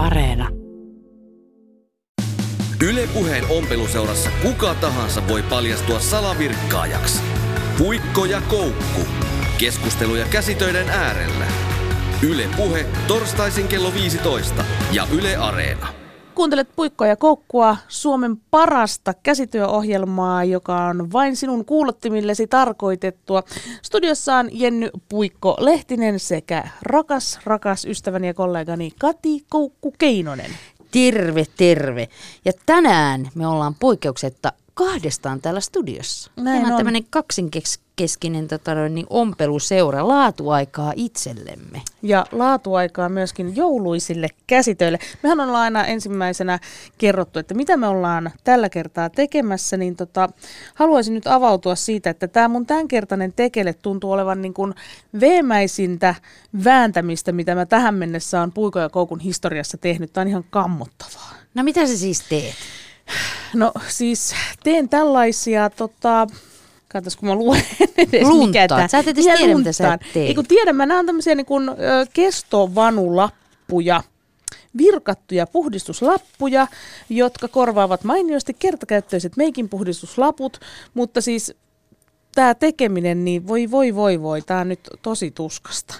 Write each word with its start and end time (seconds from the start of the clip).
Areena. 0.00 0.48
Ylepuheen 2.88 3.44
ompeluseurassa 3.48 4.30
kuka 4.42 4.74
tahansa 4.74 5.28
voi 5.28 5.42
paljastua 5.42 6.00
salavirkkaajaksi. 6.00 7.22
Puikko 7.78 8.24
ja 8.24 8.40
koukku. 8.48 9.00
Keskusteluja 9.58 10.26
käsitöiden 10.26 10.88
äärellä. 10.88 11.46
Yle 12.22 12.48
Puhe 12.56 12.86
torstaisin 13.08 13.68
kello 13.68 13.94
15 13.94 14.64
ja 14.92 15.06
Yle 15.12 15.36
Areena. 15.36 15.99
Kuuntelet 16.40 16.68
Puikkoa 16.76 17.06
ja 17.06 17.16
Koukkua, 17.16 17.76
Suomen 17.88 18.36
parasta 18.50 19.14
käsityöohjelmaa, 19.22 20.44
joka 20.44 20.84
on 20.84 21.12
vain 21.12 21.36
sinun 21.36 21.64
kuulottimillesi 21.64 22.46
tarkoitettua. 22.46 23.42
Studiossa 23.82 24.36
on 24.36 24.48
Jenny 24.52 24.90
Puikko 25.08 25.56
Lehtinen 25.58 26.20
sekä 26.20 26.68
rakas, 26.82 27.38
rakas 27.44 27.84
ystäväni 27.84 28.26
ja 28.26 28.34
kollegani 28.34 28.90
Kati 28.98 29.44
Koukku 29.48 29.94
Keinonen. 29.98 30.50
Terve, 30.90 31.44
terve. 31.56 32.08
Ja 32.44 32.52
tänään 32.66 33.28
me 33.34 33.46
ollaan 33.46 33.74
poikkeuksetta 33.80 34.52
kahdestaan 34.74 35.40
täällä 35.40 35.60
studiossa. 35.60 36.30
Näin 36.36 36.44
Meillä 36.44 36.68
on 36.68 36.76
tämmöinen 36.76 37.04
kaksinkeskinen 38.00 38.48
tota, 38.48 38.74
noin, 38.74 38.94
niin 38.94 39.06
ompeluseura, 39.10 40.08
laatuaikaa 40.08 40.92
itsellemme. 40.96 41.82
Ja 42.02 42.26
laatuaikaa 42.32 43.08
myöskin 43.08 43.56
jouluisille 43.56 44.28
käsitöille. 44.46 44.98
Mehän 45.22 45.40
ollaan 45.40 45.62
aina 45.62 45.84
ensimmäisenä 45.84 46.58
kerrottu, 46.98 47.38
että 47.38 47.54
mitä 47.54 47.76
me 47.76 47.86
ollaan 47.86 48.30
tällä 48.44 48.68
kertaa 48.68 49.10
tekemässä, 49.10 49.76
niin 49.76 49.96
tota, 49.96 50.28
haluaisin 50.74 51.14
nyt 51.14 51.26
avautua 51.26 51.74
siitä, 51.74 52.10
että 52.10 52.28
tämä 52.28 52.48
mun 52.48 52.66
tämänkertainen 52.66 53.32
tekele 53.32 53.72
tuntuu 53.72 54.12
olevan 54.12 54.42
niin 54.42 54.54
kuin 54.54 54.74
veemäisintä 55.20 56.14
vääntämistä, 56.64 57.32
mitä 57.32 57.54
mä 57.54 57.66
tähän 57.66 57.94
mennessä 57.94 58.40
on 58.40 58.52
Puiko 58.52 58.78
ja 58.78 58.88
Koukun 58.88 59.20
historiassa 59.20 59.78
tehnyt. 59.78 60.12
Tämä 60.12 60.22
on 60.22 60.28
ihan 60.28 60.44
kammottavaa. 60.50 61.34
No 61.54 61.62
mitä 61.62 61.86
sä 61.86 61.96
siis 61.96 62.20
teet? 62.28 62.54
No 63.54 63.72
siis 63.88 64.34
teen 64.64 64.88
tällaisia, 64.88 65.70
tota, 65.70 66.26
Katsos, 66.92 67.16
kun 67.16 67.28
mä 67.28 67.34
luen 67.34 67.62
edes 67.98 68.28
mikä. 68.38 68.88
Sä 68.88 68.98
et 68.98 69.08
edes 69.08 69.24
tiedä, 69.24 69.58
mitä 69.58 69.72
sä 69.72 69.98
teet. 70.12 70.28
Ei 70.28 70.34
kun 70.34 70.46
tiedän, 70.46 70.76
mä 70.76 70.86
näen 70.86 71.06
tämmöisiä 71.06 71.34
niin 71.34 71.46
kuin, 71.46 71.68
ö, 71.68 71.74
kestovanulappuja, 72.12 74.02
virkattuja 74.78 75.46
puhdistuslappuja, 75.46 76.66
jotka 77.08 77.48
korvaavat 77.48 78.04
mainiosti 78.04 78.54
kertakäyttöiset 78.58 79.36
meikin 79.36 79.68
puhdistuslaput, 79.68 80.60
mutta 80.94 81.20
siis 81.20 81.54
tämä 82.34 82.54
tekeminen, 82.54 83.24
niin 83.24 83.48
voi 83.48 83.70
voi 83.70 83.94
voi 83.94 84.22
voi, 84.22 84.42
tämä 84.42 84.60
on 84.60 84.68
nyt 84.68 84.80
tosi 85.02 85.30
tuskasta. 85.30 85.94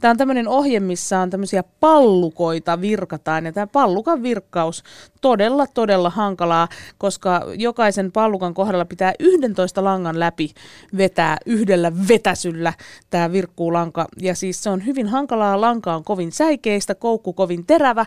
Tämä 0.00 0.10
on 0.10 0.16
tämmöinen 0.16 0.48
ohje, 0.48 0.80
missä 0.80 1.20
on 1.20 1.30
tämmöisiä 1.30 1.64
pallukoita 1.80 2.80
virkataan, 2.80 3.46
ja 3.46 3.52
tämä 3.52 3.66
pallukan 3.66 4.22
virkkaus 4.22 4.84
todella, 5.20 5.66
todella 5.66 6.10
hankalaa, 6.10 6.68
koska 6.98 7.42
jokaisen 7.58 8.12
pallukan 8.12 8.54
kohdalla 8.54 8.84
pitää 8.84 9.12
11 9.18 9.84
langan 9.84 10.20
läpi 10.20 10.50
vetää 10.96 11.36
yhdellä 11.46 11.92
vetäsyllä 12.08 12.72
tämä 13.10 13.32
virkkuulanka, 13.32 14.06
ja 14.20 14.34
siis 14.34 14.62
se 14.62 14.70
on 14.70 14.86
hyvin 14.86 15.06
hankalaa, 15.08 15.60
lanka 15.60 15.94
on 15.94 16.04
kovin 16.04 16.32
säikeistä, 16.32 16.94
koukku 16.94 17.32
kovin 17.32 17.66
terävä, 17.66 18.04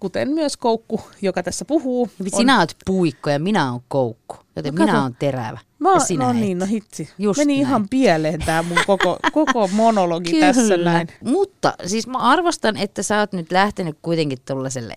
kuten 0.00 0.28
myös 0.30 0.56
koukku, 0.56 1.00
joka 1.22 1.42
tässä 1.42 1.64
puhuu. 1.64 2.08
On- 2.32 2.38
Sinä 2.38 2.58
oot 2.58 2.76
puikko 2.86 3.30
ja 3.30 3.38
minä 3.38 3.70
oon 3.72 3.80
koukku, 3.88 4.36
joten 4.56 4.74
No 4.74 4.78
kato. 4.78 4.86
minä 4.92 5.02
oon 5.02 5.16
terävä. 5.18 5.58
Mä, 5.78 5.92
ja 5.92 6.00
sinä 6.00 6.24
no 6.24 6.30
et. 6.30 6.36
niin, 6.36 6.58
no 6.58 6.66
hitsi. 6.66 7.08
Just 7.18 7.38
Meni 7.38 7.52
näin. 7.52 7.60
ihan 7.60 7.88
pieleen 7.88 8.40
tämä 8.46 8.62
mun 8.62 8.78
koko, 8.86 9.18
koko 9.32 9.68
monologi 9.72 10.40
tässä 10.40 10.76
näin. 10.76 11.08
Mutta 11.24 11.74
siis 11.86 12.06
mä 12.06 12.18
arvostan, 12.18 12.76
että 12.76 13.02
sä 13.02 13.18
oot 13.18 13.32
nyt 13.32 13.52
lähtenyt 13.52 13.98
kuitenkin 14.02 14.38
tuollaiselle 14.46 14.94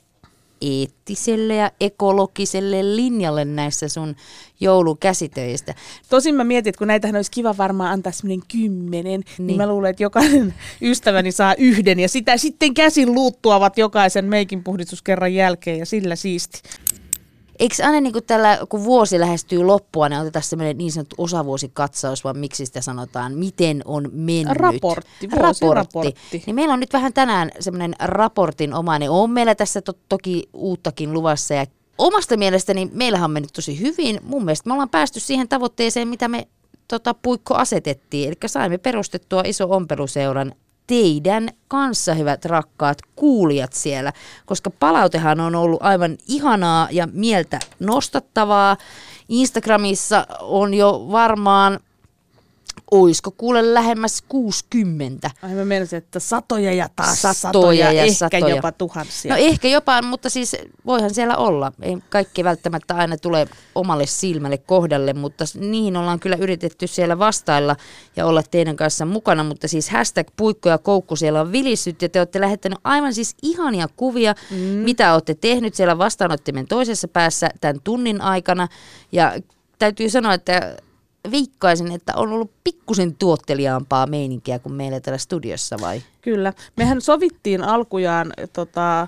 eettiselle 0.61 1.55
ja 1.55 1.71
ekologiselle 1.79 2.95
linjalle 2.95 3.45
näissä 3.45 3.87
sun 3.87 4.15
joulukäsitöistä. 4.59 5.75
Tosin 6.09 6.35
mä 6.35 6.43
mietin, 6.43 6.69
että 6.69 6.77
kun 6.77 6.87
näitähän 6.87 7.15
olisi 7.15 7.31
kiva 7.31 7.57
varmaan 7.57 7.91
antaa 7.91 8.11
semmoinen 8.11 8.47
kymmenen, 8.51 9.21
niin. 9.37 9.47
niin 9.47 9.57
mä 9.57 9.67
luulen, 9.67 9.89
että 9.89 10.03
jokainen 10.03 10.53
ystäväni 10.81 11.31
saa 11.31 11.55
yhden 11.57 11.99
ja 11.99 12.09
sitä 12.09 12.37
sitten 12.37 12.73
käsin 12.73 13.13
luuttuavat 13.13 13.77
jokaisen 13.77 14.25
meikin 14.25 14.63
puhdistuskerran 14.63 15.33
jälkeen 15.33 15.79
ja 15.79 15.85
sillä 15.85 16.15
siisti. 16.15 16.61
Eikö 17.59 17.75
aina 17.83 18.01
niin 18.01 18.13
kuin 18.13 18.25
tällä, 18.25 18.59
kun 18.69 18.83
vuosi 18.83 19.19
lähestyy 19.19 19.63
loppua, 19.63 20.09
niin 20.09 20.21
otetaan 20.21 20.43
semmoinen 20.43 20.77
niin 20.77 20.91
sanottu 20.91 21.15
osavuosikatsaus, 21.17 22.23
vai 22.23 22.33
miksi 22.33 22.65
sitä 22.65 22.81
sanotaan, 22.81 23.33
miten 23.33 23.81
on 23.85 24.09
mennyt? 24.11 24.57
Raportti, 24.57 25.29
vuosiraportti. 25.31 26.41
Niin 26.45 26.55
meillä 26.55 26.73
on 26.73 26.79
nyt 26.79 26.93
vähän 26.93 27.13
tänään 27.13 27.51
semmoinen 27.59 27.95
raportin 27.99 28.73
omainen. 28.73 29.11
On 29.11 29.31
meillä 29.31 29.55
tässä 29.55 29.81
to, 29.81 29.93
toki 30.09 30.49
uuttakin 30.53 31.13
luvassa 31.13 31.53
ja 31.53 31.65
omasta 31.97 32.37
mielestäni 32.37 32.89
meillähän 32.93 33.25
on 33.25 33.31
mennyt 33.31 33.53
tosi 33.53 33.79
hyvin. 33.79 34.19
Mun 34.23 34.45
mielestä 34.45 34.69
me 34.69 34.73
ollaan 34.73 34.89
päästy 34.89 35.19
siihen 35.19 35.47
tavoitteeseen, 35.47 36.07
mitä 36.07 36.27
me 36.27 36.47
tota, 36.87 37.13
puikko 37.13 37.55
asetettiin. 37.55 38.27
Eli 38.27 38.35
saimme 38.45 38.77
perustettua 38.77 39.43
iso 39.45 39.67
ompeluseuran 39.69 40.53
teidän 40.89 41.49
kanssa, 41.67 42.13
hyvät 42.13 42.45
rakkaat 42.45 42.97
kuulijat 43.15 43.73
siellä, 43.73 44.13
koska 44.45 44.69
palautehan 44.69 45.39
on 45.39 45.55
ollut 45.55 45.83
aivan 45.83 46.17
ihanaa 46.27 46.87
ja 46.91 47.07
mieltä 47.13 47.59
nostattavaa. 47.79 48.77
Instagramissa 49.29 50.27
on 50.39 50.73
jo 50.73 51.07
varmaan, 51.11 51.79
oisko 52.91 53.31
kuule 53.31 53.73
lähemmäs 53.73 54.23
60 54.27 55.31
Ai 55.41 55.53
mä 55.53 55.65
menisin, 55.65 55.97
että 55.97 56.19
satoja 56.19 56.73
ja 56.73 56.89
taas 56.95 57.21
Satoja 57.21 57.33
satoja, 57.33 57.91
ja 57.91 58.03
ehkä 58.03 58.15
satoja. 58.15 58.55
jopa 58.55 58.71
tuhansia. 58.71 59.33
No 59.33 59.39
ehkä 59.39 59.67
jopa, 59.67 60.01
mutta 60.01 60.29
siis 60.29 60.55
voihan 60.85 61.13
siellä 61.13 61.35
olla. 61.37 61.71
Ei 61.81 61.97
kaikki 62.09 62.43
välttämättä 62.43 62.95
aina 62.95 63.17
tule 63.17 63.47
omalle 63.75 64.05
silmälle 64.05 64.57
kohdalle, 64.57 65.13
mutta 65.13 65.45
niihin 65.55 65.97
ollaan 65.97 66.19
kyllä 66.19 66.35
yritetty 66.39 66.87
siellä 66.87 67.19
vastailla 67.19 67.75
ja 68.15 68.25
olla 68.25 68.43
teidän 68.43 68.75
kanssa 68.75 69.05
mukana. 69.05 69.43
Mutta 69.43 69.67
siis 69.67 69.89
hashtag 69.89 70.27
puikko 70.37 70.69
ja 70.69 70.77
koukku 70.77 71.15
siellä 71.15 71.41
on 71.41 71.51
vilissyt 71.51 72.01
ja 72.01 72.09
te 72.09 72.19
olette 72.19 72.41
lähettänyt 72.41 72.79
aivan 72.83 73.13
siis 73.13 73.35
ihania 73.41 73.87
kuvia, 73.95 74.35
mm. 74.51 74.57
mitä 74.57 75.13
olette 75.13 75.35
tehnyt 75.35 75.75
siellä 75.75 75.97
vastaanottimen 75.97 76.67
toisessa 76.67 77.07
päässä 77.07 77.49
tämän 77.61 77.81
tunnin 77.83 78.21
aikana. 78.21 78.67
Ja 79.11 79.33
täytyy 79.79 80.09
sanoa, 80.09 80.33
että 80.33 80.77
viikkaisin, 81.31 81.91
että 81.91 82.13
on 82.15 82.33
ollut 82.33 82.51
pikkusen 82.63 83.15
tuotteliaampaa 83.15 84.07
meininkiä 84.07 84.59
kuin 84.59 84.73
meillä 84.73 84.99
täällä 84.99 85.17
studiossa 85.17 85.77
vai? 85.81 86.01
Kyllä. 86.21 86.53
Mehän 86.77 87.01
sovittiin 87.01 87.63
alkujaan 87.63 88.33
tota, 88.53 89.07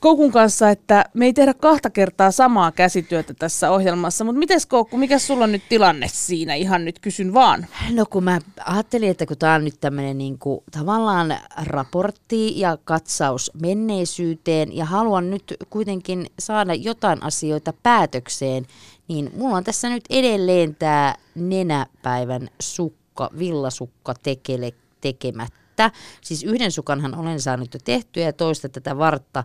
Koukun 0.00 0.32
kanssa, 0.32 0.70
että 0.70 1.04
me 1.14 1.24
ei 1.24 1.32
tehdä 1.32 1.54
kahta 1.54 1.90
kertaa 1.90 2.30
samaa 2.30 2.72
käsityötä 2.72 3.34
tässä 3.34 3.70
ohjelmassa, 3.70 4.24
mutta 4.24 4.38
miten 4.38 4.60
Koukku, 4.68 4.96
mikä 4.96 5.18
sulla 5.18 5.44
on 5.44 5.52
nyt 5.52 5.62
tilanne 5.68 6.06
siinä? 6.12 6.54
Ihan 6.54 6.84
nyt 6.84 6.98
kysyn 6.98 7.34
vaan. 7.34 7.66
No 7.90 8.06
kun 8.10 8.24
mä 8.24 8.40
ajattelin, 8.64 9.10
että 9.10 9.26
kun 9.26 9.38
tämä 9.38 9.54
on 9.54 9.64
nyt 9.64 9.80
tämmöinen 9.80 10.18
niin 10.18 10.38
kuin, 10.38 10.60
tavallaan 10.70 11.36
raportti 11.64 12.60
ja 12.60 12.78
katsaus 12.84 13.50
menneisyyteen 13.62 14.76
ja 14.76 14.84
haluan 14.84 15.30
nyt 15.30 15.54
kuitenkin 15.70 16.26
saada 16.38 16.74
jotain 16.74 17.22
asioita 17.22 17.72
päätökseen, 17.82 18.66
niin 19.10 19.30
mulla 19.36 19.56
on 19.56 19.64
tässä 19.64 19.88
nyt 19.88 20.04
edelleen 20.10 20.74
tämä 20.74 21.14
nenäpäivän 21.34 22.48
sukka, 22.60 23.30
villasukka 23.38 24.14
tekele 24.22 24.72
tekemättä. 25.00 25.90
Siis 26.20 26.44
yhden 26.44 26.72
sukanhan 26.72 27.18
olen 27.18 27.40
saanut 27.40 27.74
jo 27.74 27.80
tehtyä 27.84 28.24
ja 28.24 28.32
toista 28.32 28.68
tätä 28.68 28.98
vartta 28.98 29.44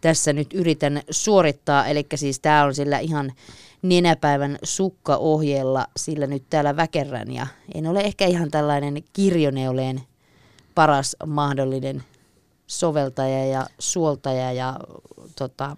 tässä 0.00 0.32
nyt 0.32 0.54
yritän 0.54 1.02
suorittaa. 1.10 1.86
Eli 1.86 2.06
siis 2.14 2.40
tämä 2.40 2.64
on 2.64 2.74
sillä 2.74 2.98
ihan 2.98 3.32
nenäpäivän 3.82 4.58
sukkaohjeella 4.62 5.86
sillä 5.96 6.26
nyt 6.26 6.44
täällä 6.50 6.76
väkerrän 6.76 7.32
ja 7.32 7.46
en 7.74 7.86
ole 7.86 8.00
ehkä 8.00 8.26
ihan 8.26 8.50
tällainen 8.50 9.02
kirjoneoleen 9.12 10.02
paras 10.74 11.16
mahdollinen 11.26 12.02
soveltaja 12.66 13.46
ja 13.46 13.66
suoltaja 13.78 14.52
ja 14.52 14.76
tota, 15.36 15.76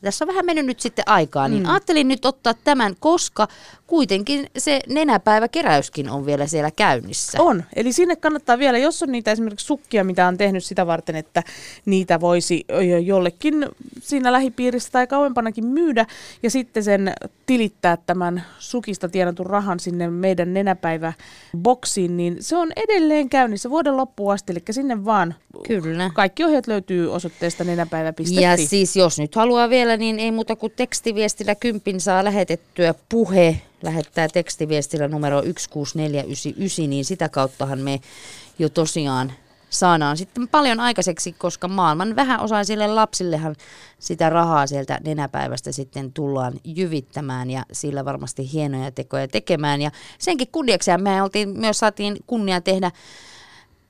tässä 0.00 0.24
on 0.24 0.28
vähän 0.28 0.46
mennyt 0.46 0.66
nyt 0.66 0.80
sitten 0.80 1.08
aikaa, 1.08 1.48
niin 1.48 1.62
mm. 1.62 1.68
ajattelin 1.68 2.08
nyt 2.08 2.24
ottaa 2.24 2.54
tämän, 2.54 2.94
koska 3.00 3.48
kuitenkin 3.90 4.46
se 4.58 4.80
nenäpäiväkeräyskin 4.88 6.10
on 6.10 6.26
vielä 6.26 6.46
siellä 6.46 6.70
käynnissä. 6.70 7.42
On. 7.42 7.64
Eli 7.76 7.92
sinne 7.92 8.16
kannattaa 8.16 8.58
vielä, 8.58 8.78
jos 8.78 9.02
on 9.02 9.12
niitä 9.12 9.32
esimerkiksi 9.32 9.66
sukkia, 9.66 10.04
mitä 10.04 10.26
on 10.26 10.36
tehnyt 10.36 10.64
sitä 10.64 10.86
varten, 10.86 11.16
että 11.16 11.42
niitä 11.86 12.20
voisi 12.20 12.64
jo- 12.68 12.98
jollekin 12.98 13.66
siinä 14.00 14.32
lähipiirissä 14.32 14.88
tai 14.92 15.06
kauempanakin 15.06 15.66
myydä 15.66 16.06
ja 16.42 16.50
sitten 16.50 16.84
sen 16.84 17.12
tilittää 17.46 17.98
tämän 18.06 18.44
sukista 18.58 19.08
tienatun 19.08 19.46
rahan 19.46 19.80
sinne 19.80 20.10
meidän 20.10 20.54
nenäpäiväboksiin, 20.54 22.16
niin 22.16 22.36
se 22.40 22.56
on 22.56 22.72
edelleen 22.76 23.28
käynnissä 23.28 23.70
vuoden 23.70 23.96
loppuun 23.96 24.32
asti, 24.32 24.52
eli 24.52 24.62
sinne 24.70 25.04
vaan. 25.04 25.34
Kyllä. 25.66 26.10
Kaikki 26.14 26.44
ohjeet 26.44 26.66
löytyy 26.66 27.12
osoitteesta 27.12 27.64
nenäpäivä.fi. 27.64 28.40
Ja 28.40 28.56
siis 28.56 28.96
jos 28.96 29.18
nyt 29.18 29.34
haluaa 29.34 29.70
vielä, 29.70 29.96
niin 29.96 30.18
ei 30.18 30.32
muuta 30.32 30.56
kuin 30.56 30.72
tekstiviestillä 30.76 31.54
kympin 31.54 32.00
saa 32.00 32.24
lähetettyä 32.24 32.94
puhe. 33.08 33.60
Lähettää 33.82 34.28
tekstiviestillä 34.28 35.08
numero 35.08 35.42
16499, 35.42 36.90
niin 36.90 37.04
sitä 37.04 37.28
kauttahan 37.28 37.78
me 37.78 38.00
jo 38.58 38.68
tosiaan 38.68 39.32
saadaan 39.70 40.16
sitten 40.16 40.48
paljon 40.48 40.80
aikaiseksi, 40.80 41.32
koska 41.32 41.68
maailman 41.68 42.16
vähäosaisille 42.16 42.86
lapsillehan 42.86 43.56
sitä 43.98 44.30
rahaa 44.30 44.66
sieltä 44.66 45.00
nenäpäivästä 45.04 45.72
sitten 45.72 46.12
tullaan 46.12 46.52
jyvittämään 46.64 47.50
ja 47.50 47.64
sillä 47.72 48.04
varmasti 48.04 48.52
hienoja 48.52 48.90
tekoja 48.90 49.28
tekemään. 49.28 49.82
Ja 49.82 49.90
senkin 50.18 50.48
kunniaksi 50.52 50.90
me 50.98 51.22
oltiin, 51.22 51.58
myös 51.58 51.78
saatiin 51.78 52.16
kunnia 52.26 52.60
tehdä 52.60 52.90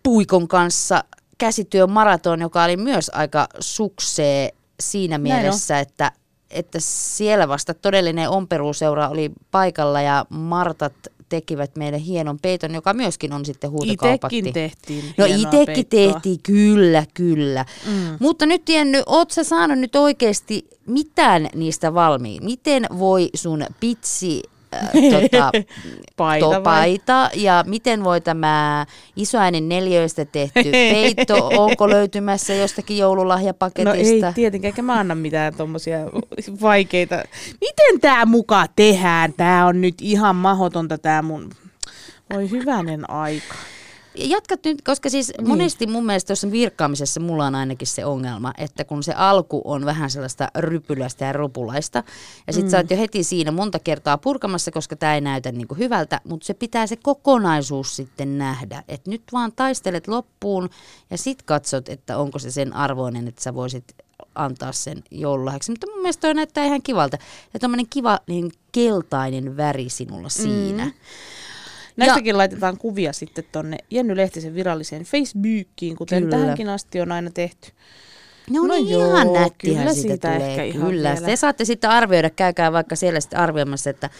Puikon 0.02 0.48
kanssa 0.48 1.04
käsityömaraton, 1.38 2.40
joka 2.40 2.64
oli 2.64 2.76
myös 2.76 3.10
aika 3.14 3.48
suksee 3.60 4.54
siinä 4.80 5.18
mielessä, 5.18 5.78
että, 5.78 6.12
että 6.50 6.78
siellä 6.80 7.48
vasta 7.48 7.74
todellinen 7.74 8.30
omperuuseura 8.30 9.08
oli 9.08 9.32
paikalla 9.50 10.00
ja 10.00 10.26
Martat 10.28 10.92
tekivät 11.28 11.76
meille 11.76 12.00
hienon 12.04 12.38
peiton, 12.42 12.74
joka 12.74 12.94
myöskin 12.94 13.32
on 13.32 13.44
sitten 13.44 13.70
huutokaupatti. 13.70 14.38
Itekin 14.38 14.54
tehtiin 14.54 15.04
No 15.18 15.24
itekin 15.24 15.66
peittoa. 15.66 15.84
tehtiin, 16.12 16.40
kyllä, 16.42 17.04
kyllä. 17.14 17.64
Mm. 17.86 18.16
Mutta 18.20 18.46
nyt 18.46 18.68
Jenny, 18.68 19.02
oot 19.06 19.30
sä 19.30 19.44
saanut 19.44 19.78
nyt 19.78 19.96
oikeasti 19.96 20.68
mitään 20.86 21.48
niistä 21.54 21.94
valmiin? 21.94 22.44
Miten 22.44 22.86
voi 22.98 23.30
sun 23.34 23.64
pitsi 23.80 24.42
äh, 24.74 24.90
tota, 25.10 25.50
Paita 26.16 26.46
to, 26.46 26.60
paita 26.60 27.30
ja 27.34 27.64
miten 27.66 28.04
voi 28.04 28.20
tämä 28.20 28.86
isoäinen 29.16 29.68
neljöistä 29.68 30.24
tehty 30.24 30.70
peitto, 30.92 31.50
onko 31.56 31.88
löytymässä 31.88 32.54
jostakin 32.54 32.94
No 32.94 33.00
joululahjapaketista? 33.00 34.26
ei 34.26 34.32
tietenkään, 34.34 34.68
eikä 34.68 34.82
mä 34.82 34.98
anna 34.98 35.14
mitään 35.14 35.54
tommosia 35.54 35.98
vaikeita. 36.62 37.24
Miten 37.60 38.00
tää 38.00 38.26
muka 38.26 38.66
tehdään? 38.76 39.32
Tää 39.32 39.66
on 39.66 39.80
nyt 39.80 39.94
ihan 40.00 40.36
mahotonta 40.36 40.98
tää 40.98 41.22
mun... 41.22 41.50
Voi 42.32 42.50
hyvänen 42.50 43.10
aika. 43.10 43.54
Jatkat 44.14 44.64
nyt, 44.64 44.82
koska 44.82 45.10
siis 45.10 45.32
niin. 45.38 45.48
monesti 45.48 45.86
mun 45.86 46.06
mielestä 46.06 46.26
tuossa 46.26 46.50
virkkaamisessa 46.50 47.20
mulla 47.20 47.46
on 47.46 47.54
ainakin 47.54 47.86
se 47.86 48.04
ongelma, 48.04 48.52
että 48.58 48.84
kun 48.84 49.02
se 49.02 49.12
alku 49.12 49.62
on 49.64 49.84
vähän 49.84 50.10
sellaista 50.10 50.48
rypyläistä 50.58 51.24
ja 51.24 51.32
rupulaista, 51.32 52.04
ja 52.46 52.52
sit 52.52 52.64
mm. 52.64 52.70
sä 52.70 52.76
oot 52.76 52.90
jo 52.90 52.96
heti 52.96 53.24
siinä 53.24 53.50
monta 53.50 53.78
kertaa 53.78 54.18
purkamassa, 54.18 54.70
koska 54.70 54.96
tämä 54.96 55.14
ei 55.14 55.20
näytä 55.20 55.52
niinku 55.52 55.74
hyvältä, 55.74 56.20
mutta 56.24 56.46
se 56.46 56.54
pitää 56.54 56.86
se 56.86 56.96
kokonaisuus 56.96 57.96
sitten 57.96 58.38
nähdä. 58.38 58.82
Että 58.88 59.10
nyt 59.10 59.22
vaan 59.32 59.52
taistelet 59.52 60.08
loppuun 60.08 60.70
ja 61.10 61.18
sit 61.18 61.42
katsot, 61.42 61.88
että 61.88 62.18
onko 62.18 62.38
se 62.38 62.50
sen 62.50 62.72
arvoinen, 62.72 63.28
että 63.28 63.42
sä 63.42 63.54
voisit 63.54 63.84
antaa 64.34 64.72
sen 64.72 65.04
joululahjaksi. 65.10 65.72
Mutta 65.72 65.86
mun 65.90 66.00
mielestä 66.00 66.20
toi 66.20 66.34
näyttää 66.34 66.64
ihan 66.64 66.82
kivalta. 66.82 67.18
Ja 67.54 67.60
tommonen 67.60 67.86
kiva 67.90 68.18
niin 68.26 68.52
keltainen 68.72 69.56
väri 69.56 69.88
sinulla 69.88 70.28
siinä. 70.28 70.84
Mm. 70.84 70.92
Näistäkin 71.96 72.38
laitetaan 72.38 72.78
kuvia 72.78 73.12
sitten 73.12 73.44
tonne 73.52 73.78
Jenny 73.90 74.16
Lehtisen 74.16 74.54
viralliseen 74.54 75.02
Facebookiin, 75.02 75.96
kuten 75.96 76.22
Kyllä. 76.22 76.36
tähänkin 76.36 76.68
asti 76.68 77.00
on 77.00 77.12
aina 77.12 77.30
tehty. 77.30 77.72
No, 78.50 78.62
No 78.62 78.74
niin 78.74 78.88
joo, 78.88 79.08
ihan 79.08 79.32
nättihän 79.32 79.52
kyllä 79.82 79.94
siitä, 79.94 80.08
siitä 80.08 80.32
tulee. 80.32 80.50
ehkä 80.50 80.62
ihan 80.62 80.86
kyllä. 80.90 81.14
vielä. 81.14 81.26
Te 81.26 81.36
saatte 81.36 81.64
sitten 81.64 81.90
arvioida, 81.90 82.30
käykää 82.30 82.72
vaikka 82.72 82.96
siellä 82.96 83.20
sitten 83.20 83.38
arvioimassa, 83.38 83.90
että 83.90 84.10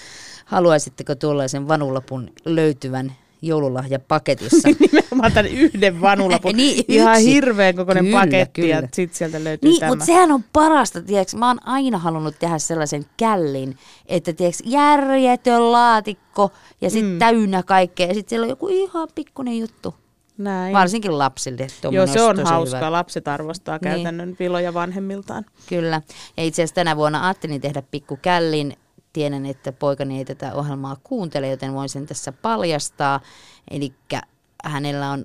haluaisitteko 0.45 1.15
tuollaisen 1.15 1.69
vanulapun 1.69 2.31
löytyvän 2.45 3.13
joululahjapaketissa. 3.43 4.69
Nimenomaan 4.81 5.33
tämän 5.33 5.53
yhden 5.53 6.01
vanulapun. 6.01 6.51
Niin, 6.61 6.85
Ihan 6.89 7.15
yksi. 7.17 7.33
hirveän 7.35 7.77
kokoinen 7.77 8.05
Kyllä, 8.05 8.21
paketti 8.21 8.69
ja 8.69 8.77
kyllä. 8.77 8.89
sitten 8.93 9.19
sieltä 9.19 9.45
löytyy 9.45 9.71
Niin, 9.71 9.81
tämä. 9.81 9.91
mutta 9.91 10.05
sehän 10.05 10.33
on 10.33 10.45
parasta, 10.53 11.03
tiedätkö? 11.03 11.37
Mä 11.37 11.47
oon 11.49 11.67
aina 11.69 11.99
halunnut 11.99 12.39
tehdä 12.39 12.59
sellaisen 12.59 13.07
källin, 13.17 13.77
että 14.07 14.33
tiedätkö, 14.33 14.63
järjetön 14.67 15.73
laatikko 15.73 16.51
ja 16.81 16.91
sitten 16.91 17.13
mm. 17.13 17.19
täynnä 17.19 17.63
kaikkea. 17.63 18.07
Ja 18.07 18.15
sitten 18.15 18.31
siellä 18.31 18.45
on 18.45 18.49
joku 18.51 18.69
ihan 18.69 19.09
pikkunen 19.15 19.59
juttu. 19.59 19.95
Näin. 20.39 20.73
Varsinkin 20.73 21.19
lapsille. 21.19 21.67
Joo, 21.91 22.07
se 22.07 22.23
on 22.23 22.39
hauskaa. 22.45 22.81
hyvä. 22.81 22.93
Lapset 22.93 23.29
arvostaa 23.29 23.75
Niin. 23.83 23.93
käytännön 23.93 24.37
piloja 24.37 24.75
vanhemmiltaan. 24.75 25.45
Kyllä. 25.69 26.03
Ja 26.37 26.43
itse 26.45 26.63
asiassa 26.63 26.75
tänä 26.75 26.97
vuonna 26.97 27.27
ajattelin 27.27 27.61
tehdä 27.61 27.83
pikku 27.91 28.19
källin. 28.23 28.77
Tiedän, 29.13 29.47
että 29.47 29.73
poikani 29.73 30.19
ei 30.19 30.25
tätä 30.25 30.55
ohjelmaa 30.55 30.97
kuuntele, 31.05 31.49
joten 31.49 31.75
voin 31.75 31.89
sen 31.89 32.07
tässä 32.07 32.33
paljastaa. 32.33 33.21
Eli 33.71 33.93
hänellä 34.65 35.11
on 35.11 35.25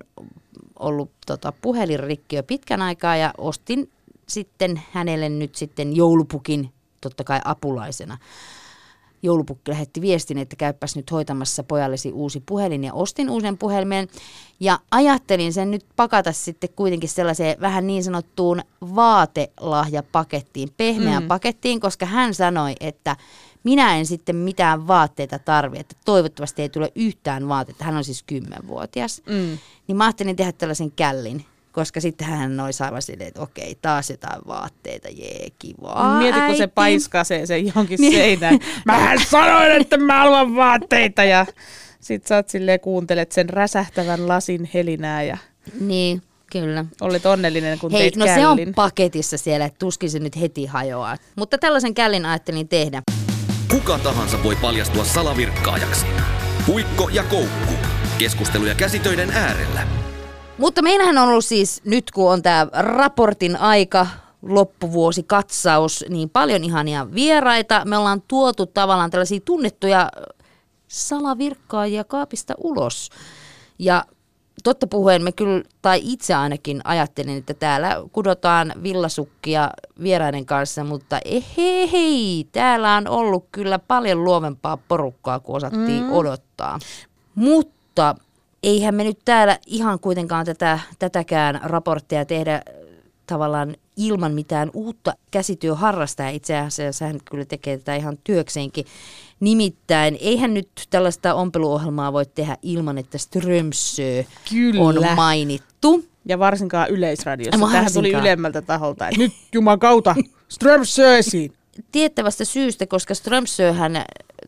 ollut 0.78 1.10
tota, 1.26 1.52
puhelinrikki 1.52 2.36
jo 2.36 2.42
pitkän 2.42 2.82
aikaa 2.82 3.16
ja 3.16 3.34
ostin 3.38 3.90
sitten 4.28 4.82
hänelle 4.92 5.28
nyt 5.28 5.54
sitten 5.54 5.96
joulupukin 5.96 6.72
totta 7.00 7.24
kai 7.24 7.40
apulaisena. 7.44 8.18
Joulupukki 9.22 9.70
lähetti 9.70 10.00
viestin, 10.00 10.38
että 10.38 10.56
käypäs 10.56 10.96
nyt 10.96 11.10
hoitamassa 11.10 11.62
pojallesi 11.62 12.12
uusi 12.12 12.42
puhelin 12.46 12.84
ja 12.84 12.94
ostin 12.94 13.30
uuden 13.30 13.58
puhelimen. 13.58 14.08
Ja 14.60 14.78
ajattelin 14.90 15.52
sen 15.52 15.70
nyt 15.70 15.86
pakata 15.96 16.32
sitten 16.32 16.70
kuitenkin 16.76 17.08
sellaiseen 17.08 17.60
vähän 17.60 17.86
niin 17.86 18.04
sanottuun 18.04 18.62
vaatelahjapakettiin, 18.94 20.68
pehmeään 20.76 21.22
mm. 21.22 21.28
pakettiin, 21.28 21.80
koska 21.80 22.06
hän 22.06 22.34
sanoi, 22.34 22.74
että 22.80 23.16
minä 23.64 23.96
en 23.96 24.06
sitten 24.06 24.36
mitään 24.36 24.86
vaatteita 24.86 25.38
tarvi, 25.38 25.78
että 25.78 25.96
toivottavasti 26.04 26.62
ei 26.62 26.68
tule 26.68 26.92
yhtään 26.94 27.48
vaatteita. 27.48 27.84
Hän 27.84 27.96
on 27.96 28.04
siis 28.04 28.22
kymmenvuotias. 28.22 29.22
Mm. 29.26 29.58
Niin 29.86 29.96
mä 29.96 30.04
ajattelin 30.04 30.36
tehdä 30.36 30.52
tällaisen 30.52 30.92
källin, 30.92 31.44
koska 31.76 32.00
sitten 32.00 32.26
hän 32.26 32.60
olisi 32.60 32.82
aivan 32.82 33.02
silleen, 33.02 33.28
että 33.28 33.40
okei, 33.40 33.78
taas 33.82 34.10
jotain 34.10 34.40
vaatteita, 34.46 35.08
jee, 35.08 35.48
kiva. 35.58 36.18
Mieti, 36.18 36.38
kun 36.40 36.56
se 36.56 36.62
äiti. 36.62 36.72
paiskaa 36.74 37.24
se, 37.24 37.46
se 37.46 37.58
johonkin 37.58 37.98
Niin. 38.00 38.12
seinään. 38.12 38.58
Mähän 38.86 39.18
sanoin, 39.30 39.72
että 39.72 39.96
mä 39.96 40.18
haluan 40.18 40.56
vaatteita. 40.56 41.24
Ja 41.24 41.46
sit 42.00 42.26
sä 42.26 42.36
oot 42.36 42.48
silleen, 42.48 42.80
kuuntelet 42.80 43.32
sen 43.32 43.48
räsähtävän 43.48 44.28
lasin 44.28 44.70
helinää 44.74 45.22
ja 45.22 45.36
Niin, 45.80 46.22
kyllä. 46.52 46.84
olet 47.00 47.26
onnellinen, 47.26 47.78
kun 47.78 47.90
Hei, 47.92 48.00
teit 48.00 48.16
no 48.16 48.24
källin. 48.24 48.42
se 48.42 48.46
on 48.68 48.74
paketissa 48.74 49.38
siellä, 49.38 49.66
että 49.66 49.78
tuskin 49.78 50.10
se 50.10 50.18
nyt 50.18 50.40
heti 50.40 50.66
hajoaa. 50.66 51.16
Mutta 51.36 51.58
tällaisen 51.58 51.94
källin 51.94 52.26
ajattelin 52.26 52.68
tehdä. 52.68 53.02
Kuka 53.70 53.98
tahansa 53.98 54.42
voi 54.42 54.56
paljastua 54.56 55.04
salavirkkaajaksi. 55.04 56.06
Puikko 56.66 57.08
ja 57.08 57.22
koukku. 57.22 57.72
Keskusteluja 58.18 58.74
käsitöiden 58.74 59.30
äärellä. 59.30 60.05
Mutta 60.58 60.82
meillähän 60.82 61.18
on 61.18 61.28
ollut 61.28 61.44
siis 61.44 61.80
nyt, 61.84 62.10
kun 62.10 62.32
on 62.32 62.42
tämä 62.42 62.66
raportin 62.72 63.56
aika, 63.56 64.06
loppuvuosi 64.42 65.22
katsaus, 65.22 66.04
niin 66.08 66.30
paljon 66.30 66.64
ihania 66.64 67.14
vieraita. 67.14 67.82
Me 67.84 67.98
ollaan 67.98 68.22
tuotu 68.28 68.66
tavallaan 68.66 69.10
tällaisia 69.10 69.40
tunnettuja 69.44 70.10
salavirkkaajia 70.88 72.04
kaapista 72.04 72.54
ulos. 72.58 73.10
Ja 73.78 74.04
totta 74.64 74.86
puhuen 74.86 75.22
me 75.22 75.32
kyllä, 75.32 75.62
tai 75.82 76.00
itse 76.02 76.34
ainakin 76.34 76.80
ajattelin, 76.84 77.38
että 77.38 77.54
täällä 77.54 77.96
kudotaan 78.12 78.72
villasukkia 78.82 79.70
vieraiden 80.02 80.46
kanssa, 80.46 80.84
mutta 80.84 81.20
hei, 81.56 81.92
hei, 81.92 82.48
täällä 82.52 82.96
on 82.96 83.08
ollut 83.08 83.46
kyllä 83.52 83.78
paljon 83.78 84.24
luovempaa 84.24 84.76
porukkaa 84.76 85.40
kuin 85.40 85.56
osattiin 85.56 86.02
mm. 86.02 86.12
odottaa. 86.12 86.78
Mutta 87.34 88.14
eihän 88.66 88.94
me 88.94 89.04
nyt 89.04 89.18
täällä 89.24 89.58
ihan 89.66 90.00
kuitenkaan 90.00 90.46
tätä, 90.46 90.78
tätäkään 90.98 91.60
raporttia 91.62 92.24
tehdä 92.24 92.62
tavallaan 93.26 93.76
ilman 93.96 94.32
mitään 94.32 94.70
uutta 94.74 95.14
käsityöharrastajaa. 95.30 96.30
Itse 96.30 96.56
asiassa 96.58 97.04
hän 97.04 97.18
kyllä 97.24 97.44
tekee 97.44 97.78
tätä 97.78 97.96
ihan 97.96 98.18
työkseenkin. 98.24 98.86
Nimittäin 99.40 100.18
eihän 100.20 100.54
nyt 100.54 100.68
tällaista 100.90 101.34
ompeluohjelmaa 101.34 102.12
voi 102.12 102.26
tehdä 102.26 102.56
ilman, 102.62 102.98
että 102.98 103.18
Strömsö 103.18 104.24
Kyllä. 104.50 104.84
on 104.84 104.96
mainittu. 105.16 106.04
Ja 106.28 106.38
varsinkaan 106.38 106.90
yleisradiossa. 106.90 107.60
Varsinkaan. 107.60 107.84
Tähän 107.84 107.92
tuli 107.92 108.12
ylemmältä 108.12 108.62
taholta. 108.62 109.08
että 109.08 109.20
Nyt 109.20 109.32
jumakauta, 109.52 110.14
Strömsösiin. 110.48 111.52
Tiettävästä 111.92 112.44
syystä, 112.44 112.86
koska 112.86 113.14
Strömsöhän 113.14 114.04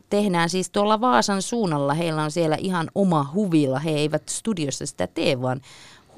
tehdään 0.09 0.49
siis 0.49 0.69
tuolla 0.69 1.01
Vaasan 1.01 1.41
suunnalla. 1.41 1.93
Heillä 1.93 2.23
on 2.23 2.31
siellä 2.31 2.57
ihan 2.59 2.89
oma 2.95 3.31
huvila. 3.33 3.79
He 3.79 3.91
eivät 3.91 4.29
studiossa 4.29 4.85
sitä 4.85 5.07
tee, 5.07 5.41
vaan 5.41 5.61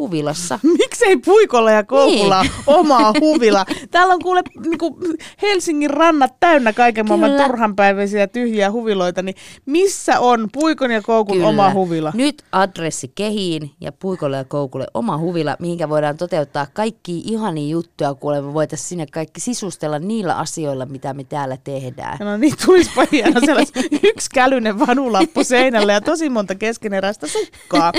huvilassa. 0.02 0.60
Miksei 0.80 1.18
Puikolla 1.18 1.72
ja 1.72 1.84
Koukulla 1.84 2.42
Niin. 2.42 2.52
omaa 2.80 3.14
huvila? 3.20 3.66
Täällä 3.92 4.14
on 4.14 4.22
kuule 4.24 4.42
niinku, 4.66 5.00
Helsingin 5.42 5.90
rannat 5.90 6.34
täynnä 6.40 6.74
kaiken 6.74 7.08
maailman 7.08 7.30
Kyllä. 7.32 7.44
turhanpäiväisiä 7.46 8.28
tyhjiä 8.28 8.72
huviloita, 8.72 9.22
niin 9.22 9.36
missä 9.66 10.20
on 10.20 10.50
Puikon 10.54 10.92
ja 10.92 11.02
Koukun 11.02 11.36
Kyllä. 11.36 11.48
oma 11.50 11.74
huvila? 11.74 12.12
Nyt 12.16 12.44
adressi 12.52 13.12
Kehiin 13.16 13.72
ja 13.82 13.92
Puikolle 13.92 14.38
ja 14.38 14.46
Koukulle 14.46 14.88
oma 14.94 15.18
huvila, 15.18 15.56
mihinkä 15.60 15.90
voidaan 15.90 16.18
toteuttaa 16.18 16.68
kaikki 16.74 17.18
ihania 17.26 17.70
juttuja, 17.70 18.14
kuule 18.14 18.42
me 18.42 18.54
voitaisiin 18.54 18.88
sinne 18.88 19.06
kaikki 19.12 19.42
sisustella 19.42 20.00
niillä 20.00 20.36
asioilla, 20.38 20.86
mitä 20.86 21.14
me 21.14 21.24
täällä 21.24 21.58
tehdään. 21.64 22.18
No 22.20 22.38
niin, 22.38 22.54
tulispa 22.66 23.06
hieno 23.12 23.40
sellais 23.46 23.72
yksi 24.04 24.30
kälynen 24.34 24.80
vanulappu 24.80 25.44
seinällä 25.44 25.94
ja 25.94 26.02
tosi 26.02 26.30
monta 26.30 26.56
keskeneräistä 26.56 27.28
sukkaa. 27.28 27.92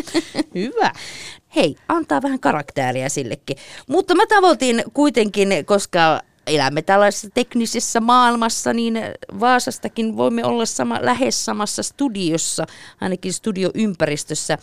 Hyvä. 0.55 0.91
Hei, 1.57 1.77
antaa 1.89 2.23
vähän 2.23 2.41
karaktääriä 2.41 3.09
sillekin. 3.09 3.57
Mutta 3.89 4.15
mä 4.15 4.27
tavoitin 4.27 4.85
kuitenkin, 4.95 5.49
koska 5.65 6.21
elämme 6.47 6.83
tällaisessa 6.83 7.29
teknisessä 7.35 8.01
maailmassa, 8.01 8.73
niin 8.73 9.01
Vaasastakin 9.41 10.17
voimme 10.17 10.45
olla 10.45 10.67
sama, 10.67 10.99
lähes 11.01 11.45
samassa 11.45 11.83
studiossa, 11.83 12.67
ainakin 13.01 13.33
studioympäristössä. 13.33 14.59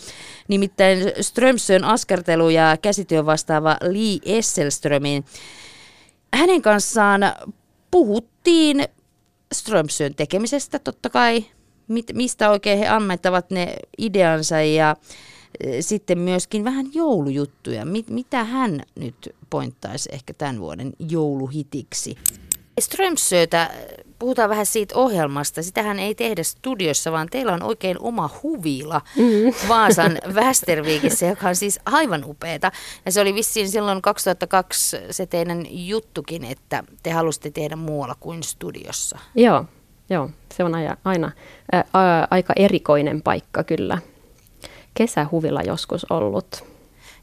Nimittäin 0.48 1.12
Strömsön 1.22 1.84
askartelu 1.84 2.50
ja 2.50 2.77
käsityö 2.81 3.25
vastaava 3.25 3.77
Lee 3.81 4.38
Esselströmin. 4.38 5.25
Hänen 6.34 6.62
kanssaan 6.62 7.22
puhuttiin 7.91 8.86
Strömsön 9.53 10.15
tekemisestä 10.15 10.79
totta 10.79 11.10
kai, 11.10 11.46
mistä 12.13 12.50
oikein 12.50 12.79
he 12.79 12.88
ammettavat 12.88 13.51
ne 13.51 13.75
ideansa 13.98 14.62
ja 14.62 14.96
sitten 15.79 16.20
myöskin 16.20 16.63
vähän 16.63 16.86
joulujuttuja. 16.94 17.86
Mit, 17.86 18.10
mitä 18.10 18.44
hän 18.44 18.82
nyt 18.96 19.36
pointtaisi 19.50 20.10
ehkä 20.12 20.34
tämän 20.34 20.60
vuoden 20.60 20.94
jouluhitiksi? 21.00 22.18
Strömsötä, 22.79 23.70
puhutaan 24.20 24.50
vähän 24.50 24.65
siitä 24.65 24.96
ohjelmasta. 24.96 25.63
Sitähän 25.63 26.00
ei 26.00 26.15
tehdä 26.15 26.44
studiossa, 26.44 27.12
vaan 27.12 27.27
teillä 27.32 27.53
on 27.53 27.63
oikein 27.63 27.98
oma 28.00 28.29
huvila 28.44 29.01
mm. 29.18 29.68
Vaasan 29.68 30.18
Västerviikissä, 30.36 31.25
joka 31.25 31.48
on 31.48 31.56
siis 31.56 31.79
aivan 31.86 32.24
upeeta. 32.25 32.72
Ja 33.06 33.12
se 33.12 33.22
oli 33.22 33.34
vissiin 33.34 33.70
silloin 33.70 34.01
2002 34.01 34.98
se 35.12 35.25
teidän 35.25 35.65
juttukin, 35.70 36.44
että 36.44 36.84
te 37.03 37.12
halusitte 37.12 37.51
tehdä 37.51 37.75
muualla 37.75 38.15
kuin 38.20 38.44
studiossa. 38.44 39.20
Joo, 39.36 39.65
joo. 40.10 40.29
se 40.53 40.63
on 40.63 40.75
aina, 40.75 40.98
aina 41.06 41.32
ää, 41.72 42.27
aika 42.32 42.53
erikoinen 42.56 43.22
paikka 43.22 43.63
kyllä 43.63 43.98
kesähuvilla 45.00 45.62
joskus 45.62 46.06
ollut. 46.10 46.63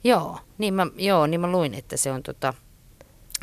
Joo, 0.04 0.38
niin 0.59 0.75
mä, 0.75 0.87
joo, 0.97 1.26
niin 1.26 1.40
mä 1.40 1.52
luin, 1.52 1.75
että 1.75 1.97
se 1.97 2.12
on 2.12 2.23
tota, 2.23 2.54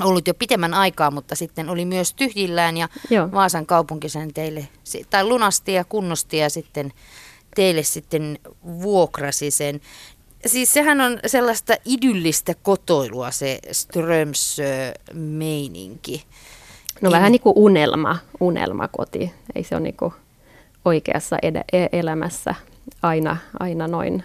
ollut 0.02 0.28
jo 0.28 0.34
pitemmän 0.34 0.74
aikaa, 0.74 1.12
mutta 1.12 1.36
sitten 1.36 1.70
oli 1.70 1.86
myös 1.86 2.14
tyhjillään 2.14 2.78
ja 2.78 2.90
joo. 3.10 3.32
Vaasan 3.32 3.66
kaupunki 3.66 4.10
sen 4.10 4.34
teille, 4.34 4.68
tai 5.10 5.24
lunasti 5.24 5.74
ja 5.74 5.84
kunnosti 5.84 6.38
ja 6.38 6.50
sitten 6.50 6.92
teille 7.56 7.84
sitten 7.84 8.40
vuokrasi 8.64 9.52
sen. 9.52 9.82
Siis 10.46 10.74
sehän 10.74 11.02
on 11.02 11.20
sellaista 11.26 11.74
idyllistä 11.86 12.54
kotoilua 12.64 13.32
se 13.32 13.60
Strömsö-meininki. 13.72 16.24
No 17.02 17.12
vähän 17.12 17.32
niin 17.32 17.42
kuin 17.42 17.58
unelma, 17.58 18.18
unelmakoti. 18.40 19.34
Ei 19.56 19.64
se 19.64 19.76
ole 19.76 19.84
niin 19.84 19.98
kuin 19.98 20.14
oikeassa 20.86 21.38
ed- 21.42 21.64
e-, 21.74 21.88
elämässä 21.92 22.56
aina, 23.02 23.38
aina 23.60 23.88
noin 23.88 24.24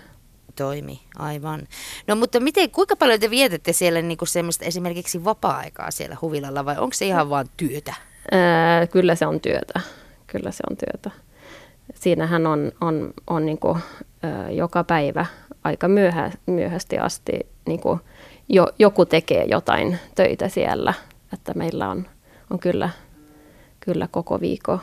toimi, 0.56 1.00
aivan. 1.16 1.68
No 2.06 2.16
mutta 2.16 2.40
miten, 2.40 2.70
kuinka 2.70 2.96
paljon 2.96 3.20
te 3.20 3.30
vietätte 3.30 3.72
siellä 3.72 4.02
niin 4.02 4.18
kuin 4.18 4.28
semmoista 4.28 4.64
esimerkiksi 4.64 5.24
vapaa-aikaa 5.24 5.90
siellä 5.90 6.16
huvilalla 6.22 6.64
vai 6.64 6.78
onko 6.78 6.94
se 6.94 7.06
ihan 7.06 7.30
vaan 7.30 7.46
työtä? 7.56 7.94
Ää, 8.32 8.86
kyllä 8.86 9.14
se 9.14 9.26
on 9.26 9.40
työtä, 9.40 9.80
kyllä 10.26 10.50
se 10.50 10.62
on 10.70 10.76
työtä. 10.76 11.10
Siinähän 11.94 12.46
on, 12.46 12.72
on, 12.80 13.14
on 13.26 13.46
niin 13.46 13.58
kuin, 13.58 13.78
ä, 14.24 14.50
joka 14.50 14.84
päivä 14.84 15.26
aika 15.64 15.88
myöhä, 15.88 16.30
myöhästi 16.46 16.98
asti 16.98 17.32
niin 17.66 17.80
kuin 17.80 18.00
jo, 18.48 18.66
joku 18.78 19.06
tekee 19.06 19.44
jotain 19.44 19.98
töitä 20.14 20.48
siellä, 20.48 20.94
että 21.32 21.54
meillä 21.54 21.88
on, 21.88 22.06
on 22.50 22.58
kyllä, 22.58 22.90
kyllä 23.80 24.08
koko 24.10 24.40
viikko, 24.40 24.78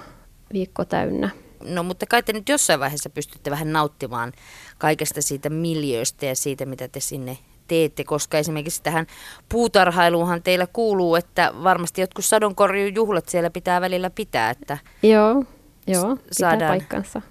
viikko 0.54 0.86
täynnä. 0.86 1.30
No 1.66 1.84
mutta 1.84 2.06
kai 2.06 2.24
te 2.24 2.34
nyt 2.34 2.50
jossain 2.50 2.80
vaiheessa 2.80 3.10
pystytte 3.10 3.52
vähän 3.52 3.74
nauttimaan 3.74 4.34
kaikesta 4.78 5.22
siitä 5.22 5.50
miljöistä 5.50 6.26
ja 6.26 6.36
siitä, 6.36 6.66
mitä 6.66 6.88
te 6.88 7.00
sinne 7.00 7.38
teette, 7.68 8.04
koska 8.04 8.38
esimerkiksi 8.38 8.84
tähän 8.84 9.08
puutarhailuunhan 9.50 10.44
teillä 10.44 10.68
kuuluu, 10.74 11.16
että 11.16 11.54
varmasti 11.64 12.02
jotkut 12.02 12.26
sadonkorjujuhlat 12.26 13.30
siellä 13.30 13.50
pitää 13.50 13.82
välillä 13.82 14.10
pitää, 14.10 14.50
että 14.50 14.78
joo, 15.04 15.44
joo, 15.88 16.16
pitää 16.16 16.28
saadaan, 16.32 16.70
paikkansa. 16.70 17.22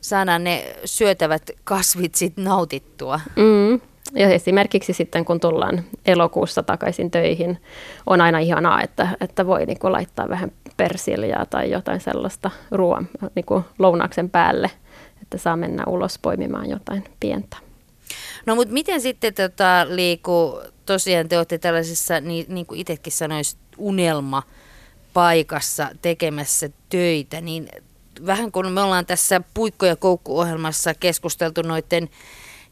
saadaan 0.00 0.44
ne 0.44 0.76
syötävät 0.84 1.50
kasvit 1.64 2.14
sitten 2.14 2.44
nautittua. 2.44 3.20
Mm. 3.36 3.80
Ja 4.14 4.28
esimerkiksi 4.28 4.92
sitten 4.92 5.24
kun 5.24 5.40
tullaan 5.40 5.84
elokuussa 6.06 6.62
takaisin 6.62 7.10
töihin, 7.10 7.58
on 8.06 8.20
aina 8.20 8.38
ihanaa, 8.38 8.82
että, 8.82 9.08
että 9.20 9.46
voi 9.46 9.66
niin 9.66 9.78
kuin 9.78 9.92
laittaa 9.92 10.28
vähän 10.28 10.52
persiljaa 10.76 11.46
tai 11.46 11.70
jotain 11.70 12.00
sellaista 12.00 12.50
ruoan 12.70 13.08
niin 13.34 13.44
kuin 13.44 13.64
lounaksen 13.78 14.30
päälle, 14.30 14.70
että 15.22 15.38
saa 15.38 15.56
mennä 15.56 15.84
ulos 15.86 16.18
poimimaan 16.18 16.70
jotain 16.70 17.04
pientä. 17.20 17.56
No 18.46 18.54
mutta 18.54 18.74
miten 18.74 19.00
sitten 19.00 19.34
tota, 19.34 19.86
liiku, 19.88 20.60
tosiaan 20.86 21.28
te 21.28 21.36
olette 21.36 21.58
tällaisessa, 21.58 22.20
niin, 22.20 22.46
niin 22.48 22.66
kuin 22.66 22.80
itsekin 22.80 23.12
sanoisit, 23.12 23.58
unelma 23.78 24.42
paikassa 25.12 25.88
tekemässä 26.02 26.70
töitä, 26.88 27.40
niin 27.40 27.68
vähän 28.26 28.52
kun 28.52 28.72
me 28.72 28.82
ollaan 28.82 29.06
tässä 29.06 29.40
Puikko- 29.54 29.86
ja 29.86 29.96
Koukku-ohjelmassa 29.96 30.94
keskusteltu 30.94 31.62
noiden 31.62 32.10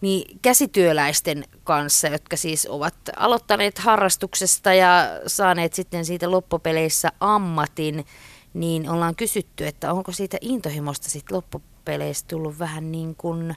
niin 0.00 0.38
käsityöläisten 0.42 1.44
kanssa, 1.64 2.08
jotka 2.08 2.36
siis 2.36 2.66
ovat 2.70 2.94
aloittaneet 3.16 3.78
harrastuksesta 3.78 4.74
ja 4.74 5.08
saaneet 5.26 5.74
sitten 5.74 6.04
siitä 6.04 6.30
loppupeleissä 6.30 7.12
ammatin, 7.20 8.06
niin 8.54 8.90
ollaan 8.90 9.16
kysytty, 9.16 9.66
että 9.66 9.92
onko 9.92 10.12
siitä 10.12 10.36
intohimosta 10.40 11.10
sitten 11.10 11.36
loppupeleissä 11.36 12.26
tullut 12.28 12.58
vähän 12.58 12.92
niin 12.92 13.14
kuin 13.14 13.54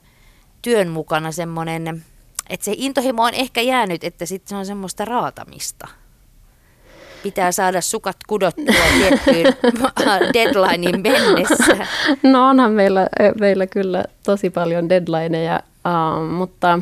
työn 0.62 0.88
mukana 0.88 1.32
semmoinen, 1.32 2.06
että 2.50 2.66
se 2.66 2.74
intohimo 2.78 3.24
on 3.24 3.34
ehkä 3.34 3.62
jäänyt, 3.62 4.04
että 4.04 4.26
sitten 4.26 4.50
se 4.50 4.56
on 4.56 4.66
semmoista 4.66 5.06
raatamista 5.06 5.88
pitää 7.24 7.52
saada 7.52 7.82
sukat 7.82 8.18
kudottua 8.28 8.76
tiettyyn 9.00 9.54
deadlinein 10.34 11.02
mennessä? 11.02 11.88
No 12.24 12.50
onhan 12.50 12.72
meillä, 12.72 13.08
meillä 13.40 13.68
kyllä 13.68 14.06
tosi 14.24 14.50
paljon 14.50 14.90
deadlineja 14.90 15.60
Uh, 15.86 16.30
mutta, 16.30 16.80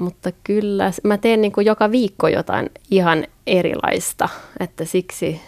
mutta 0.00 0.30
kyllä, 0.44 0.92
mä 1.04 1.18
teen 1.18 1.40
niin 1.40 1.52
kuin 1.52 1.66
joka 1.66 1.90
viikko 1.90 2.28
jotain 2.28 2.70
ihan 2.90 3.26
erilaista, 3.46 4.28
että 4.60 4.84
siksi, 4.84 5.40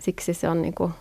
siksi 0.00 0.34
se 0.34 0.48
on 0.48 0.62
niin 0.62 0.74
kuin, 0.74 0.92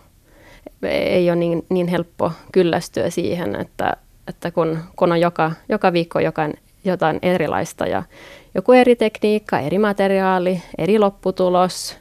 ei 0.84 1.30
ole 1.30 1.36
niin, 1.36 1.66
niin 1.70 1.88
helppo 1.88 2.32
kyllästyä 2.52 3.10
siihen, 3.10 3.56
että, 3.56 3.98
että 4.28 4.52
kun, 4.52 4.80
kun 4.96 5.12
on 5.12 5.22
joka, 5.22 5.52
joka 5.70 5.94
viikko 5.94 6.20
jokain, 6.20 6.54
jotain 6.86 7.20
erilaista 7.22 7.88
ja 7.88 8.04
joku 8.56 8.72
eri 8.72 8.96
tekniikka, 8.96 9.60
eri 9.60 9.78
materiaali, 9.78 10.62
eri 10.78 11.00
lopputulos. 11.00 11.98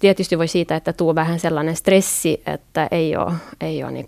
Tietysti 0.00 0.38
voi 0.38 0.48
siitä, 0.48 0.76
että 0.76 0.92
tuu 0.92 1.14
vähän 1.14 1.40
sellainen 1.40 1.76
stressi, 1.76 2.42
että 2.46 2.88
ei 2.90 3.16
ole, 3.16 3.32
ei 3.60 3.84
ole 3.84 3.92
niin 3.92 4.06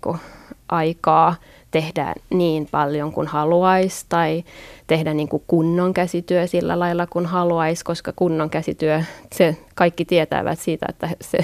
aikaa 0.69 1.35
tehdä 1.71 2.13
niin 2.29 2.67
paljon 2.71 3.11
kuin 3.11 3.27
haluaisi 3.27 4.05
tai 4.09 4.43
tehdä 4.87 5.13
niin 5.13 5.29
kuin 5.29 5.43
kunnon 5.47 5.93
käsityö 5.93 6.47
sillä 6.47 6.79
lailla 6.79 7.07
kuin 7.07 7.25
haluaisi, 7.25 7.85
koska 7.85 8.13
kunnon 8.15 8.49
käsityö, 8.49 9.01
se 9.33 9.57
kaikki 9.75 10.05
tietävät 10.05 10.59
siitä, 10.59 10.85
että 10.89 11.09
se, 11.21 11.37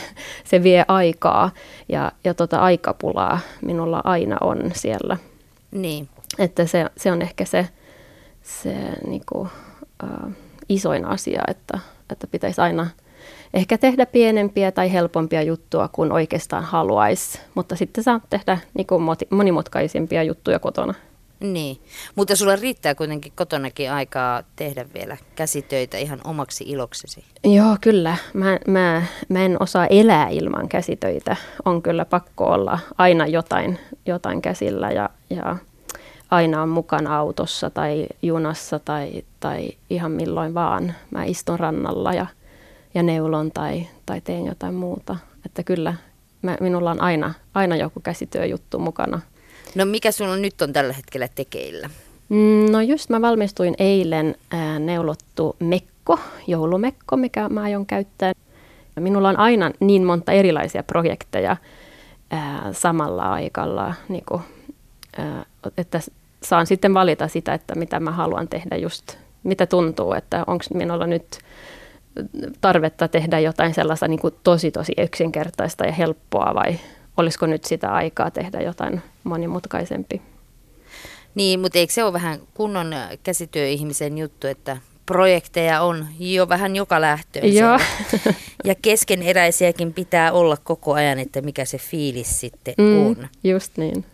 se 0.43 0.63
vie 0.63 0.85
aikaa 0.87 1.51
ja, 1.89 2.11
ja 2.23 2.33
tota 2.33 2.57
aikapulaa 2.57 3.39
minulla 3.61 4.01
aina 4.03 4.37
on 4.41 4.71
siellä. 4.73 5.17
Niin. 5.71 6.09
Että 6.39 6.65
se, 6.65 6.85
se 6.97 7.11
on 7.11 7.21
ehkä 7.21 7.45
se, 7.45 7.67
se 8.41 8.75
niin 9.07 9.23
kuin, 9.31 9.49
uh, 10.03 10.31
isoin 10.69 11.05
asia, 11.05 11.41
että, 11.47 11.79
että 12.09 12.27
pitäisi 12.27 12.61
aina– 12.61 12.87
ehkä 13.53 13.77
tehdä 13.77 14.05
pienempiä 14.05 14.71
tai 14.71 14.93
helpompia 14.93 15.41
juttuja 15.41 15.89
kuin 15.91 16.11
oikeastaan 16.11 16.63
haluaisi, 16.63 17.39
mutta 17.55 17.75
sitten 17.75 18.03
saa 18.03 18.21
tehdä 18.29 18.57
niin 18.73 18.87
kuin 18.87 19.03
monimutkaisempia 19.29 20.23
juttuja 20.23 20.59
kotona. 20.59 20.93
Niin, 21.39 21.77
mutta 22.15 22.35
sulla 22.35 22.55
riittää 22.55 22.95
kuitenkin 22.95 23.31
kotonakin 23.35 23.91
aikaa 23.91 24.43
tehdä 24.55 24.85
vielä 24.93 25.17
käsitöitä 25.35 25.97
ihan 25.97 26.21
omaksi 26.23 26.63
iloksesi. 26.67 27.23
Joo, 27.43 27.77
kyllä. 27.81 28.17
Mä, 28.33 28.59
mä, 28.67 29.03
mä 29.29 29.45
en 29.45 29.57
osaa 29.59 29.87
elää 29.87 30.29
ilman 30.29 30.69
käsitöitä. 30.69 31.35
On 31.65 31.81
kyllä 31.81 32.05
pakko 32.05 32.45
olla 32.45 32.79
aina 32.97 33.27
jotain, 33.27 33.79
jotain 34.05 34.41
käsillä 34.41 34.91
ja, 34.91 35.09
ja 35.29 35.57
aina 36.31 36.61
on 36.61 36.69
mukana 36.69 37.17
autossa 37.17 37.69
tai 37.69 38.07
junassa 38.21 38.79
tai, 38.79 39.23
tai 39.39 39.69
ihan 39.89 40.11
milloin 40.11 40.53
vaan. 40.53 40.93
Mä 41.11 41.23
istun 41.23 41.59
rannalla 41.59 42.13
ja 42.13 42.25
ja 42.95 43.03
neulon 43.03 43.51
tai, 43.51 43.87
tai 44.05 44.21
teen 44.21 44.45
jotain 44.45 44.73
muuta. 44.73 45.15
Että 45.45 45.63
kyllä 45.63 45.93
mä, 46.41 46.57
minulla 46.61 46.91
on 46.91 47.01
aina, 47.01 47.33
aina 47.53 47.75
joku 47.75 47.99
käsityöjuttu 47.99 48.79
mukana. 48.79 49.21
No 49.75 49.85
mikä 49.85 50.11
sinulla 50.11 50.37
nyt 50.37 50.61
on 50.61 50.73
tällä 50.73 50.93
hetkellä 50.93 51.27
tekeillä? 51.35 51.89
Mm, 52.29 52.71
no 52.71 52.81
just 52.81 53.09
mä 53.09 53.21
valmistuin 53.21 53.75
eilen 53.79 54.35
ää, 54.51 54.79
neulottu 54.79 55.55
mekko, 55.59 56.19
joulumekko, 56.47 57.17
mikä 57.17 57.49
mä 57.49 57.61
aion 57.61 57.85
käyttää. 57.85 58.33
Minulla 58.99 59.29
on 59.29 59.39
aina 59.39 59.71
niin 59.79 60.03
monta 60.03 60.31
erilaisia 60.31 60.83
projekteja 60.83 61.57
ää, 62.31 62.69
samalla 62.71 63.33
aikalla, 63.33 63.93
niin 64.09 64.23
kuin, 64.25 64.41
ää, 65.17 65.45
että 65.77 65.99
saan 66.43 66.67
sitten 66.67 66.93
valita 66.93 67.27
sitä, 67.27 67.53
että 67.53 67.75
mitä 67.75 67.99
mä 67.99 68.11
haluan 68.11 68.47
tehdä 68.47 68.75
just, 68.75 69.17
mitä 69.43 69.65
tuntuu, 69.65 70.13
että 70.13 70.43
onko 70.47 70.65
minulla 70.73 71.07
nyt 71.07 71.39
tarvetta 72.61 73.07
tehdä 73.07 73.39
jotain 73.39 73.73
sellaista 73.73 74.07
niin 74.07 74.19
kuin 74.19 74.33
tosi 74.43 74.71
tosi 74.71 74.93
yksinkertaista 74.97 75.85
ja 75.85 75.91
helppoa 75.91 76.53
vai 76.55 76.79
olisiko 77.17 77.45
nyt 77.45 77.63
sitä 77.63 77.93
aikaa 77.93 78.31
tehdä 78.31 78.61
jotain 78.61 79.01
monimutkaisempi? 79.23 80.21
Niin, 81.35 81.59
mutta 81.59 81.79
eikö 81.79 81.93
se 81.93 82.03
ole 82.03 82.13
vähän 82.13 82.39
kunnon 82.53 82.95
käsityöihmisen 83.23 84.17
juttu, 84.17 84.47
että 84.47 84.77
projekteja 85.05 85.81
on 85.81 86.07
jo 86.19 86.49
vähän 86.49 86.75
joka 86.75 87.01
lähtöön. 87.01 87.53
Joo. 87.53 87.79
Ja 88.65 88.75
keskeneräisiäkin 88.81 89.93
pitää 89.93 90.31
olla 90.31 90.57
koko 90.57 90.93
ajan, 90.93 91.19
että 91.19 91.41
mikä 91.41 91.65
se 91.65 91.77
fiilis 91.77 92.39
sitten 92.39 92.73
mm, 92.77 93.05
on. 93.05 93.27
Just 93.43 93.77
niin. 93.77 94.05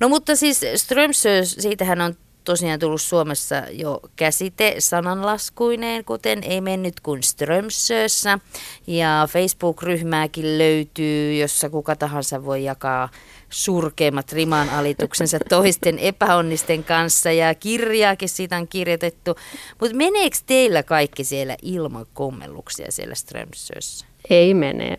No 0.00 0.08
mutta 0.08 0.36
siis 0.36 0.60
Strömsös, 0.74 1.56
siitähän 1.58 2.00
on 2.00 2.14
tosiaan 2.46 2.78
tullut 2.78 3.00
Suomessa 3.00 3.62
jo 3.70 4.00
käsite 4.16 4.74
sananlaskuineen, 4.78 6.04
kuten 6.04 6.42
ei 6.42 6.60
mennyt 6.60 7.00
kuin 7.00 7.22
Strömsössä. 7.22 8.38
Ja 8.86 9.28
Facebook-ryhmääkin 9.30 10.58
löytyy, 10.58 11.34
jossa 11.34 11.70
kuka 11.70 11.96
tahansa 11.96 12.44
voi 12.44 12.64
jakaa 12.64 13.08
surkeimmat 13.50 14.32
riman 14.32 14.70
alituksensa 14.70 15.38
toisten 15.48 15.98
epäonnisten 15.98 16.84
kanssa 16.84 17.32
ja 17.32 17.54
kirjaakin 17.54 18.28
siitä 18.28 18.56
on 18.56 18.68
kirjoitettu. 18.68 19.34
Mutta 19.80 19.96
meneekö 19.96 20.36
teillä 20.46 20.82
kaikki 20.82 21.24
siellä 21.24 21.56
ilman 21.62 22.06
kommelluksia 22.14 22.86
siellä 22.92 23.14
Strömsössä? 23.14 24.06
Ei 24.30 24.54
mene. 24.54 24.98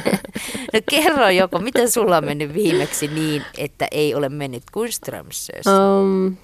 no 0.72 0.80
kerro 0.90 1.28
joko, 1.28 1.58
mitä 1.58 1.90
sulla 1.90 2.16
on 2.16 2.24
mennyt 2.24 2.54
viimeksi 2.54 3.08
niin, 3.08 3.42
että 3.58 3.88
ei 3.90 4.14
ole 4.14 4.28
mennyt 4.28 4.62
kuin 4.72 4.92
Strömsössä? 4.92 5.70
Um, 5.84 6.36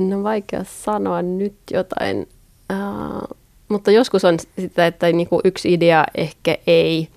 no 0.00 0.22
vaikea 0.22 0.64
sanoa 0.64 1.22
nyt 1.22 1.54
jotain, 1.70 2.28
uh, 2.72 3.36
mutta 3.68 3.90
joskus 3.90 4.24
on 4.24 4.36
sitä, 4.58 4.86
että 4.86 5.12
niinku 5.12 5.40
yksi 5.44 5.72
idea 5.72 6.04
ehkä 6.14 6.58
ei 6.66 7.08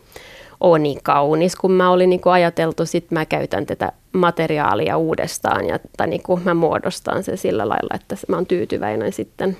ole 0.59 0.79
niin 0.79 0.99
kaunis, 1.03 1.55
kun 1.55 1.71
mä 1.71 1.91
olin 1.91 2.09
niin 2.09 2.21
kuin 2.21 2.33
ajateltu, 2.33 2.85
sitten 2.85 3.19
mä 3.19 3.25
käytän 3.25 3.65
tätä 3.65 3.91
materiaalia 4.13 4.97
uudestaan 4.97 5.65
ja 5.65 5.79
tai 5.97 6.07
niin 6.07 6.23
kuin 6.23 6.41
mä 6.43 6.53
muodostan 6.53 7.23
sen 7.23 7.37
sillä 7.37 7.69
lailla, 7.69 7.95
että 7.95 8.15
mä 8.27 8.35
oon 8.35 8.45
tyytyväinen 8.45 9.13
sitten. 9.13 9.57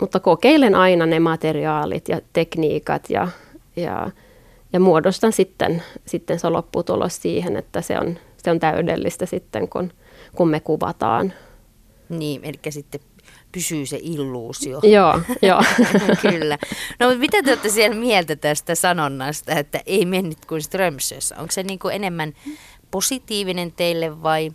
Mutta 0.00 0.20
kokeilen 0.20 0.74
aina 0.74 1.06
ne 1.06 1.20
materiaalit 1.20 2.08
ja 2.08 2.20
tekniikat 2.32 3.10
ja, 3.10 3.28
ja, 3.76 4.10
ja 4.72 4.80
muodostan 4.80 5.32
sitten, 5.32 5.82
sitten 6.06 6.38
se 6.38 6.48
lopputulos 6.48 7.22
siihen, 7.22 7.56
että 7.56 7.82
se 7.82 7.98
on, 7.98 8.18
se 8.36 8.50
on 8.50 8.60
täydellistä 8.60 9.26
sitten, 9.26 9.68
kun, 9.68 9.92
kun 10.34 10.48
me 10.48 10.60
kuvataan. 10.60 11.32
Niin, 12.08 12.40
eli 12.44 12.58
sitten 12.68 13.00
pysyy 13.52 13.86
se 13.86 13.98
illuusio. 14.02 14.80
Joo, 14.96 15.20
joo. 15.42 15.62
Kyllä. 16.30 16.58
No 17.00 17.06
mutta 17.06 17.20
mitä 17.20 17.42
te 17.42 17.50
olette 17.50 17.68
siellä 17.68 17.96
mieltä 17.96 18.36
tästä 18.36 18.74
sanonnasta, 18.74 19.52
että 19.52 19.80
ei 19.86 20.04
mennyt 20.04 20.44
kuin 20.46 20.62
Strömsössä? 20.62 21.34
Onko 21.38 21.52
se 21.52 21.62
niin 21.62 21.78
kuin 21.78 21.94
enemmän 21.94 22.32
positiivinen 22.90 23.72
teille 23.72 24.22
vai? 24.22 24.50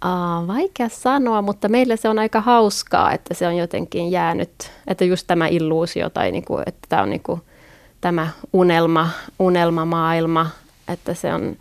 Aa, 0.00 0.46
vaikea 0.46 0.88
sanoa, 0.88 1.42
mutta 1.42 1.68
meille 1.68 1.96
se 1.96 2.08
on 2.08 2.18
aika 2.18 2.40
hauskaa, 2.40 3.12
että 3.12 3.34
se 3.34 3.46
on 3.46 3.56
jotenkin 3.56 4.10
jäänyt, 4.10 4.70
että 4.86 5.04
just 5.04 5.26
tämä 5.26 5.48
illuusio 5.48 6.10
tai 6.10 6.30
niinku, 6.30 6.58
että 6.66 6.86
tämä 6.88 7.02
on 7.02 7.10
niinku, 7.10 7.40
tämä 8.00 8.30
unelma, 8.52 9.10
unelmamaailma, 9.38 10.50
että 10.88 11.14
se 11.14 11.34
on, 11.34 11.56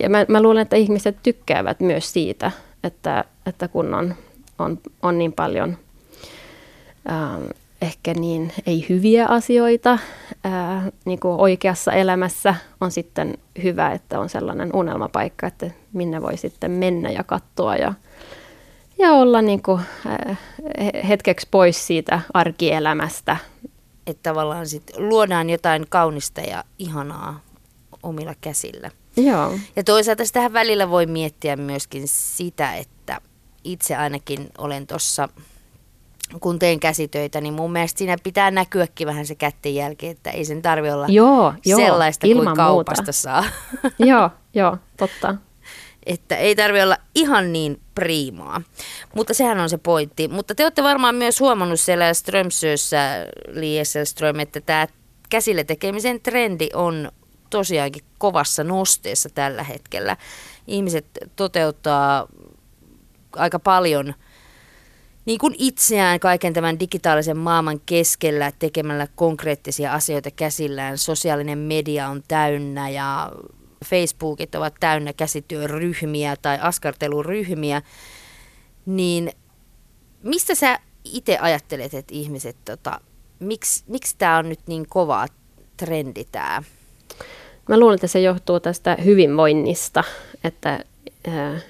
ja 0.00 0.10
mä, 0.10 0.26
mä 0.28 0.42
luulen, 0.42 0.62
että 0.62 0.76
ihmiset 0.76 1.16
tykkäävät 1.22 1.80
myös 1.80 2.12
siitä, 2.12 2.50
että, 2.84 3.24
että 3.46 3.68
kun 3.68 3.94
on 3.94 4.14
on, 4.58 4.78
on 5.02 5.18
niin 5.18 5.32
paljon 5.32 5.78
ähm, 7.10 7.44
ehkä 7.82 8.14
niin 8.14 8.52
ei 8.66 8.86
hyviä 8.88 9.26
asioita 9.26 9.92
äh, 10.46 10.84
niin 11.04 11.20
kuin 11.20 11.40
oikeassa 11.40 11.92
elämässä 11.92 12.54
on 12.80 12.90
sitten 12.90 13.38
hyvä, 13.62 13.92
että 13.92 14.20
on 14.20 14.28
sellainen 14.28 14.76
unelmapaikka, 14.76 15.46
että 15.46 15.70
minne 15.92 16.22
voi 16.22 16.36
sitten 16.36 16.70
mennä 16.70 17.10
ja 17.10 17.24
katsoa 17.24 17.76
ja, 17.76 17.94
ja 18.98 19.12
olla 19.12 19.42
niin 19.42 19.62
kuin, 19.62 19.82
äh, 20.06 20.38
hetkeksi 21.08 21.48
pois 21.50 21.86
siitä 21.86 22.20
arkielämästä. 22.34 23.36
Että 24.06 24.30
tavallaan 24.30 24.66
sit 24.66 24.92
luodaan 24.96 25.50
jotain 25.50 25.86
kaunista 25.88 26.40
ja 26.40 26.64
ihanaa 26.78 27.40
omilla 28.02 28.34
käsillä. 28.40 28.90
Joo. 29.22 29.58
Ja 29.76 29.84
toisaalta 29.84 30.22
tähän 30.32 30.52
välillä 30.52 30.90
voi 30.90 31.06
miettiä 31.06 31.56
myöskin 31.56 32.08
sitä, 32.08 32.74
että 32.74 33.20
itse 33.64 33.96
ainakin 33.96 34.48
olen 34.58 34.86
tuossa, 34.86 35.28
kun 36.40 36.58
teen 36.58 36.80
käsitöitä, 36.80 37.40
niin 37.40 37.54
mun 37.54 37.72
mielestä 37.72 37.98
siinä 37.98 38.16
pitää 38.22 38.50
näkyäkin 38.50 39.06
vähän 39.06 39.26
se 39.26 39.34
kättenjälki, 39.34 40.06
että 40.06 40.30
ei 40.30 40.44
sen 40.44 40.62
tarvi 40.62 40.90
olla 40.90 41.06
joo, 41.08 41.54
joo, 41.64 41.80
sellaista 41.80 42.26
ilman 42.26 42.44
kuin 42.44 42.56
kaupasta 42.56 43.02
muuta. 43.02 43.12
saa. 43.12 43.44
joo, 43.98 44.30
joo, 44.54 44.76
totta. 44.96 45.34
Että 46.06 46.36
ei 46.36 46.56
tarvi 46.56 46.82
olla 46.82 46.96
ihan 47.14 47.52
niin 47.52 47.80
priimaa. 47.94 48.62
Mutta 49.14 49.34
sehän 49.34 49.58
on 49.58 49.70
se 49.70 49.78
pointti. 49.78 50.28
Mutta 50.28 50.54
te 50.54 50.62
olette 50.62 50.82
varmaan 50.82 51.14
myös 51.14 51.40
huomannut 51.40 51.80
siellä 51.80 52.14
Strömsössä, 52.14 52.98
Lieselström, 53.48 54.40
että 54.40 54.60
tämä 54.60 54.86
käsille 55.28 55.64
tekemisen 55.64 56.20
trendi 56.20 56.68
on 56.74 57.12
tosiaankin 57.50 58.04
kovassa 58.18 58.64
nosteessa 58.64 59.28
tällä 59.28 59.62
hetkellä. 59.62 60.16
Ihmiset 60.66 61.06
toteuttaa 61.36 62.28
aika 63.36 63.58
paljon 63.58 64.14
niin 65.28 65.38
kuin 65.38 65.54
itseään 65.58 66.20
kaiken 66.20 66.52
tämän 66.52 66.80
digitaalisen 66.80 67.36
maailman 67.36 67.80
keskellä 67.86 68.52
tekemällä 68.58 69.06
konkreettisia 69.14 69.92
asioita 69.92 70.30
käsillään. 70.30 70.98
Sosiaalinen 70.98 71.58
media 71.58 72.08
on 72.08 72.22
täynnä 72.28 72.88
ja 72.88 73.32
Facebookit 73.84 74.54
ovat 74.54 74.74
täynnä 74.80 75.12
käsityöryhmiä 75.12 76.36
tai 76.36 76.58
askarteluryhmiä. 76.60 77.82
Niin 78.86 79.32
mistä 80.22 80.54
sä 80.54 80.78
itse 81.04 81.38
ajattelet, 81.38 81.94
että 81.94 82.14
ihmiset, 82.14 82.56
tota, 82.64 83.00
miksi, 83.38 83.84
miksi 83.86 84.14
tämä 84.18 84.36
on 84.36 84.48
nyt 84.48 84.60
niin 84.66 84.88
kova 84.88 85.26
trendi 85.76 86.24
tämä? 86.24 86.62
Mä 87.68 87.80
luulen, 87.80 87.94
että 87.94 88.06
se 88.06 88.20
johtuu 88.20 88.60
tästä 88.60 88.96
hyvinvoinnista, 89.04 90.04
että 90.44 90.80
äh, 91.28 91.62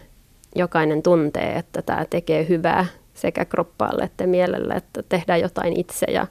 jokainen 0.56 1.02
tuntee, 1.02 1.52
että 1.56 1.82
tämä 1.82 2.04
tekee 2.10 2.48
hyvää 2.48 2.86
sekä 3.14 3.44
kroppaalle 3.44 4.02
että 4.02 4.26
mielelle, 4.26 4.74
että 4.74 5.02
tehdään 5.08 5.40
jotain 5.40 5.80
itse 5.80 6.06
ja 6.10 6.26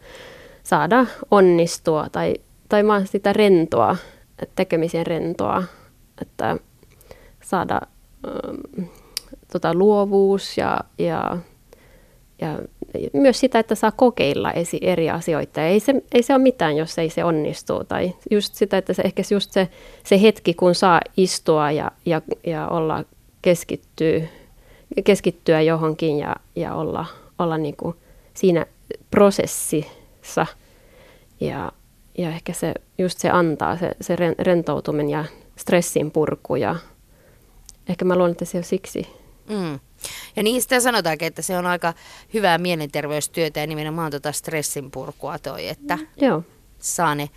saada 0.63 1.05
onnistua 1.31 2.07
tai, 2.11 2.35
tai 2.69 2.87
vaan 2.87 3.07
sitä 3.07 3.33
rentoa, 3.33 3.97
tekemisen 4.55 5.07
rentoa, 5.07 5.63
että 6.21 6.57
saada 7.43 7.81
ähm, 8.27 8.87
tota, 9.51 9.73
luovuus 9.73 10.57
ja, 10.57 10.79
ja, 10.99 11.37
ja 12.41 12.59
myös 13.13 13.39
sitä, 13.39 13.59
että 13.59 13.75
saa 13.75 13.91
kokeilla 13.91 14.51
esi- 14.51 14.79
eri 14.81 15.09
asioita. 15.09 15.61
Ei 15.61 15.79
se, 15.79 15.93
ei 16.13 16.23
se 16.23 16.33
ole 16.33 16.41
mitään, 16.41 16.77
jos 16.77 16.97
ei 16.97 17.09
se 17.09 17.23
onnistu. 17.23 17.83
Tai 17.83 18.13
just 18.31 18.53
sitä, 18.53 18.77
että 18.77 18.93
se, 18.93 19.01
ehkä 19.01 19.23
just 19.31 19.51
se, 19.51 19.69
se 20.03 20.21
hetki, 20.21 20.53
kun 20.53 20.75
saa 20.75 21.01
istua 21.17 21.71
ja, 21.71 21.91
ja, 22.05 22.21
ja 22.47 22.67
olla 22.67 23.03
keskittyä, 23.41 24.21
keskittyä 25.03 25.61
johonkin 25.61 26.19
ja, 26.19 26.35
ja 26.55 26.75
olla, 26.75 27.05
olla 27.39 27.57
niin 27.57 27.75
kuin 27.75 27.95
siinä 28.33 28.65
prosessissa. 29.11 30.45
Ja, 31.39 31.71
ja 32.17 32.29
ehkä 32.29 32.53
se, 32.53 32.73
just 32.97 33.19
se 33.19 33.29
antaa 33.29 33.77
se, 33.77 33.91
se 34.01 34.15
rentoutuminen 34.39 35.09
ja 35.09 35.25
stressin 35.55 36.11
purku. 36.11 36.55
Ja 36.55 36.75
ehkä 37.89 38.05
mä 38.05 38.15
luulen, 38.15 38.31
että 38.31 38.45
se 38.45 38.57
on 38.57 38.63
siksi. 38.63 39.07
Mm. 39.49 39.79
Ja 40.35 40.43
niin 40.43 40.61
sitä 40.61 40.79
sanotaankin, 40.79 41.27
että 41.27 41.41
se 41.41 41.57
on 41.57 41.65
aika 41.65 41.93
hyvää 42.33 42.57
mielenterveystyötä 42.57 43.59
ja 43.59 43.67
nimenomaan 43.67 44.11
tuota 44.11 44.31
stressin 44.31 44.91
purkua 44.91 45.39
toi, 45.39 45.67
että 45.67 45.95
mm, 45.95 46.07
Joo. 46.21 46.43
saa 46.79 47.15
ne 47.15 47.29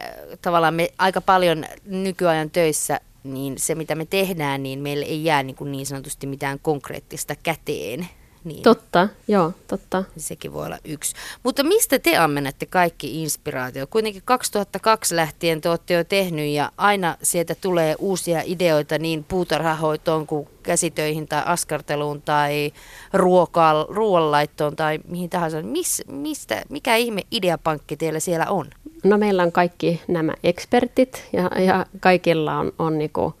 äh, 0.00 0.08
tavallaan 0.42 0.74
me 0.74 0.88
aika 0.98 1.20
paljon 1.20 1.64
nykyajan 1.84 2.50
töissä 2.50 3.00
niin 3.24 3.58
se 3.58 3.74
mitä 3.74 3.94
me 3.94 4.04
tehdään, 4.04 4.62
niin 4.62 4.78
meille 4.78 5.04
ei 5.04 5.24
jää 5.24 5.42
niin, 5.42 5.56
kuin 5.56 5.72
niin 5.72 5.86
sanotusti 5.86 6.26
mitään 6.26 6.58
konkreettista 6.58 7.36
käteen. 7.42 8.08
Niin. 8.44 8.62
Totta, 8.62 9.08
joo, 9.28 9.52
totta. 9.66 10.04
Sekin 10.16 10.52
voi 10.52 10.66
olla 10.66 10.78
yksi. 10.84 11.14
Mutta 11.42 11.64
mistä 11.64 11.98
te 11.98 12.16
ammennatte 12.16 12.66
kaikki 12.66 13.22
inspiraatio? 13.22 13.86
Kuitenkin 13.86 14.22
2002 14.24 15.16
lähtien 15.16 15.60
te 15.60 15.68
olette 15.68 15.94
jo 15.94 16.04
tehnyt 16.04 16.48
ja 16.48 16.72
aina 16.76 17.16
sieltä 17.22 17.54
tulee 17.60 17.96
uusia 17.98 18.42
ideoita 18.44 18.98
niin 18.98 19.24
puutarhahoitoon 19.24 20.26
kuin 20.26 20.48
käsitöihin 20.62 21.28
tai 21.28 21.42
askarteluun 21.46 22.22
tai 22.22 22.72
ruoka- 23.12 23.86
ruoanlaittoon 23.88 24.76
tai 24.76 24.98
mihin 25.08 25.30
tahansa. 25.30 25.62
Mis, 25.62 26.02
mistä, 26.06 26.62
mikä 26.68 26.96
ihme 26.96 27.22
ideapankki 27.30 27.96
teillä 27.96 28.20
siellä 28.20 28.46
on? 28.46 28.70
No 29.04 29.18
meillä 29.18 29.42
on 29.42 29.52
kaikki 29.52 30.00
nämä 30.08 30.34
ekspertit 30.44 31.28
ja, 31.32 31.50
ja 31.60 31.86
kaikilla 32.00 32.58
on, 32.58 32.72
on 32.78 32.98
niinku 32.98 33.34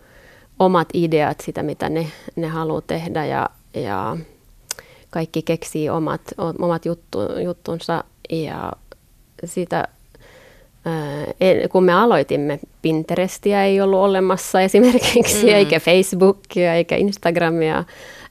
omat 0.58 0.88
ideat 0.94 1.40
sitä, 1.40 1.62
mitä 1.62 1.88
ne, 1.88 2.06
ne 2.36 2.48
haluaa 2.48 2.80
tehdä 2.80 3.24
ja, 3.24 3.50
ja 3.74 4.16
kaikki 5.12 5.42
keksii 5.42 5.90
omat, 5.90 6.20
omat 6.58 6.86
juttu, 6.86 7.18
juttunsa 7.44 8.04
ja, 8.30 8.72
siitä 9.44 9.88
kun 11.72 11.84
me 11.84 11.92
aloitimme, 11.92 12.60
Pinterestia 12.82 13.64
ei 13.64 13.80
ollut 13.80 13.98
olemassa 13.98 14.60
esimerkiksi, 14.68 15.46
mm. 15.46 15.52
eikä 15.54 15.80
Facebookia, 15.80 16.74
eikä 16.74 16.96
Instagramia, 16.96 17.84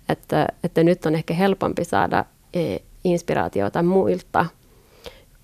että, 0.10 0.48
että 0.64 0.84
nyt 0.84 1.06
on 1.06 1.16
ehkä 1.16 1.34
helpompi 1.34 1.86
saada 1.86 2.26
e, 2.54 2.78
inspiraatiota 3.04 3.84
muilta 3.84 4.46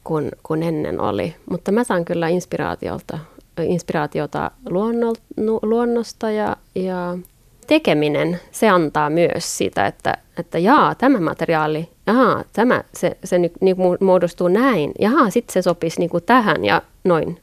kuin, 0.03 0.31
kuin 0.43 0.63
ennen 0.63 0.99
oli. 0.99 1.35
Mutta 1.49 1.71
mä 1.71 1.83
saan 1.83 2.05
kyllä 2.05 2.27
inspiraatiota, 2.27 3.19
inspiraatiota 3.61 4.51
luonnosta 5.61 6.31
ja, 6.31 6.55
ja 6.75 7.17
tekeminen, 7.67 8.39
se 8.51 8.69
antaa 8.69 9.09
myös 9.09 9.57
sitä, 9.57 9.85
että, 9.85 10.17
että 10.39 10.57
jaa, 10.57 10.95
tämä 10.95 11.19
materiaali, 11.19 11.89
jaa, 12.07 12.43
tämä, 12.53 12.83
se, 12.93 13.17
se 13.23 13.37
niin, 13.37 13.51
niin 13.61 13.75
muodostuu 13.99 14.47
näin, 14.47 14.91
jaa, 14.99 15.29
sitten 15.29 15.53
se 15.53 15.61
sopisi 15.61 15.99
niin 15.99 16.09
kuin 16.09 16.23
tähän 16.23 16.65
ja 16.65 16.81
noin. 17.03 17.39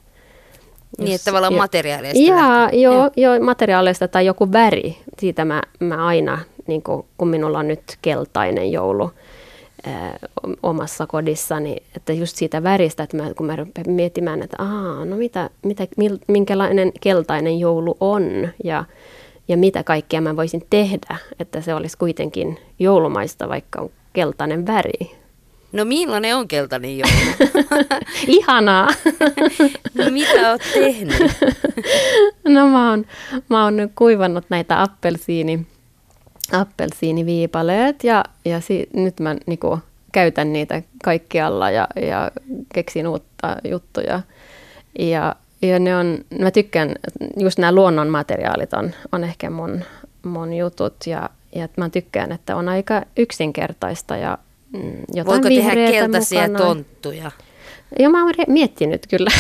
Niin, 0.98 1.14
että 1.14 1.24
tavallaan 1.24 1.52
ja, 1.52 1.58
materiaaleista. 1.58 2.22
Jaa, 2.22 2.70
joo, 2.72 3.10
joo, 3.16 3.40
materiaaleista 3.40 4.08
tai 4.08 4.26
joku 4.26 4.52
väri. 4.52 4.96
Siitä 5.18 5.44
mä, 5.44 5.62
mä 5.80 6.06
aina, 6.06 6.38
niin 6.66 6.82
kuin, 6.82 7.04
kun 7.18 7.28
minulla 7.28 7.58
on 7.58 7.68
nyt 7.68 7.98
keltainen 8.02 8.72
joulu 8.72 9.10
ää, 9.86 10.18
omassa 10.62 11.06
kodissani, 11.06 11.76
että 11.96 12.12
just 12.12 12.36
siitä 12.36 12.62
väristä, 12.62 13.02
että 13.02 13.16
mä, 13.16 13.34
kun 13.34 13.46
mä 13.46 13.56
rupean 13.56 13.90
miettimään, 13.90 14.42
että 14.42 14.56
Aa, 14.62 15.04
no 15.04 15.16
mitä, 15.16 15.50
mitä, 15.62 15.86
minkälainen 16.28 16.92
keltainen 17.00 17.58
joulu 17.60 17.96
on 18.00 18.48
ja 18.64 18.84
ja 19.48 19.56
mitä 19.56 19.82
kaikkea 19.82 20.20
mä 20.20 20.36
voisin 20.36 20.66
tehdä, 20.70 21.16
että 21.38 21.60
se 21.60 21.74
olisi 21.74 21.98
kuitenkin 21.98 22.58
joulumaista, 22.78 23.48
vaikka 23.48 23.80
on 23.80 23.90
keltainen 24.12 24.66
väri. 24.66 25.10
No 25.72 25.84
millainen 25.84 26.36
on 26.36 26.48
keltainen 26.48 26.98
joulu? 26.98 27.52
Ihanaa. 28.26 28.88
no 29.98 30.10
mitä 30.10 30.50
oot 30.50 30.62
tehnyt? 30.74 31.32
no 32.54 32.68
mä 32.68 32.90
oon, 32.90 33.06
mä 33.48 33.64
oon 33.64 33.90
kuivannut 33.94 34.44
näitä 34.48 34.82
appelsiini, 34.82 35.66
appelsiiniviipaleet 36.52 38.04
ja, 38.04 38.24
ja 38.44 38.60
si, 38.60 38.88
nyt 38.92 39.20
mä 39.20 39.36
niinku, 39.46 39.78
käytän 40.12 40.52
niitä 40.52 40.82
kaikkialla 41.04 41.70
ja, 41.70 41.88
ja 41.96 42.30
keksin 42.74 43.08
uutta 43.08 43.56
juttuja. 43.64 44.20
Ja 44.98 45.36
ja 45.64 45.78
ne 45.78 45.96
on, 45.96 46.18
mä 46.40 46.50
tykkään, 46.50 46.94
just 47.36 47.58
nämä 47.58 47.72
luonnonmateriaalit 47.72 48.72
on, 48.72 48.90
on 49.12 49.24
ehkä 49.24 49.50
mun, 49.50 49.84
mun 50.24 50.52
jutut 50.52 50.94
ja, 51.06 51.30
ja 51.54 51.68
mä 51.76 51.88
tykkään, 51.88 52.32
että 52.32 52.56
on 52.56 52.68
aika 52.68 53.02
yksinkertaista 53.16 54.16
ja 54.16 54.38
mm, 54.72 54.92
jotain 55.14 55.42
Voiko 55.42 55.48
tehdä 55.48 55.90
keltaisia 55.90 56.48
mukana. 56.48 56.64
tonttuja? 56.64 57.30
Joo, 57.98 58.12
mä 58.12 58.24
oon 58.24 58.34
miettinyt 58.46 59.06
kyllä. 59.06 59.30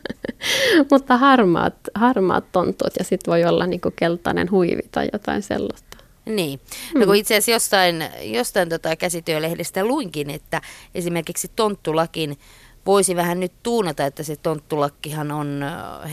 Mutta 0.90 1.16
harmaat, 1.16 1.74
harmaat 1.94 2.44
tontut 2.52 2.92
ja 2.98 3.04
sitten 3.04 3.32
voi 3.32 3.44
olla 3.44 3.66
niinku 3.66 3.90
keltainen 3.96 4.50
huivi 4.50 4.82
tai 4.92 5.08
jotain 5.12 5.42
sellaista. 5.42 5.96
Niin. 6.26 6.60
No 6.94 6.98
kun 6.98 7.06
hmm. 7.06 7.14
itse 7.14 7.34
asiassa 7.34 7.50
jostain, 7.50 8.04
jostain 8.22 8.68
tota 8.68 8.96
käsityölehdestä 8.96 9.84
luinkin, 9.84 10.30
että 10.30 10.60
esimerkiksi 10.94 11.50
tonttulakin 11.56 12.38
voisi 12.86 13.16
vähän 13.16 13.40
nyt 13.40 13.52
tuunata, 13.62 14.06
että 14.06 14.22
se 14.22 14.36
tonttulakkihan 14.36 15.30
on 15.30 15.64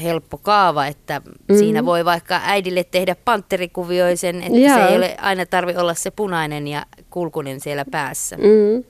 helppo 0.04 0.38
kaava, 0.38 0.86
että 0.86 1.20
mm-hmm. 1.20 1.58
siinä 1.58 1.86
voi 1.86 2.06
vaikka 2.06 2.42
äidille 2.44 2.84
tehdä 2.84 3.16
pantterikuvioisen, 3.26 4.42
että 4.44 4.60
Joo. 4.60 4.78
se 4.78 4.86
ei 4.86 4.98
ole 4.98 5.18
aina 5.22 5.46
tarvi 5.46 5.76
olla 5.76 5.94
se 5.94 6.12
punainen 6.12 6.68
ja 6.68 6.86
kulkunen 7.10 7.60
siellä 7.60 7.86
päässä. 7.92 8.38
Mm-hmm. 8.38 8.84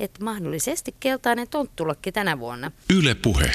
Että 0.00 0.24
mahdollisesti 0.24 0.94
keltainen 1.00 1.48
tonttulakki 1.48 2.12
tänä 2.12 2.38
vuonna. 2.38 2.72
Yle 2.98 3.14
puhe. 3.14 3.50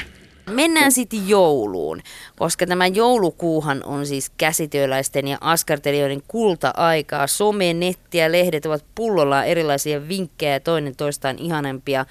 Mennään 0.50 0.92
sitten 0.92 1.28
jouluun, 1.28 2.00
koska 2.36 2.66
tämä 2.66 2.86
joulukuuhan 2.86 3.84
on 3.84 4.06
siis 4.06 4.30
käsityöläisten 4.38 5.28
ja 5.28 5.38
askartelijoiden 5.40 6.22
kulta-aikaa. 6.28 7.26
Some, 7.26 7.72
netti 7.72 8.18
ja 8.18 8.32
lehdet 8.32 8.66
ovat 8.66 8.84
pullollaan 8.94 9.46
erilaisia 9.46 10.08
vinkkejä 10.08 10.52
ja 10.52 10.60
toinen 10.60 10.96
toistaan 10.96 11.38
ihanempia 11.38 12.06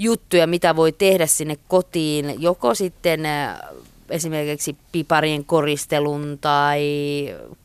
juttuja, 0.00 0.46
mitä 0.46 0.76
voi 0.76 0.92
tehdä 0.92 1.26
sinne 1.26 1.58
kotiin, 1.68 2.34
joko 2.42 2.74
sitten 2.74 3.26
äh, 3.26 3.58
esimerkiksi 4.10 4.76
piparien 4.92 5.44
koristelun 5.44 6.38
tai 6.40 6.84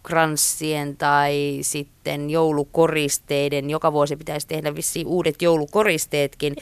kranssien 0.04 0.98
tai 0.98 1.58
sitten 1.62 2.30
joulukoristeiden. 2.30 3.70
Joka 3.70 3.94
vuosi 3.94 4.16
pitäisi 4.16 4.48
tehdä 4.48 4.76
vissiin 4.76 5.08
uudet 5.08 5.42
joulukoristeetkin. 5.42 6.56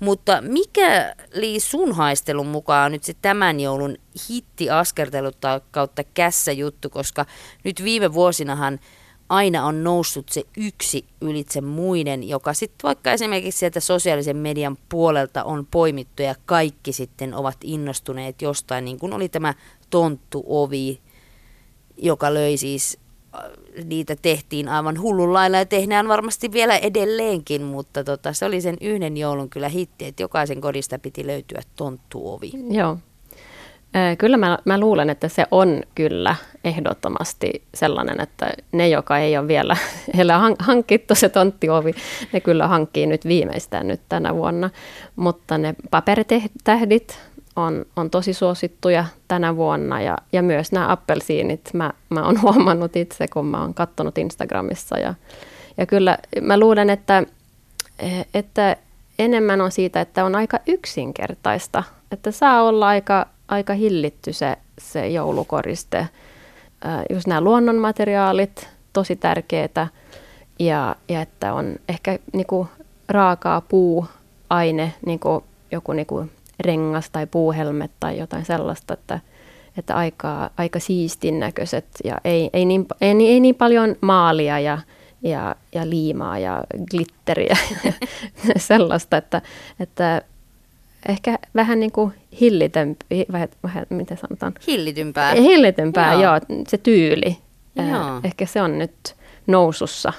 Mutta 0.00 0.42
mikä 0.42 1.14
lii 1.34 1.60
sun 1.60 1.92
haistelun 1.92 2.46
mukaan 2.46 2.92
nyt 2.92 3.04
se 3.04 3.14
tämän 3.22 3.60
joulun 3.60 3.96
hitti 4.30 4.70
askertelut 4.70 5.36
kautta 5.70 6.04
kässä 6.14 6.52
juttu, 6.52 6.90
koska 6.90 7.26
nyt 7.64 7.84
viime 7.84 8.12
vuosinahan– 8.12 8.80
aina 9.28 9.66
on 9.66 9.84
noussut 9.84 10.28
se 10.28 10.42
yksi 10.56 11.04
ylitse 11.20 11.60
muiden, 11.60 12.28
joka 12.28 12.54
sitten 12.54 12.88
vaikka 12.88 13.12
esimerkiksi 13.12 13.58
sieltä 13.58 13.80
sosiaalisen 13.80 14.36
median 14.36 14.78
puolelta 14.88 15.44
on 15.44 15.66
poimittu 15.70 16.22
ja 16.22 16.34
kaikki 16.46 16.92
sitten 16.92 17.34
ovat 17.34 17.56
innostuneet 17.64 18.42
jostain, 18.42 18.84
niin 18.84 18.98
kuin 18.98 19.12
oli 19.12 19.28
tämä 19.28 19.54
tonttuovi, 19.90 21.00
joka 21.96 22.34
löi 22.34 22.56
siis, 22.56 22.98
äh, 23.34 23.40
niitä 23.84 24.16
tehtiin 24.22 24.68
aivan 24.68 25.00
hullun 25.00 25.32
lailla 25.32 25.56
ja 25.56 25.66
tehdään 25.66 26.08
varmasti 26.08 26.52
vielä 26.52 26.76
edelleenkin, 26.76 27.62
mutta 27.62 28.04
tota, 28.04 28.32
se 28.32 28.44
oli 28.44 28.60
sen 28.60 28.76
yhden 28.80 29.16
joulun 29.16 29.50
kyllä 29.50 29.68
hitti, 29.68 30.04
että 30.04 30.22
jokaisen 30.22 30.60
kodista 30.60 30.98
piti 30.98 31.26
löytyä 31.26 31.62
tonttuovi. 31.76 32.50
Joo, 32.70 32.98
Kyllä 34.18 34.36
mä, 34.36 34.58
mä 34.64 34.80
luulen, 34.80 35.10
että 35.10 35.28
se 35.28 35.46
on 35.50 35.82
kyllä 35.94 36.36
ehdottomasti 36.64 37.62
sellainen, 37.74 38.20
että 38.20 38.52
ne, 38.72 38.88
joka 38.88 39.18
ei 39.18 39.38
ole 39.38 39.48
vielä 39.48 39.76
heillä 40.16 40.40
hankittu 40.58 41.14
se 41.14 41.28
tonttiovi, 41.28 41.94
ne 42.32 42.40
kyllä 42.40 42.68
hankkii 42.68 43.06
nyt 43.06 43.24
viimeistään 43.24 43.88
nyt 43.88 44.00
tänä 44.08 44.34
vuonna. 44.34 44.70
Mutta 45.16 45.58
ne 45.58 45.74
paperitähdit 45.90 47.18
on, 47.56 47.84
on 47.96 48.10
tosi 48.10 48.32
suosittuja 48.32 49.04
tänä 49.28 49.56
vuonna 49.56 50.00
ja, 50.00 50.18
ja 50.32 50.42
myös 50.42 50.72
nämä 50.72 50.92
appelsiinit 50.92 51.70
mä, 51.72 51.92
mä 52.10 52.24
oon 52.24 52.42
huomannut 52.42 52.96
itse, 52.96 53.28
kun 53.28 53.46
mä 53.46 53.60
oon 53.60 53.74
katsonut 53.74 54.18
Instagramissa. 54.18 54.98
Ja, 54.98 55.14
ja 55.76 55.86
kyllä 55.86 56.18
mä 56.40 56.58
luulen, 56.58 56.90
että, 56.90 57.22
että 58.34 58.76
enemmän 59.18 59.60
on 59.60 59.72
siitä, 59.72 60.00
että 60.00 60.24
on 60.24 60.34
aika 60.34 60.58
yksinkertaista, 60.66 61.82
että 62.12 62.30
saa 62.30 62.62
olla 62.62 62.88
aika 62.88 63.26
aika 63.48 63.74
hillitty 63.74 64.32
se, 64.32 64.56
se 64.78 65.08
joulukoriste. 65.08 66.08
Just 67.10 67.26
nämä 67.26 67.40
luonnonmateriaalit, 67.40 68.68
tosi 68.92 69.16
tärkeitä. 69.16 69.86
Ja, 70.58 70.96
ja 71.08 71.20
että 71.22 71.54
on 71.54 71.76
ehkä 71.88 72.18
niinku 72.32 72.68
raakaa 73.08 73.60
puuaine, 73.60 74.94
niinku 75.06 75.44
joku 75.72 75.92
niinku 75.92 76.26
rengas 76.60 77.10
tai 77.10 77.26
puuhelmet 77.26 77.90
tai 78.00 78.18
jotain 78.18 78.44
sellaista, 78.44 78.94
että, 78.94 79.20
että 79.78 79.96
aika, 79.96 80.50
aika 80.56 80.80
siistin 80.80 81.40
näköiset 81.40 81.86
ja 82.04 82.20
ei, 82.24 82.50
ei, 82.52 82.64
niin, 82.64 82.86
ei, 83.00 83.28
ei 83.28 83.40
niin 83.40 83.54
paljon 83.54 83.96
maalia 84.00 84.58
ja, 84.60 84.78
ja, 85.22 85.56
ja 85.74 85.90
liimaa 85.90 86.38
ja 86.38 86.64
glitteriä 86.90 87.56
ja 87.84 87.92
sellaista, 88.56 89.16
että, 89.16 89.42
että 89.80 90.22
ehkä 91.08 91.38
vähän 91.54 91.80
niin 91.80 91.92
kuin 91.92 92.12
hillitempi, 92.40 93.26
vähän, 93.32 93.48
vähän, 93.62 93.86
miten 93.90 94.16
sanotaan? 94.16 94.52
Hillitympää. 94.66 95.34
Hillitympää, 95.34 96.12
joo. 96.12 96.22
joo 96.22 96.40
se 96.68 96.78
tyyli. 96.78 97.38
Joo. 97.76 98.20
Ehkä 98.24 98.46
se 98.46 98.62
on 98.62 98.78
nyt 98.78 99.16
nousussa. 99.46 100.12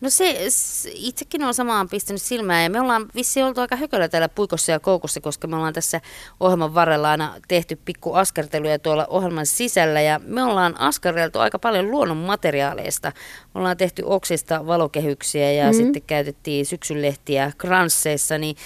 No 0.00 0.10
se, 0.10 0.48
itsekin 0.94 1.44
on 1.44 1.54
samaan 1.54 1.88
pistänyt 1.88 2.22
silmään 2.22 2.62
ja 2.62 2.70
me 2.70 2.80
ollaan 2.80 3.06
vissi 3.14 3.42
oltu 3.42 3.60
aika 3.60 3.76
hököllä 3.76 4.08
täällä 4.08 4.28
puikossa 4.28 4.72
ja 4.72 4.80
koukussa, 4.80 5.20
koska 5.20 5.46
me 5.46 5.56
ollaan 5.56 5.72
tässä 5.72 6.00
ohjelman 6.40 6.74
varrella 6.74 7.10
aina 7.10 7.34
tehty 7.48 7.76
pikku 7.84 8.12
askarteluja 8.12 8.78
tuolla 8.78 9.06
ohjelman 9.06 9.46
sisällä 9.46 10.00
ja 10.00 10.20
me 10.24 10.42
ollaan 10.44 10.80
askareltu 10.80 11.38
aika 11.38 11.58
paljon 11.58 11.90
luonnon 11.90 12.16
materiaaleista. 12.16 13.12
Ollaan 13.54 13.76
tehty 13.76 14.02
oksista 14.06 14.66
valokehyksiä 14.66 15.52
ja 15.52 15.64
mm-hmm. 15.64 15.76
sitten 15.76 16.02
käytettiin 16.02 16.66
syksynlehtiä 16.66 17.52
kransseissa, 17.58 18.38
niin 18.38 18.56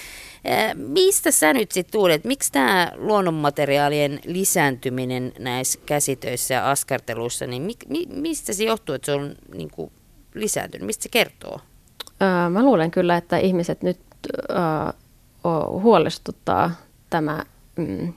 Mistä 0.75 1.31
sä 1.31 1.53
nyt 1.53 1.71
sitten 1.71 1.91
tuulet, 1.91 2.23
miksi 2.23 2.51
tämä 2.51 2.91
luonnonmateriaalien 2.95 4.19
lisääntyminen 4.25 5.33
näissä 5.39 5.79
käsitöissä 5.85 6.53
ja 6.53 6.71
askarteluissa, 6.71 7.47
niin 7.47 7.61
mi, 7.61 7.73
mi, 7.89 8.05
mistä 8.09 8.53
se 8.53 8.63
johtuu, 8.63 8.95
että 8.95 9.05
se 9.05 9.11
on 9.11 9.35
niin 9.55 9.69
kuin, 9.71 9.91
lisääntynyt? 10.33 10.85
Mistä 10.85 11.03
se 11.03 11.09
kertoo? 11.09 11.59
Öö, 12.21 12.49
mä 12.49 12.63
luulen 12.63 12.91
kyllä, 12.91 13.17
että 13.17 13.37
ihmiset 13.37 13.83
nyt 13.83 13.99
öö, 14.49 14.57
huolestuttaa 15.67 16.71
tämä 17.09 17.43
mm, 17.75 18.13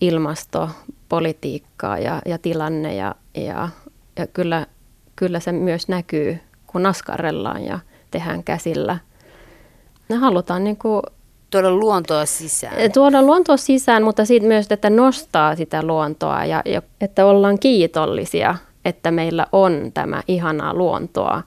ilmastopolitiikkaa 0.00 1.98
ja, 1.98 2.22
ja 2.26 2.38
tilanne 2.38 2.94
ja, 2.94 3.14
ja, 3.34 3.68
ja 4.16 4.26
kyllä, 4.26 4.66
kyllä 5.16 5.40
se 5.40 5.52
myös 5.52 5.88
näkyy, 5.88 6.38
kun 6.66 6.86
askarrellaan 6.86 7.64
ja 7.64 7.78
tehdään 8.10 8.44
käsillä. 8.44 8.98
Me 10.08 10.16
halutaan 10.16 10.64
niin 10.64 10.76
kuin 10.76 11.02
tuoda 11.50 11.70
luontoa 11.70 12.26
sisään. 12.26 12.92
Tuoda 12.92 13.22
luontoa 13.22 13.56
sisään, 13.56 14.02
mutta 14.02 14.24
siitä 14.24 14.46
myös, 14.46 14.66
että 14.70 14.90
nostaa 14.90 15.56
sitä 15.56 15.82
luontoa 15.82 16.44
ja, 16.44 16.62
ja 16.64 16.82
että 17.00 17.26
ollaan 17.26 17.58
kiitollisia, 17.58 18.54
että 18.84 19.10
meillä 19.10 19.46
on 19.52 19.90
tämä 19.94 20.22
ihanaa 20.28 20.74
luontoa 20.74 21.42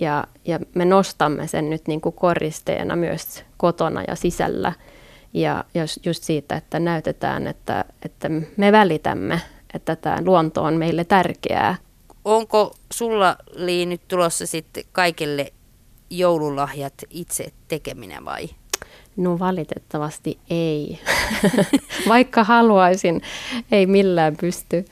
ja, 0.00 0.24
ja 0.44 0.60
me 0.74 0.84
nostamme 0.84 1.46
sen 1.46 1.70
nyt 1.70 1.88
niin 1.88 2.00
kuin 2.00 2.14
koristeena 2.14 2.96
myös 2.96 3.44
kotona 3.56 4.02
ja 4.08 4.14
sisällä. 4.16 4.72
Ja 5.32 5.64
jos 5.74 6.00
just 6.04 6.22
siitä, 6.22 6.56
että 6.56 6.80
näytetään, 6.80 7.46
että, 7.46 7.84
että 8.02 8.30
me 8.56 8.72
välitämme, 8.72 9.40
että 9.74 9.96
tämä 9.96 10.18
luonto 10.24 10.62
on 10.62 10.74
meille 10.74 11.04
tärkeää. 11.04 11.76
Onko 12.24 12.74
sulla 12.92 13.36
Lii 13.54 13.86
nyt 13.86 14.00
tulossa 14.08 14.46
sitten 14.46 14.84
kaikille 14.92 15.52
joululahjat 16.10 16.94
itse 17.10 17.52
tekeminen 17.68 18.24
vai? 18.24 18.48
No 19.16 19.38
valitettavasti 19.38 20.38
ei. 20.50 20.98
Vaikka 22.08 22.44
haluaisin, 22.44 23.22
ei 23.72 23.86
millään 23.86 24.36
pysty. 24.36 24.84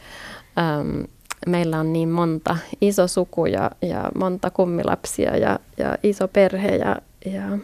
Ähm, 0.58 1.02
meillä 1.46 1.80
on 1.80 1.92
niin 1.92 2.08
monta 2.08 2.56
iso 2.80 3.06
suku 3.06 3.46
ja, 3.46 3.70
ja 3.82 4.10
monta 4.18 4.50
kummilapsia 4.50 5.36
ja, 5.36 5.58
ja 5.78 5.98
iso 6.02 6.28
perhe 6.28 6.76
ja, 6.76 6.96
ja 7.24 7.58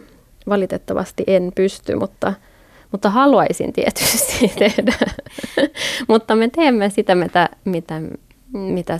valitettavasti 0.49 1.23
en 1.27 1.51
pysty, 1.55 1.95
mutta, 1.95 2.33
mutta 2.91 3.09
haluaisin 3.09 3.73
tietysti 3.73 4.47
tehdä. 4.59 4.93
mutta 6.09 6.35
me 6.35 6.47
teemme 6.47 6.89
sitä, 6.89 7.15
mitä, 7.15 7.49
mitä, 7.65 8.01
mitä, 8.53 8.99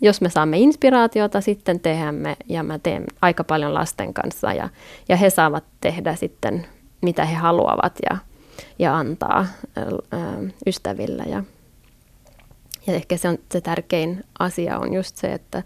jos 0.00 0.20
me 0.20 0.30
saamme 0.30 0.58
inspiraatiota, 0.58 1.40
sitten 1.40 1.80
teemme 1.80 2.36
ja 2.48 2.62
mä 2.62 2.78
teen 2.78 3.04
aika 3.22 3.44
paljon 3.44 3.74
lasten 3.74 4.14
kanssa 4.14 4.52
ja, 4.52 4.68
ja 5.08 5.16
he 5.16 5.30
saavat 5.30 5.64
tehdä 5.80 6.14
sitten 6.14 6.66
mitä 7.00 7.24
he 7.24 7.34
haluavat 7.34 7.98
ja, 8.10 8.16
ja 8.78 8.96
antaa 8.96 9.46
ystävillä. 10.66 11.22
Ja, 11.22 11.44
ja 12.86 12.94
ehkä 12.94 13.16
se 13.16 13.28
on 13.28 13.38
se 13.52 13.60
tärkein 13.60 14.24
asia 14.38 14.78
on 14.78 14.94
just 14.94 15.16
se, 15.16 15.32
että, 15.32 15.62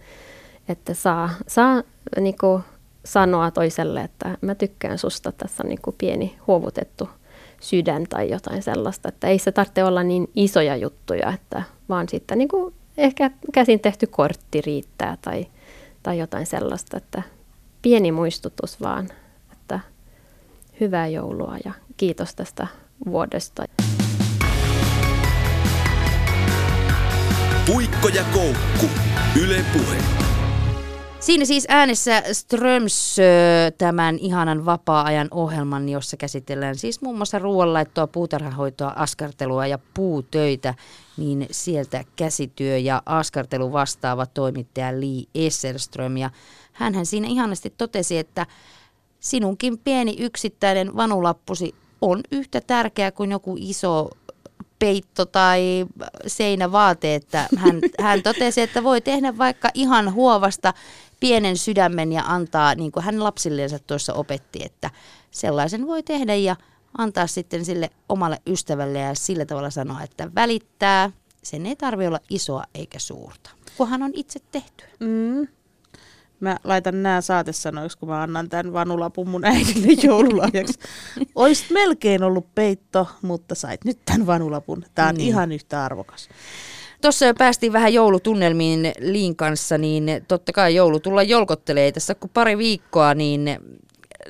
että 0.68 0.94
saa, 0.94 1.31
saa 1.47 1.83
niin 2.20 2.38
kuin 2.40 2.62
sanoa 3.05 3.51
toiselle, 3.51 4.01
että 4.01 4.38
mä 4.40 4.55
tykkään 4.55 4.99
susta, 4.99 5.33
tässä 5.33 5.62
on 5.62 5.68
niin 5.68 5.83
kuin 5.83 5.97
pieni 5.99 6.38
huovutettu 6.47 7.09
sydän 7.61 8.05
tai 8.09 8.31
jotain 8.31 8.62
sellaista. 8.62 9.09
Että 9.09 9.27
ei 9.27 9.38
se 9.38 9.53
tarvitse 9.53 9.85
olla 9.85 10.03
niin 10.03 10.31
isoja 10.35 10.77
juttuja, 10.77 11.33
että 11.33 11.62
vaan 11.88 12.09
sitten 12.09 12.38
niin 12.38 12.49
kuin 12.49 12.75
ehkä 12.97 13.31
käsin 13.53 13.81
tehty 13.81 14.07
kortti 14.07 14.61
riittää 14.61 15.18
tai, 15.23 15.47
tai 16.03 16.18
jotain 16.18 16.47
sellaista, 16.47 16.97
että 16.97 17.23
pieni 17.83 18.12
muistutus 18.12 18.81
vaan, 18.81 19.09
hyvää 20.81 21.07
joulua 21.07 21.57
ja 21.65 21.73
kiitos 21.97 22.35
tästä 22.35 22.67
vuodesta. 23.07 23.65
Puikko 27.67 28.09
ja 28.09 28.25
koukku. 28.33 28.87
Yle 29.43 29.65
Puhe. 29.73 29.97
Siinä 31.21 31.45
siis 31.45 31.67
äänessä 31.69 32.23
Ströms 32.33 33.17
tämän 33.79 34.19
ihanan 34.19 34.65
vapaa-ajan 34.65 35.29
ohjelman, 35.31 35.89
jossa 35.89 36.17
käsitellään 36.17 36.77
siis 36.77 37.03
muun 37.03 37.17
muassa 37.17 37.39
ruoanlaittoa, 37.39 38.07
puutarhahoitoa, 38.07 38.93
askartelua 38.97 39.67
ja 39.67 39.79
puutöitä, 39.95 40.75
niin 41.17 41.47
sieltä 41.51 42.05
käsityö 42.17 42.79
ja 42.79 43.03
askartelu 43.07 43.73
vastaava 43.73 44.27
toimittaja 44.27 45.01
Lee 45.01 45.47
Esselström. 45.47 46.17
Ja 46.17 46.31
hänhän 46.73 47.07
siinä 47.07 47.29
ihanasti 47.29 47.75
totesi, 47.79 48.19
että 48.19 48.47
sinunkin 49.25 49.79
pieni 49.79 50.17
yksittäinen 50.19 50.97
vanulappusi 50.97 51.75
on 52.01 52.21
yhtä 52.33 52.61
tärkeä 52.61 53.13
kuin 53.13 53.31
joku 53.31 53.57
iso 53.59 54.11
peitto 54.79 55.27
tai 55.27 55.87
seinävaate, 56.27 57.15
että 57.15 57.49
hän, 57.57 57.81
hän 58.03 58.23
totesi, 58.23 58.61
että 58.61 58.83
voi 58.83 59.01
tehdä 59.01 59.39
vaikka 59.39 59.69
ihan 59.75 60.15
huovasta 60.15 60.75
pienen 61.21 61.57
sydämen 61.57 62.13
ja 62.13 62.23
antaa, 62.27 62.75
niin 62.75 62.93
kuin 62.93 63.05
hän 63.05 63.25
lapsilleensa 63.25 63.79
tuossa 63.79 64.15
opetti, 64.15 64.65
että 64.65 64.91
sellaisen 65.31 65.87
voi 65.87 66.03
tehdä 66.03 66.35
ja 66.35 66.57
antaa 66.99 67.27
sitten 67.27 67.65
sille 67.65 67.91
omalle 68.09 68.39
ystävälle 68.47 68.99
ja 68.99 69.15
sillä 69.15 69.45
tavalla 69.45 69.71
sanoa, 69.71 70.03
että 70.03 70.31
välittää. 70.35 71.11
Sen 71.43 71.67
ei 71.67 71.77
tarvitse 71.77 72.09
olla 72.09 72.21
isoa 72.31 72.65
eikä 72.75 72.99
suurta, 72.99 73.51
kunhan 73.77 74.03
on 74.03 74.11
itse 74.15 74.41
tehty. 74.53 74.85
Mm. 75.01 75.47
Mä 76.44 76.57
laitan 76.64 77.02
nämä 77.02 77.20
saatesanoiksi, 77.20 77.98
kun 77.98 78.09
mä 78.09 78.22
annan 78.22 78.48
tämän 78.48 78.72
vanulapun 78.72 79.28
mun 79.28 79.44
äidille 79.44 79.92
joululahjaksi. 80.09 80.78
Oisit 81.35 81.70
melkein 81.70 82.22
ollut 82.22 82.54
peitto, 82.54 83.09
mutta 83.22 83.54
sait 83.54 83.85
nyt 83.85 83.98
tämän 84.04 84.26
vanulapun. 84.26 84.85
Tämä 84.94 85.09
on 85.09 85.14
niin. 85.14 85.28
ihan 85.28 85.52
yhtä 85.52 85.85
arvokas. 85.85 86.28
Tuossa 87.02 87.26
jo 87.26 87.35
päästiin 87.35 87.72
vähän 87.72 87.94
joulutunnelmiin 87.94 88.92
Liin 89.00 89.37
kanssa, 89.37 89.78
niin 89.78 90.07
totta 90.28 90.52
kai 90.52 90.74
joulu 90.74 91.00
tulla 91.00 91.22
jolkottelee 91.22 91.92
tässä 91.92 92.14
kun 92.14 92.30
pari 92.35 92.59
viikkoa, 92.59 93.14
niin 93.14 93.59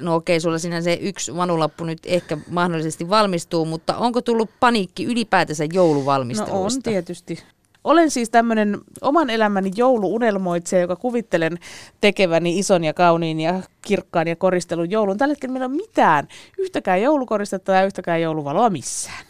no 0.00 0.14
okei, 0.14 0.40
sulla 0.40 0.58
sinä 0.58 0.80
se 0.80 0.98
yksi 1.00 1.36
vanulappu 1.36 1.84
nyt 1.84 1.98
ehkä 2.06 2.38
mahdollisesti 2.50 3.08
valmistuu, 3.08 3.64
mutta 3.64 3.96
onko 3.96 4.22
tullut 4.22 4.50
paniikki 4.60 5.04
ylipäätänsä 5.04 5.64
jouluvalmistelusta? 5.72 6.54
No 6.54 6.64
on 6.64 6.82
tietysti. 6.82 7.38
Olen 7.84 8.10
siis 8.10 8.30
tämmöinen 8.30 8.78
oman 9.00 9.30
elämäni 9.30 9.70
jouluunelmoitsija, 9.76 10.80
joka 10.80 10.96
kuvittelen 10.96 11.58
tekeväni 12.00 12.58
ison 12.58 12.84
ja 12.84 12.94
kauniin 12.94 13.40
ja 13.40 13.60
kirkkaan 13.82 14.28
ja 14.28 14.36
koristelun 14.36 14.90
joulun. 14.90 15.18
Tällä 15.18 15.32
hetkellä 15.32 15.52
meillä 15.52 15.64
ei 15.64 15.70
ole 15.70 15.76
mitään, 15.76 16.28
yhtäkään 16.58 17.02
joulukoristetta 17.02 17.72
ja 17.72 17.84
yhtäkään 17.84 18.22
jouluvaloa 18.22 18.70
missään. 18.70 19.24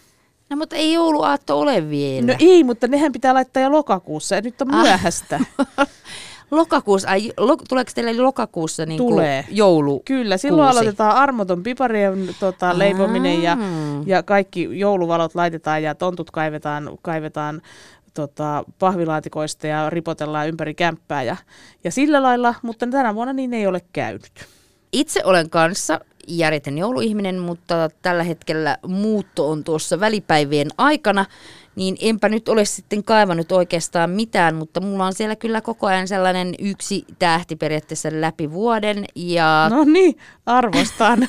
No 0.50 0.56
mutta 0.56 0.76
ei 0.76 0.92
jouluaatto 0.92 1.60
ole 1.60 1.90
vielä. 1.90 2.26
No 2.26 2.34
ei, 2.38 2.64
mutta 2.64 2.88
nehän 2.88 3.12
pitää 3.12 3.34
laittaa 3.34 3.62
jo 3.62 3.72
lokakuussa 3.72 4.34
ja 4.34 4.40
nyt 4.40 4.62
on 4.62 4.74
ah. 4.74 4.82
myöhäistä. 4.82 5.40
Lokakuussa, 6.50 7.08
ai, 7.08 7.32
lo, 7.36 7.56
tuleeko 7.68 7.90
teille 7.94 8.22
lokakuussa 8.22 8.86
niin 8.86 8.98
Tulee. 8.98 9.44
joulu? 9.50 10.02
Kyllä, 10.04 10.36
silloin 10.36 10.68
aloitetaan 10.68 11.16
armoton 11.16 11.62
piparien 11.62 12.28
tota, 12.40 12.78
leipominen 12.78 13.42
ja, 13.42 13.58
ja 14.06 14.22
kaikki 14.22 14.68
jouluvalot 14.78 15.34
laitetaan 15.34 15.82
ja 15.82 15.94
tontut 15.94 16.30
kaivetaan, 16.30 16.90
kaivetaan 17.02 17.62
tota, 18.14 18.64
pahvilaatikoista 18.78 19.66
ja 19.66 19.90
ripotellaan 19.90 20.48
ympäri 20.48 20.74
kämppää 20.74 21.22
ja, 21.22 21.36
ja 21.84 21.90
sillä 21.90 22.22
lailla, 22.22 22.54
mutta 22.62 22.86
tänä 22.86 23.14
vuonna 23.14 23.32
niin 23.32 23.54
ei 23.54 23.66
ole 23.66 23.80
käynyt. 23.92 24.32
Itse 24.92 25.20
olen 25.24 25.50
kanssa 25.50 26.00
järjetön 26.28 26.78
jouluihminen, 26.78 27.38
mutta 27.38 27.90
tällä 28.02 28.22
hetkellä 28.22 28.78
muutto 28.86 29.50
on 29.50 29.64
tuossa 29.64 30.00
välipäivien 30.00 30.68
aikana, 30.78 31.26
niin 31.76 31.96
enpä 32.00 32.28
nyt 32.28 32.48
ole 32.48 32.64
sitten 32.64 33.04
kaivannut 33.04 33.52
oikeastaan 33.52 34.10
mitään, 34.10 34.54
mutta 34.54 34.80
mulla 34.80 35.06
on 35.06 35.14
siellä 35.14 35.36
kyllä 35.36 35.60
koko 35.60 35.86
ajan 35.86 36.08
sellainen 36.08 36.54
yksi 36.58 37.04
tähti 37.18 37.56
periaatteessa 37.56 38.08
läpi 38.12 38.50
vuoden. 38.50 39.04
Ja... 39.14 39.66
No 39.74 39.84
niin, 39.84 40.18
arvostan. 40.46 41.28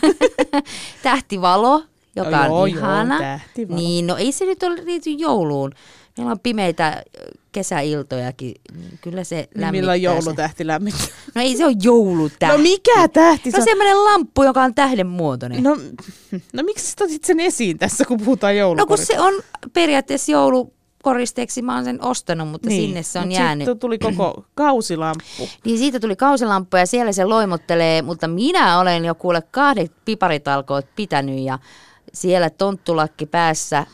Tähtivalo, 1.03 1.83
joka 2.15 2.47
no, 2.47 2.61
on 2.61 2.71
joo, 2.71 2.79
ihana. 2.79 3.15
Joo, 3.15 3.21
tähtivalo. 3.21 3.79
Niin, 3.79 4.07
no 4.07 4.17
ei 4.17 4.31
se 4.31 4.45
nyt 4.45 4.63
ole 4.63 4.85
liity 4.85 5.09
jouluun. 5.09 5.71
Meillä 6.17 6.31
on 6.31 6.39
pimeitä 6.39 7.03
kesäiltojakin, 7.51 8.53
niin 8.73 8.99
kyllä 9.01 9.23
se 9.23 9.35
niin 9.35 9.45
lämmittää. 9.45 9.71
milloin 9.71 10.01
joulutähti 10.01 10.67
lämmittää? 10.67 11.07
No 11.35 11.41
ei 11.41 11.57
se 11.57 11.65
ole 11.65 11.75
joulutähti. 11.83 12.57
No 12.57 12.63
mikä 12.63 13.07
tähti? 13.07 13.51
Se 13.51 13.57
on 13.57 13.63
semmoinen 13.63 14.03
lamppu, 14.03 14.43
joka 14.43 14.63
on 14.63 14.75
tähden 14.75 15.07
muotoinen. 15.07 15.63
No, 15.63 15.77
no 16.53 16.63
miksi 16.63 16.87
sä 16.87 17.05
otit 17.05 17.23
sen 17.23 17.39
esiin 17.39 17.77
tässä, 17.77 18.05
kun 18.05 18.17
puhutaan 18.17 18.51
No 18.51 18.55
kun 18.55 18.59
joulukorista? 18.59 19.13
se 19.13 19.19
on 19.19 19.33
periaatteessa 19.73 20.31
joulukoristeeksi, 20.31 21.61
mä 21.61 21.75
oon 21.75 21.83
sen 21.85 22.03
ostanut, 22.03 22.49
mutta 22.49 22.69
niin, 22.69 22.81
sinne 22.81 23.03
se 23.03 23.19
on 23.19 23.25
mut 23.27 23.33
jäänyt. 23.35 23.65
Sitten 23.65 23.79
tuli 23.79 23.99
koko 23.99 24.45
kausilamppu. 24.55 25.49
Niin 25.65 25.77
siitä 25.77 25.99
tuli 25.99 26.15
kausilamppu 26.15 26.77
ja 26.77 26.85
siellä 26.85 27.11
se 27.11 27.25
loimottelee, 27.25 28.01
mutta 28.01 28.27
minä 28.27 28.79
olen 28.79 29.05
jo 29.05 29.15
kuule 29.15 29.41
kahdet 29.51 29.91
piparitalkoot 30.05 30.85
pitänyt 30.95 31.39
ja 31.39 31.59
siellä 32.13 32.49
tonttulakki 32.49 33.25
päässä 33.25 33.85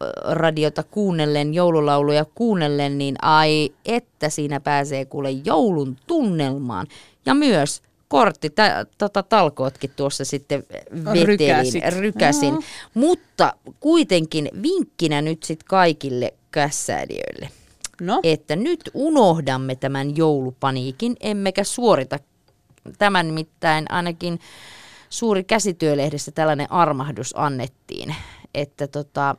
jouluradiota 0.00 0.82
kuunnellen, 0.82 1.54
joululauluja 1.54 2.24
kuunnellen, 2.34 2.98
niin 2.98 3.16
ai 3.22 3.72
että 3.86 4.28
siinä 4.28 4.60
pääsee 4.60 5.04
kuule 5.04 5.30
joulun 5.30 5.96
tunnelmaan. 6.06 6.86
Ja 7.26 7.34
myös 7.34 7.82
kortti, 8.08 8.50
tä, 8.50 8.86
tota, 8.98 9.22
talkootkin 9.22 9.90
tuossa 9.96 10.24
sitten 10.24 10.64
vetelin, 11.04 11.26
Rykäsit. 11.26 11.84
rykäsin. 11.88 12.48
Joo. 12.48 12.62
Mutta 12.94 13.52
kuitenkin 13.80 14.50
vinkkinä 14.62 15.22
nyt 15.22 15.42
sitten 15.42 15.68
kaikille 15.68 16.34
kässäilijöille 16.50 17.48
No, 18.00 18.20
että 18.22 18.56
nyt 18.56 18.90
unohdamme 18.94 19.76
tämän 19.76 20.16
joulupaniikin, 20.16 21.16
emmekä 21.20 21.64
suorita 21.64 22.18
tämän 22.98 23.26
nimittäin 23.26 23.92
ainakin 23.92 24.40
suuri 25.10 25.44
käsityölehdessä 25.44 26.30
tällainen 26.30 26.72
armahdus 26.72 27.34
annettiin, 27.36 28.14
että 28.54 28.86
tota, 28.86 29.36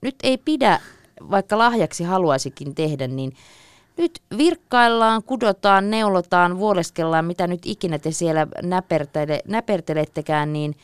nyt 0.00 0.14
ei 0.22 0.38
pidä, 0.38 0.80
vaikka 1.30 1.58
lahjaksi 1.58 2.04
haluaisikin 2.04 2.74
tehdä, 2.74 3.08
niin 3.08 3.32
nyt 3.96 4.22
virkkaillaan, 4.36 5.22
kudotaan, 5.22 5.90
neulotaan, 5.90 6.58
vuoleskellaan, 6.58 7.24
mitä 7.24 7.46
nyt 7.46 7.60
ikinä 7.64 7.98
te 7.98 8.10
siellä 8.10 8.46
näpertele, 8.62 9.40
näpertelettekään, 9.48 10.52
niin 10.52 10.76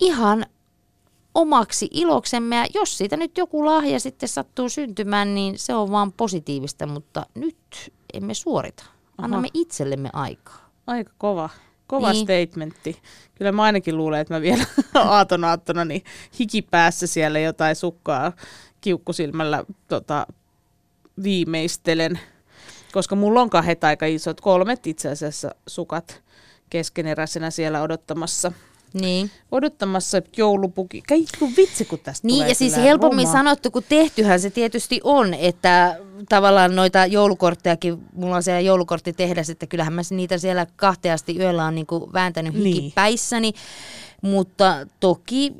ihan 0.00 0.46
omaksi 1.34 1.88
iloksemme. 1.90 2.56
Ja 2.56 2.66
jos 2.74 2.98
siitä 2.98 3.16
nyt 3.16 3.38
joku 3.38 3.64
lahja 3.64 4.00
sitten 4.00 4.28
sattuu 4.28 4.68
syntymään, 4.68 5.34
niin 5.34 5.58
se 5.58 5.74
on 5.74 5.90
vaan 5.90 6.12
positiivista, 6.12 6.86
mutta 6.86 7.26
nyt 7.34 7.56
emme 8.14 8.34
suorita. 8.34 8.84
Annamme 9.18 9.48
Aha. 9.54 9.62
itsellemme 9.62 10.10
aikaa. 10.12 10.70
Aika 10.86 11.12
kova. 11.18 11.50
Kova 11.92 12.12
Niin. 12.12 12.26
statementti. 12.26 12.98
Kyllä 13.34 13.52
mä 13.52 13.62
ainakin 13.62 13.96
luulen, 13.96 14.20
että 14.20 14.34
mä 14.34 14.40
vielä 14.40 14.64
aaton 14.94 15.44
aattona 15.44 15.84
niin 15.84 16.04
hikipäässä 16.38 17.06
siellä 17.06 17.38
jotain 17.38 17.76
sukkaa 17.76 18.32
kiukkusilmällä 18.80 19.64
tota, 19.88 20.26
viimeistelen. 21.22 22.20
Koska 22.92 23.16
mulla 23.16 23.40
on 23.40 23.50
kahdet 23.50 23.84
aika 23.84 24.06
isot, 24.06 24.40
kolmet 24.40 24.86
itse 24.86 25.08
asiassa 25.08 25.54
sukat 25.66 26.22
keskeneräisenä 26.70 27.50
siellä 27.50 27.82
odottamassa. 27.82 28.52
Niin. 28.94 29.30
Odottamassa 29.52 30.22
joulupuki. 30.36 31.02
Kai 31.08 31.24
kun 31.38 31.52
vitsi, 31.56 31.84
kun 31.84 31.98
tästä 31.98 32.26
Niin 32.26 32.34
tulee 32.36 32.48
ja 32.48 32.54
siis 32.54 32.76
helpommin 32.76 33.26
rumaa. 33.26 33.32
sanottu 33.32 33.70
kuin 33.70 33.84
tehtyhän 33.88 34.40
se 34.40 34.50
tietysti 34.50 35.00
on, 35.04 35.34
että 35.34 35.98
tavallaan 36.28 36.76
noita 36.76 37.06
joulukorttejakin, 37.06 37.98
mulla 38.12 38.36
on 38.36 38.42
siellä 38.42 38.60
joulukortti 38.60 39.12
tehdä, 39.12 39.42
että 39.50 39.66
kyllähän 39.66 39.92
mä 39.92 40.02
niitä 40.10 40.38
siellä 40.38 40.66
kahteasti 40.76 41.36
yöllä 41.38 41.64
on 41.64 41.74
niin 41.74 41.86
kuin 41.86 42.12
vääntänyt 42.12 42.54
Niin. 42.54 42.82
hikipäissäni, 42.82 43.52
mutta 44.22 44.86
toki 45.00 45.52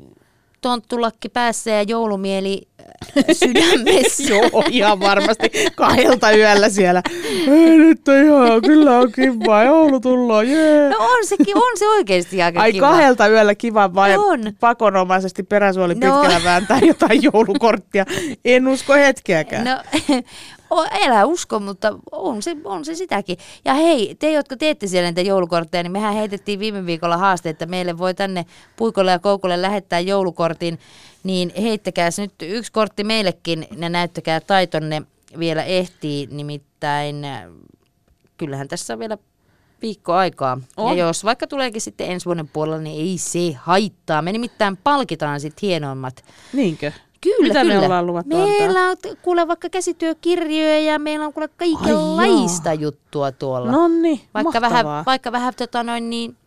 tonttulakki 0.63 1.29
päässä 1.29 1.71
ja 1.71 1.81
joulumieli 1.83 2.61
äh, 3.17 3.23
sydämessä. 3.43 4.23
Joo, 4.33 4.63
ihan 4.69 4.99
varmasti 4.99 5.51
kahdelta 5.75 6.31
yöllä 6.31 6.69
siellä. 6.69 7.01
Ei, 7.47 7.77
nyt 7.77 8.07
on 8.07 8.15
ihan, 8.25 8.61
kyllä 8.61 8.97
on 8.99 9.11
kiva, 9.11 9.63
joulu 9.63 9.99
tullaan, 9.99 10.49
jee. 10.49 10.89
No 10.89 10.97
on 10.99 11.25
sekin, 11.25 11.57
on 11.57 11.77
se 11.77 11.87
oikeasti 11.87 12.41
aika 12.41 12.61
Ai 12.61 12.71
kiva. 12.73 12.87
kahdelta 12.89 13.27
yöllä 13.27 13.55
kiva 13.55 13.95
vai 13.95 14.17
On. 14.17 14.41
pakonomaisesti 14.59 15.43
peräsuoli 15.43 15.95
No. 15.95 15.99
pitkällä 16.21 16.43
vääntää 16.43 16.79
jotain 16.79 17.23
joulukorttia. 17.23 18.05
En 18.45 18.67
usko 18.67 18.93
hetkeäkään. 18.93 19.65
No, 19.65 19.77
o- 20.73 20.87
älä 21.05 21.25
usko, 21.25 21.59
mutta 21.59 21.99
on 22.11 22.41
se, 22.41 22.55
on 22.63 22.85
se 22.85 22.95
sitäkin. 22.95 23.37
Ja 23.65 23.73
hei, 23.73 24.15
te, 24.19 24.31
jotka 24.31 24.57
teette 24.57 24.87
siellä 24.87 25.09
niitä 25.09 25.21
joulukortteja, 25.21 25.83
niin 25.83 25.91
mehän 25.91 26.13
heitettiin 26.13 26.59
viime 26.59 26.85
viikolla 26.85 27.17
haaste, 27.17 27.49
että 27.49 27.65
meille 27.65 27.97
voi 27.97 28.13
tänne 28.13 28.45
Puikolle 28.75 29.11
ja 29.11 29.19
Koukulle 29.19 29.61
lähettää 29.61 29.99
joulukortin, 29.99 30.79
niin 31.23 31.51
heittäkää 31.61 32.11
se 32.11 32.21
nyt 32.21 32.33
yksi 32.41 32.71
kortti 32.71 33.03
meillekin 33.03 33.67
ja 33.77 33.89
näyttäkää 33.89 34.39
taitonne 34.39 35.01
vielä 35.39 35.63
ehtii, 35.63 36.27
nimittäin 36.31 37.25
äh, 37.25 37.43
kyllähän 38.37 38.67
tässä 38.67 38.93
on 38.93 38.99
vielä 38.99 39.17
viikko 39.81 40.13
aikaa. 40.13 40.59
On. 40.77 40.97
Ja 40.97 41.05
jos 41.05 41.23
vaikka 41.23 41.47
tuleekin 41.47 41.81
sitten 41.81 42.11
ensi 42.11 42.25
vuoden 42.25 42.47
puolella, 42.47 42.77
niin 42.81 43.01
ei 43.01 43.17
se 43.17 43.57
haittaa. 43.57 44.21
Me 44.21 44.31
nimittäin 44.31 44.77
palkitaan 44.77 45.39
sitten 45.39 45.67
hienoimmat 45.67 46.23
Niinkö? 46.53 46.91
Kyllä, 47.23 47.47
Mitä 47.47 47.61
kyllä. 47.61 47.73
me 47.79 47.85
ollaan 47.85 48.07
luvattu 48.07 48.37
Meillä 48.37 48.87
antaa? 48.87 49.11
on 49.11 49.17
kuule 49.21 49.47
vaikka 49.47 49.69
käsityökirjoja 49.69 50.79
ja 50.79 50.99
meillä 50.99 51.25
on 51.25 51.33
kuule 51.33 51.47
kaikenlaista 51.57 52.73
juttua 52.73 53.31
tuolla. 53.31 53.71
No 53.71 53.87
niin, 53.87 54.21
vaikka 54.33 54.59
mahtavaa. 54.59 54.83
vähän, 54.83 55.05
vaikka 55.05 55.31
vähän 55.31 55.53
tota 55.57 55.83
noin 55.83 56.09
niin, 56.09 56.37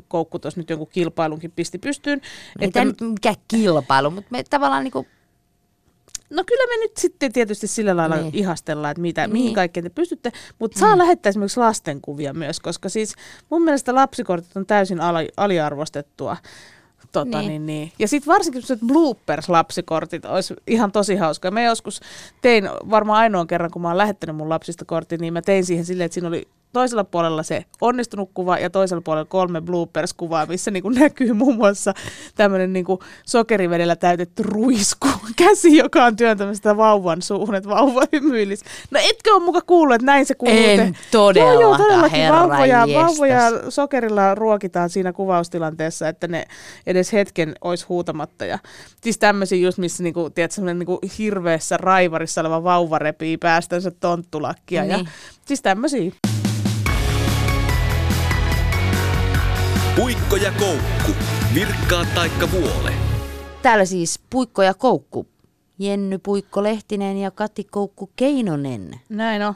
koukku 0.09 0.39
tuossa 0.39 0.61
nyt 0.61 0.71
jonkun 0.71 0.89
kilpailunkin 0.93 1.53
pisti 1.57 1.79
pystyyn. 1.79 2.21
Ei 2.61 2.71
tämä 2.71 2.85
nyt 2.85 3.01
mikään 3.01 3.37
kilpailu, 3.49 4.11
mutta 4.11 4.29
me 4.31 4.45
tavallaan 4.51 4.85
niinku, 4.85 5.07
No 6.33 6.45
kyllä 6.47 6.77
me 6.77 6.83
nyt 6.85 6.97
sitten 6.97 7.33
tietysti 7.33 7.67
sillä 7.67 7.97
lailla 7.97 8.17
Niin. 8.17 8.31
ihastellaan, 8.35 8.91
että 8.91 9.01
mitä, 9.01 9.27
Niin. 9.27 9.33
mihin 9.33 9.55
kaikkeen 9.55 9.85
te 9.85 9.91
pystytte. 9.91 10.33
Mutta 10.59 10.79
saa 10.79 10.95
mm. 10.95 10.99
lähettää 10.99 11.31
esimerkiksi 11.31 11.61
lastenkuvia 11.61 12.35
myös, 12.35 12.61
koska 12.61 12.89
siis 12.89 13.15
mun 13.51 13.63
mielestä 13.63 13.95
lapsikortit 13.95 14.57
on 14.57 14.67
täysin 14.67 15.01
ali, 15.01 15.29
aliarvostettua. 15.37 16.37
Tota, 17.13 17.39
Niin. 17.39 17.49
niin. 17.49 17.49
Niin, 17.49 17.67
niin. 17.67 17.93
Ja 17.99 18.09
sitten 18.09 18.33
varsinkin 18.33 18.63
sellaiset 18.63 18.87
bloopers-lapsikortit 18.89 20.25
olisi 20.29 20.55
ihan 20.67 20.93
tosi 20.93 21.17
hauska. 21.17 21.51
Mä 21.51 21.63
joskus 21.63 22.01
tein 22.43 22.69
varmaan 22.91 23.19
ainoan 23.21 23.47
kerran, 23.47 23.71
kun 23.71 23.83
mä 23.83 23.89
oon 23.89 23.99
lähettänyt 23.99 24.37
mun 24.37 24.49
lapsista 24.49 24.85
kortin, 24.85 25.21
niin 25.21 25.33
mä 25.33 25.43
tein 25.43 25.65
siihen 25.65 25.85
silleen, 25.85 26.05
että 26.07 26.15
siinä 26.15 26.29
oli 26.29 26.49
toisella 26.73 27.05
puolella 27.05 27.43
se 27.43 27.65
onnistunut 27.81 28.31
kuva 28.35 28.59
ja 28.59 28.71
toisella 28.71 29.01
puolella 29.05 29.25
kolme 29.29 29.61
bloopers-kuvaa, 29.61 30.47
missä 30.47 30.71
niin 30.71 30.83
kuin 30.83 30.95
näkyy 30.95 31.33
muun 31.33 31.57
muassa 31.57 31.95
tämmöinen 32.35 32.73
niin 32.73 32.85
sokerivedellä 33.27 33.97
täytetty 33.97 34.43
ruisku 34.43 35.09
käsi, 35.37 35.77
joka 35.77 36.05
on 36.05 36.17
työntämässä 36.17 36.57
sitä 36.57 36.77
vauvan 36.77 37.23
suuhun, 37.23 37.55
että 37.55 37.69
vauva 37.69 38.03
hymyilisi. 38.13 38.65
No 38.91 39.01
etkö 39.03 39.35
ole 39.35 39.45
muka 39.45 39.61
kuullut, 39.61 39.95
että 39.95 40.07
näin 40.07 40.27
se 40.27 40.35
kuuluu? 40.35 40.59
En 40.59 40.79
te- 40.93 40.99
todellakaan, 41.11 41.61
Joo, 41.61 41.71
joo, 41.71 41.79
todellakin. 41.79 42.29
Vauvoja, 42.33 42.87
vauvoja 42.95 43.41
sokerilla 43.69 44.35
ruokitaan 44.35 44.91
siinä 44.91 45.13
kuvaustilanteessa, 45.13 46.09
että 46.09 46.29
ne 46.29 46.45
edes 46.87 47.13
hetken 47.13 47.55
olisi 47.61 47.87
huutamatta. 47.89 48.45
Ja 48.45 48.59
siis 49.03 49.19
tämmöisiä 49.19 49.59
just, 49.59 49.79
missä 49.79 50.03
niinku, 50.03 50.31
tiedät, 50.31 50.57
niinku 50.75 50.99
hirveässä 51.19 51.77
raivarissa 51.77 52.41
oleva 52.41 52.65
vauva 52.65 52.99
repii 52.99 53.37
päästänsä 53.39 53.91
tonttulakkia. 53.91 54.85
Ja, 54.85 54.97
Niin. 54.97 55.09
siis 55.47 55.63
tämmöisiä. 55.63 56.13
Puikko 59.97 60.37
ja 60.37 60.53
koukku. 60.59 61.13
Virkkaa 61.55 62.05
taikka 62.15 62.51
vuole. 62.51 62.93
täällä 63.63 63.85
siis 63.85 64.21
Puikko 64.31 64.63
ja 64.63 64.75
Koukku. 64.75 65.27
Jenny 65.79 66.19
Puikko 66.19 66.63
Lehtinen 66.63 67.17
ja 67.17 67.31
Kati 67.31 67.65
Koukku 67.65 68.11
Keinonen. 68.17 69.01
Näin 69.09 69.43
on. 69.43 69.55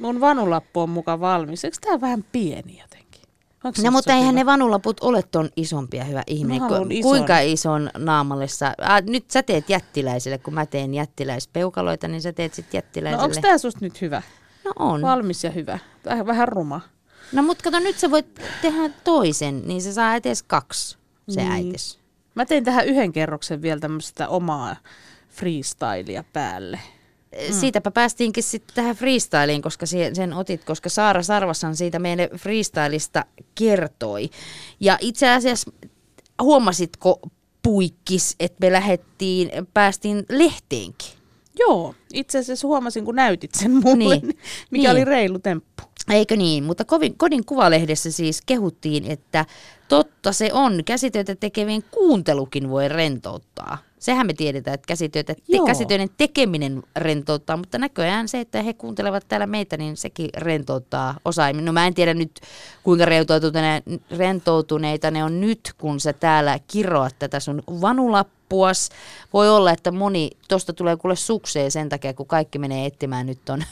Mun 0.00 0.20
vanulappu 0.20 0.80
on 0.80 0.90
mukaan 0.90 1.20
valmis. 1.20 1.64
Eikö 1.64 1.76
tää 1.80 2.00
vähän 2.00 2.24
pieni 2.32 2.78
jotenkin? 2.80 3.22
Onko 3.64 3.76
se 3.76 3.82
No 3.82 3.90
mutta 3.90 4.10
sopiva? 4.10 4.18
eihän 4.20 4.34
ne 4.34 4.46
vanulaput 4.46 5.00
ole 5.00 5.22
ton 5.30 5.48
isompia, 5.56 6.04
hyvä 6.04 6.22
ihminen. 6.26 6.68
Ku- 6.68 6.74
ison. 6.90 7.02
Kuinka 7.10 7.38
ison 7.38 7.90
naamalle 7.98 8.48
sä... 8.48 8.74
Ah, 8.80 9.02
nyt 9.02 9.30
sä 9.30 9.42
teet 9.42 9.70
jättiläiselle, 9.70 10.38
kun 10.38 10.54
mä 10.54 10.66
teen 10.66 10.94
jättiläispeukaloita, 10.94 12.08
niin 12.08 12.22
sä 12.22 12.32
teet 12.32 12.54
sit 12.54 12.66
No 12.66 12.70
jättiläiselle. 12.76 13.24
onko 13.24 13.40
tää 13.40 13.58
susta 13.58 13.80
nyt 13.82 14.00
hyvä? 14.00 14.22
No 14.64 14.72
on. 14.78 15.02
Valmis 15.02 15.44
ja 15.44 15.50
hyvä. 15.50 15.78
Vähän, 16.04 16.26
vähän 16.26 16.48
ruma. 16.48 16.80
No 17.32 17.42
mutta 17.42 17.64
kato, 17.64 17.78
nyt 17.78 17.98
sä 17.98 18.10
voit 18.10 18.40
tehdä 18.62 18.90
toisen, 19.04 19.62
niin 19.68 19.82
se 19.82 19.92
saa 19.92 20.14
etes 20.14 20.42
kaksi, 20.42 20.98
se 21.28 21.40
Niin. 21.40 21.52
äites. 21.52 21.98
Mä 22.34 22.46
tein 22.46 22.64
tähän 22.64 22.86
yhden 22.86 23.12
kerroksen 23.12 23.62
vielä 23.62 23.80
tämmöistä 23.80 24.28
omaa 24.28 24.76
freestylia 25.28 26.24
päälle. 26.32 26.80
Mm. 27.48 27.54
Siitäpä 27.54 27.90
päästiinkin 27.90 28.42
sitten 28.42 28.74
tähän 28.74 28.96
freestyliin, 28.96 29.62
koska 29.62 29.86
sen 29.86 30.32
otit, 30.34 30.64
koska 30.64 30.88
Saara 30.88 31.22
Sarvassan 31.22 31.76
siitä 31.76 31.98
meille 31.98 32.30
freestylista 32.36 33.24
kertoi. 33.54 34.30
Ja 34.80 34.98
itse 35.00 35.28
asiassa 35.30 35.70
huomasitko 36.42 37.20
puikkis, 37.62 38.36
että 38.40 38.66
me 38.66 38.72
lähettiin, 38.72 39.50
päästiin 39.74 40.26
lehteenkin? 40.28 41.17
Joo, 41.58 41.94
itse 42.12 42.38
asiassa 42.38 42.68
huomasin, 42.68 43.04
kun 43.04 43.14
näytit 43.16 43.54
sen 43.54 43.70
mulle, 43.70 44.14
Niin. 44.14 44.26
niin. 44.26 44.38
mikä 44.70 44.82
Niin. 44.82 44.90
oli 44.90 45.04
reilu 45.04 45.38
temppu. 45.38 45.82
Eikö 46.10 46.36
niin? 46.36 46.64
Mutta 46.64 46.84
kovin, 46.84 47.18
kodin 47.18 47.44
kuvalehdessä 47.44 48.10
siis 48.10 48.42
kehuttiin, 48.46 49.04
että 49.10 49.46
totta 49.88 50.32
se 50.32 50.50
on. 50.52 50.84
Käsityötä 50.84 51.34
tekevien 51.34 51.82
kuuntelukin 51.90 52.70
voi 52.70 52.88
rentouttaa. 52.88 53.78
Sehän 53.98 54.26
me 54.26 54.32
tiedetään, 54.32 54.74
että 54.74 54.86
käsityötä, 54.86 55.34
te, 55.34 55.58
käsityöiden 55.66 56.08
tekeminen 56.16 56.82
rentouttaa, 56.96 57.56
mutta 57.56 57.78
näköjään 57.78 58.28
se, 58.28 58.40
että 58.40 58.62
he 58.62 58.74
kuuntelevat 58.74 59.24
täällä 59.28 59.46
meitä, 59.46 59.76
niin 59.76 59.96
sekin 59.96 60.30
rentouttaa 60.36 61.14
osa. 61.24 61.52
No 61.52 61.72
mä 61.72 61.86
en 61.86 61.94
tiedä 61.94 62.14
nyt, 62.14 62.40
kuinka 62.82 63.04
rentoutuneita, 63.04 63.90
rentoutuneita 64.16 65.10
ne 65.10 65.24
on 65.24 65.40
nyt, 65.40 65.72
kun 65.78 66.00
sä 66.00 66.12
täällä 66.12 66.58
kiroat 66.66 67.16
tätä 67.18 67.40
sun 67.40 67.62
vanulappuas. 68.48 68.88
Voi 69.32 69.48
olla, 69.48 69.72
että 69.72 69.90
moni, 69.90 70.30
tosta 70.48 70.72
tulee 70.72 70.96
kuule 70.96 71.16
sukseen 71.16 71.70
sen 71.70 71.88
takia, 71.88 72.14
kun 72.14 72.26
kaikki 72.26 72.58
menee 72.58 72.86
etsimään 72.86 73.26
nyt 73.26 73.38
ton 73.44 73.62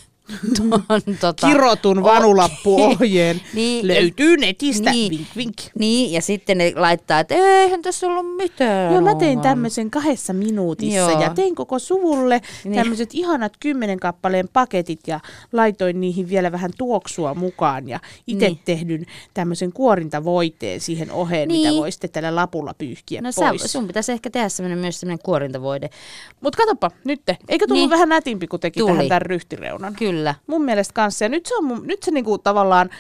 ton, 0.57 0.83
tota, 1.21 1.47
Kirotun 1.47 2.03
vanulappuohjeen. 2.03 3.41
Niin, 3.55 3.89
Löytyy 3.89 4.37
netistä. 4.37 4.91
Niin. 4.91 5.11
Vink, 5.13 5.27
vink. 5.37 5.57
Niin, 5.79 6.13
ja 6.13 6.23
sitten 6.23 6.59
ne 6.59 6.73
laittaa, 6.77 7.21
että 7.21 7.35
eihän 7.35 7.83
tässä 7.83 8.07
ollut 8.07 8.37
mitään. 8.37 8.93
Joo, 8.93 9.01
mä 9.03 9.15
tein 9.15 9.41
tämmöisen 9.41 9.91
kahdessa 9.91 10.33
minuutissa 10.33 10.97
Joo. 10.99 11.21
ja 11.23 11.35
tein 11.35 11.55
koko 11.55 11.79
suvulle 11.79 12.41
Niin. 12.65 12.75
tämmöiset 12.75 13.11
ihanat 13.13 13.53
kymmenen 13.61 14.01
kappaleen 14.01 14.49
paketit 14.53 15.01
ja 15.07 15.21
laitoin 15.53 16.01
niihin 16.01 16.29
vielä 16.29 16.53
vähän 16.53 16.71
tuoksua 16.79 17.35
mukaan 17.35 17.89
ja 17.89 18.01
itse 18.27 18.47
Niin. 18.47 18.59
tehdyn 18.65 19.07
tämmöisen 19.35 19.73
kuorintavoiteen 19.73 20.81
siihen 20.81 21.11
oheen, 21.11 21.49
Niin. 21.49 21.69
mitä 21.69 21.81
voi 21.81 21.93
sitten 21.93 22.11
tällä 22.11 22.35
lapulla 22.35 22.75
pyyhkiä 22.79 23.21
No 23.21 23.31
pois. 23.37 23.63
sä, 23.63 23.69
sun 23.69 23.87
pitäisi 23.87 24.13
ehkä 24.13 24.31
tehdä 24.31 24.49
semmoinen 24.49 24.79
myös 24.79 25.01
semmoinen 25.01 25.23
kuorintavoide. 25.25 25.91
Mutta 26.41 26.57
katoppa, 26.57 26.91
nyt, 27.05 27.23
eikö 27.49 27.67
tullut 27.67 27.81
Niin. 27.83 27.91
vähän 27.91 28.09
nätimpi, 28.09 28.47
kun 28.47 28.61
teki 28.61 28.81
Tuli. 28.81 28.93
tähän 28.93 29.09
tämän 29.09 29.23
ryhtireunan? 29.23 29.95
Kyllä. 29.95 30.16
Mun 30.47 30.65
mielestä 30.65 30.95
kanssa. 30.95 31.25
Ja 31.25 31.29
nyt 31.29 31.47
se, 31.47 31.57
on, 31.57 31.83
nyt 31.87 32.03
se 32.03 32.11
niinku 32.11 32.39
tavallaan 32.39 32.91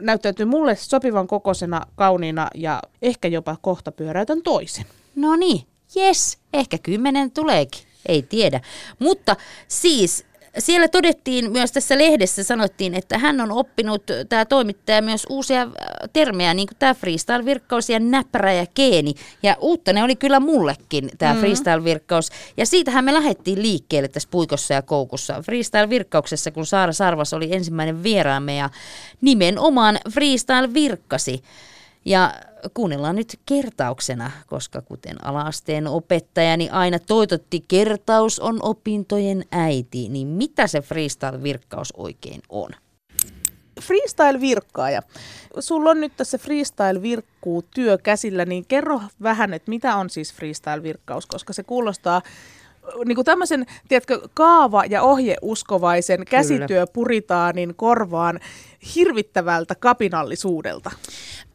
näyttäytyy 0.00 0.46
mulle 0.46 0.76
sopivan 0.76 1.26
kokoisena, 1.26 1.86
kauniina 1.94 2.48
ja 2.54 2.82
ehkä 3.02 3.28
jopa 3.28 3.56
kohta 3.60 3.92
pyöräytän 3.92 4.42
toisen. 4.42 4.84
No 5.16 5.36
niin, 5.36 5.66
yes, 5.96 6.38
ehkä 6.52 6.78
kymmenen 6.78 7.30
tuleekin, 7.30 7.82
ei 8.06 8.22
tiedä. 8.22 8.60
Mutta 8.98 9.36
siis 9.68 10.26
siellä 10.58 10.88
todettiin 10.88 11.52
myös 11.52 11.72
tässä 11.72 11.98
lehdessä, 11.98 12.42
sanottiin, 12.42 12.94
että 12.94 13.18
hän 13.18 13.40
on 13.40 13.52
oppinut, 13.52 14.02
tämä 14.28 14.44
toimittaja, 14.44 15.02
myös 15.02 15.26
uusia 15.30 15.62
äh, 15.62 15.68
termejä, 16.12 16.54
niin 16.54 16.68
kuin 16.68 16.76
tämä 16.78 16.94
freestyle-virkkaus 16.94 17.90
ja 17.90 18.00
näppärä 18.00 18.52
ja 18.52 18.66
keeni. 18.74 19.14
Ja 19.42 19.56
uutta 19.60 19.92
ne 19.92 20.02
oli 20.02 20.16
kyllä 20.16 20.40
mullekin, 20.40 21.10
tämä 21.18 21.32
mm-hmm. 21.32 21.40
freestyle-virkkaus. 21.40 22.30
Ja 22.56 22.66
siitähän 22.66 23.04
me 23.04 23.14
lähdettiin 23.14 23.62
liikkeelle 23.62 24.08
tässä 24.08 24.28
puikossa 24.32 24.74
ja 24.74 24.82
koukussa. 24.82 25.42
Freestyle-virkkauksessa, 25.42 26.50
kun 26.50 26.66
Saara 26.66 26.92
Sarvas 26.92 27.32
oli 27.32 27.54
ensimmäinen 27.54 28.02
vieraamme 28.02 28.56
ja 28.56 28.70
nimenomaan 29.20 29.98
freestyle-virkkasi. 30.10 31.42
Ja 32.04 32.34
kuunnellaan 32.74 33.16
nyt 33.16 33.40
kertauksena, 33.46 34.30
koska 34.46 34.82
kuten 34.82 35.24
alaasteen 35.26 35.86
opettajani 35.86 36.70
aina 36.70 36.98
toitotti, 36.98 37.64
kertaus 37.68 38.40
on 38.40 38.58
opintojen 38.62 39.44
äiti, 39.52 40.08
niin 40.08 40.28
mitä 40.28 40.66
se 40.66 40.80
freestyle-virkkaus 40.80 41.92
oikein 41.96 42.40
on? 42.48 42.70
Freestyle-virkkaaja. 43.80 45.02
Sulla 45.60 45.90
on 45.90 46.00
nyt 46.00 46.12
tässä 46.16 46.38
freestyle-virkkuu 46.38 47.62
työ 47.62 47.98
käsillä, 47.98 48.44
niin 48.44 48.64
kerro 48.66 49.00
vähän, 49.22 49.54
että 49.54 49.70
mitä 49.70 49.96
on 49.96 50.10
siis 50.10 50.34
freestyle-virkkaus, 50.34 51.26
koska 51.26 51.52
se 51.52 51.62
kuulostaa 51.62 52.22
niin 53.04 53.14
kuin 53.14 53.24
tämmöisen, 53.24 53.66
tiedätkö, 53.88 54.20
kaava- 54.34 54.84
ja 54.90 55.02
ohjeuskovaisen 55.02 56.24
käsityöpuritaanin 56.24 57.74
korvaan 57.74 58.40
hirvittävältä 58.94 59.74
kapinallisuudelta. 59.74 60.90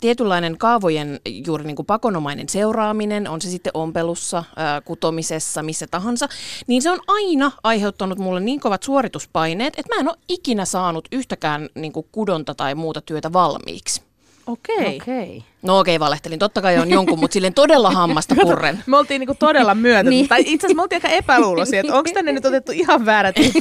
tietynlainen 0.01 0.57
kaavojen 0.57 1.19
juuri 1.25 1.63
niin 1.63 1.75
kuin 1.75 1.86
pakonomainen 1.86 2.49
seuraaminen, 2.49 3.27
on 3.27 3.41
se 3.41 3.49
sitten 3.49 3.71
ompelussa, 3.73 4.43
kutomisessa, 4.86 5.63
missä 5.63 5.88
tahansa, 5.91 6.27
niin 6.67 6.82
se 6.82 6.91
on 6.91 6.99
aina 7.07 7.51
aiheuttanut 7.63 8.17
mulle 8.17 8.39
niin 8.39 8.59
kovat 8.59 8.84
suorituspaineet, 8.84 9.73
että 9.77 9.95
mä 9.95 9.99
en 9.99 10.09
ole 10.09 10.17
ikinä 10.30 10.65
saanut 10.65 11.07
yhtäkään 11.11 11.69
niin 11.75 11.93
kuin 11.93 12.07
kudonta 12.11 12.55
tai 12.55 12.75
muuta 12.75 13.01
työtä 13.01 13.34
valmiiksi. 13.34 14.09
Okei. 14.52 14.95
Okei. 15.02 15.43
No 15.62 15.80
okei, 15.80 16.00
valehtelin. 16.00 16.39
Totta 16.39 16.62
kai 16.62 16.78
on 16.78 16.89
jonkun, 16.89 17.20
mutta 17.20 17.34
silleen 17.34 17.54
todella 17.54 17.91
hammasta 17.91 18.36
purren. 18.41 18.84
Me 18.86 18.97
oltiin 18.97 19.20
niinku 19.20 19.36
todella 19.39 19.76
myötä, 19.76 20.10
Niin. 20.10 20.28
tai 20.28 20.39
itse 20.45 20.68
asiassa 20.68 20.76
me 20.76 20.82
oltiin 20.82 20.97
aika 21.06 21.16
epäluuloisia, 21.18 21.80
että 21.80 21.93
onko 21.95 22.10
tänne 22.14 22.32
nyt 22.32 22.45
otettu 22.45 22.72
ihan 22.72 23.06
väärä 23.06 23.34
tyyppi. 23.34 23.60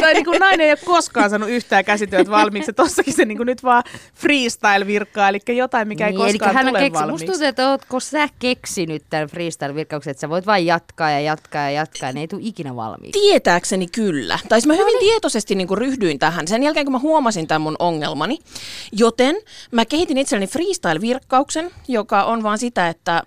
tai 0.00 0.14
niinku 0.14 0.30
nainen 0.40 0.60
ei 0.66 0.70
ole 0.72 0.78
koskaan 0.84 1.30
saanut 1.30 1.48
yhtään 1.48 1.84
käsityötä 1.84 2.30
valmiiksi, 2.30 2.72
tossakin 2.72 3.14
se 3.14 3.24
niinku 3.24 3.44
nyt 3.44 3.62
vaan 3.62 3.82
freestyle-virkkaa, 4.14 5.28
eli 5.28 5.40
jotain, 5.56 5.88
mikä 5.88 6.06
ei 6.06 6.12
Niin, 6.12 6.22
eli 6.28 6.38
koskaan 6.38 6.54
hän 6.54 6.66
on 6.66 6.70
tule 6.72 6.78
keksi, 6.78 6.90
musta 6.92 7.02
valmiiksi. 7.06 7.26
tuntuu, 7.26 7.46
että 7.48 7.70
ootko 7.70 8.00
sä 8.00 8.28
keksinyt 8.38 9.02
tämän 9.10 9.28
freestyle-virkauksen, 9.28 10.10
että 10.10 10.20
sä 10.20 10.28
voit 10.28 10.46
vain 10.46 10.66
jatkaa 10.66 11.10
ja 11.10 11.20
jatkaa 11.20 11.62
ja 11.62 11.70
jatkaa, 11.70 12.08
ja 12.08 12.12
ne 12.12 12.20
ei 12.20 12.28
tule 12.28 12.40
ikinä 12.44 12.76
valmiiksi. 12.76 13.20
Tietääkseni 13.20 13.86
kyllä. 13.86 14.38
Tai 14.48 14.60
siis 14.60 14.66
mä 14.66 14.74
hyvin 14.74 14.98
tietoisesti 14.98 15.54
niin 15.54 15.68
kuin 15.68 15.78
ryhdyin 15.78 16.18
tähän 16.18 16.48
sen 16.48 16.62
jälkeen, 16.62 16.86
kun 16.86 16.92
mä 16.92 16.98
huomasin 16.98 17.46
tämän 17.46 17.60
mun 17.62 17.76
ongelmani. 17.78 18.38
Joten 18.92 19.36
mä 19.70 19.84
kehitin 19.84 20.17
itselleni 20.18 20.46
freestyle-virkkauksen, 20.46 21.70
joka 21.88 22.24
on 22.24 22.42
vaan 22.42 22.58
sitä, 22.58 22.88
että 22.88 23.22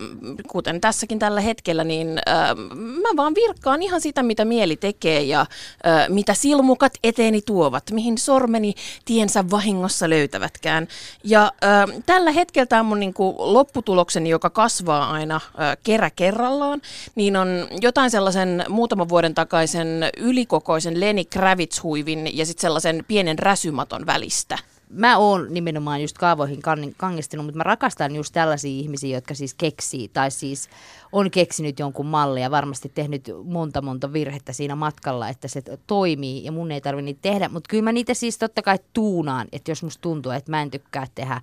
kuten 0.48 0.80
tässäkin 0.80 1.18
tällä 1.18 1.40
hetkellä, 1.40 1.84
niin 1.84 2.18
äh, 2.28 2.56
mä 2.76 3.08
vaan 3.16 3.34
virkkaan 3.34 3.82
ihan 3.82 4.00
sitä, 4.00 4.22
mitä 4.22 4.44
mieli 4.44 4.76
tekee 4.76 5.22
ja 5.22 5.40
äh, 5.40 6.08
mitä 6.08 6.34
silmukat 6.34 6.92
eteeni 7.04 7.42
tuovat, 7.42 7.90
mihin 7.90 8.18
sormeni 8.18 8.74
tiensä 9.04 9.44
vahingossa 9.50 10.10
löytävätkään. 10.10 10.88
Ja 11.24 11.52
äh, 11.64 12.02
tällä 12.06 12.30
hetkellä 12.30 12.66
tämä 12.66 12.82
mun 12.82 13.00
niin 13.00 13.14
kuin 13.14 13.34
lopputulokseni, 13.38 14.30
joka 14.30 14.50
kasvaa 14.50 15.10
aina 15.10 15.34
äh, 15.34 15.76
kerä 15.84 16.10
kerrallaan, 16.10 16.82
niin 17.14 17.36
on 17.36 17.48
jotain 17.80 18.10
sellaisen 18.10 18.64
muutaman 18.68 19.08
vuoden 19.08 19.34
takaisen 19.34 20.10
ylikokoisen 20.16 21.00
Lenny 21.00 21.24
Kravitz-huivin 21.24 22.36
ja 22.36 22.46
sitten 22.46 22.62
sellaisen 22.62 23.04
pienen 23.08 23.38
räsymaton 23.38 24.06
välistä. 24.06 24.58
Mä 24.92 25.18
oon 25.18 25.46
nimenomaan 25.50 26.02
just 26.02 26.18
kaavoihin 26.18 26.62
kangistunut, 26.96 27.46
mutta 27.46 27.56
mä 27.56 27.62
rakastan 27.62 28.16
just 28.16 28.32
tällaisia 28.32 28.70
ihmisiä, 28.70 29.16
jotka 29.16 29.34
siis 29.34 29.54
keksii 29.54 30.08
tai 30.08 30.30
siis 30.30 30.68
on 31.12 31.30
keksinyt 31.30 31.78
jonkun 31.78 32.06
mallin 32.06 32.42
ja 32.42 32.50
varmasti 32.50 32.92
tehnyt 32.94 33.30
monta 33.44 33.82
monta 33.82 34.12
virhettä 34.12 34.52
siinä 34.52 34.74
matkalla, 34.74 35.28
että 35.28 35.48
se 35.48 35.62
toimii 35.86 36.44
ja 36.44 36.52
mun 36.52 36.72
ei 36.72 36.80
tarvitse 36.80 37.04
niitä 37.04 37.22
tehdä. 37.22 37.48
Mutta 37.48 37.68
kyllä 37.68 37.82
mä 37.82 37.92
niitä 37.92 38.14
siis 38.14 38.38
totta 38.38 38.62
kai 38.62 38.78
tuunaan, 38.92 39.48
että 39.52 39.70
jos 39.70 39.82
musta 39.82 40.02
tuntuu, 40.02 40.32
että 40.32 40.50
mä 40.50 40.62
en 40.62 40.70
tykkää 40.70 41.06
tehdä 41.14 41.40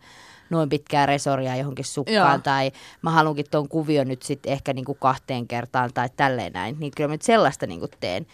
noin 0.49 0.69
pitkää 0.69 1.05
resoria 1.05 1.55
johonkin 1.55 1.85
sukkaan 1.85 2.33
Joo. 2.33 2.39
tai 2.43 2.71
mä 3.01 3.11
haluankin 3.11 3.45
tuon 3.51 3.69
kuvion 3.69 4.07
nyt 4.07 4.21
sitten 4.21 4.53
ehkä 4.53 4.73
niinku 4.73 4.93
kahteen 4.93 5.47
kertaan 5.47 5.89
tai 5.93 6.09
tälleen 6.17 6.53
näin, 6.53 6.75
niin 6.79 6.91
kyllä 6.95 7.07
mä 7.07 7.13
nyt 7.13 7.21
sellaista 7.21 7.67
niinku 7.67 7.87
teen. 7.99 8.25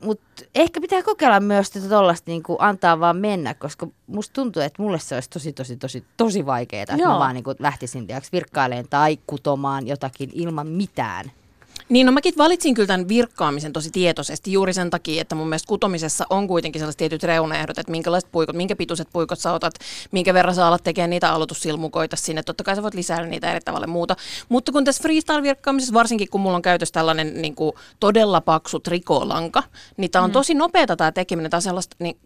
Mutta 0.00 0.44
ehkä 0.54 0.80
pitää 0.80 1.02
kokeilla 1.02 1.40
myös 1.40 1.70
tätä 1.70 1.88
tollasta 1.88 2.30
niinku 2.30 2.56
antaa 2.58 3.00
vaan 3.00 3.16
mennä, 3.16 3.54
koska 3.54 3.86
musta 4.06 4.32
tuntuu, 4.32 4.62
että 4.62 4.82
mulle 4.82 4.98
se 4.98 5.14
olisi 5.14 5.30
tosi, 5.30 5.52
tosi, 5.52 5.76
tosi, 5.76 6.04
tosi 6.16 6.46
vaikeaa, 6.46 6.82
että 6.82 6.96
mä 6.96 7.18
vaan 7.18 7.34
niinku 7.34 7.54
lähtisin 7.58 8.06
tiiäks, 8.06 8.32
virkkailemaan 8.32 8.86
tai 8.90 9.18
kutomaan 9.26 9.86
jotakin 9.86 10.30
ilman 10.32 10.68
mitään. 10.68 11.32
Niin, 11.88 12.06
no 12.06 12.12
mäkin 12.12 12.34
valitsin 12.38 12.74
kyllä 12.74 12.86
tämän 12.86 13.08
virkkaamisen 13.08 13.72
tosi 13.72 13.90
tietoisesti 13.90 14.52
juuri 14.52 14.72
sen 14.72 14.90
takia, 14.90 15.20
että 15.20 15.34
mun 15.34 15.48
mielestä 15.48 15.68
kutomisessa 15.68 16.24
on 16.30 16.48
kuitenkin 16.48 16.80
sellaiset 16.80 16.98
tietyt 16.98 17.22
reunaehdot, 17.22 17.78
että 17.78 17.90
minkälaiset 17.90 18.32
puikot, 18.32 18.56
minkä 18.56 18.76
pituiset 18.76 19.08
puikot 19.12 19.38
sä 19.38 19.52
otat, 19.52 19.74
minkä 20.12 20.34
verran 20.34 20.54
sä 20.54 20.66
alat 20.66 20.84
tekemään 20.84 21.10
niitä 21.10 21.32
aloitussilmukoita 21.32 22.16
sinne. 22.16 22.42
Totta 22.42 22.64
kai 22.64 22.76
sä 22.76 22.82
voit 22.82 22.94
lisäillä 22.94 23.26
niitä 23.26 23.50
eri 23.50 23.60
tavalla 23.64 23.86
muuta. 23.86 24.16
Mutta 24.48 24.72
kun 24.72 24.84
tässä 24.84 25.02
freestyle-virkkaamisessa, 25.02 25.94
varsinkin 25.94 26.28
kun 26.30 26.40
mulla 26.40 26.56
on 26.56 26.62
käytössä 26.62 26.92
tällainen 26.92 27.42
niin 27.42 27.54
kuin 27.54 27.72
todella 28.00 28.40
paksu 28.40 28.80
trikoolanka, 28.80 29.62
niin 29.96 30.10
tää 30.10 30.22
on 30.22 30.32
tosi 30.32 30.54
nopeata 30.54 30.96
tämä 30.96 31.12
tekeminen. 31.12 31.50
Tää 31.50 31.60
sellaista, 31.60 31.96
niin, 31.98 32.18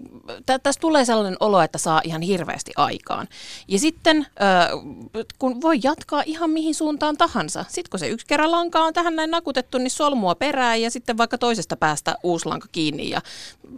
tä, 0.46 0.58
tästä 0.58 0.80
tulee 0.80 1.04
sellainen 1.04 1.36
olo, 1.40 1.62
että 1.62 1.78
saa 1.78 2.00
ihan 2.04 2.22
hirveästi 2.22 2.72
aikaan. 2.76 3.28
Ja 3.68 3.78
sitten 3.78 4.16
äh, 4.42 4.68
kun 5.38 5.60
voi 5.60 5.78
jatkaa 5.82 6.22
ihan 6.26 6.50
mihin 6.50 6.74
suuntaan 6.74 7.16
tahansa. 7.16 7.64
Sitten 7.68 7.90
kun 7.90 8.00
se 8.00 8.08
yksi 8.08 8.26
kerran 8.26 8.50
lanka 8.50 8.80
on 8.80 8.92
tähän 8.92 9.16
näin 9.16 9.30
nakutettu, 9.50 9.78
niin 9.78 9.90
solmua 9.90 10.34
perään 10.34 10.82
ja 10.82 10.90
sitten 10.90 11.18
vaikka 11.18 11.38
toisesta 11.38 11.76
päästä 11.76 12.14
uusi 12.22 12.46
lanka 12.46 12.68
kiinni 12.72 13.10
ja 13.10 13.20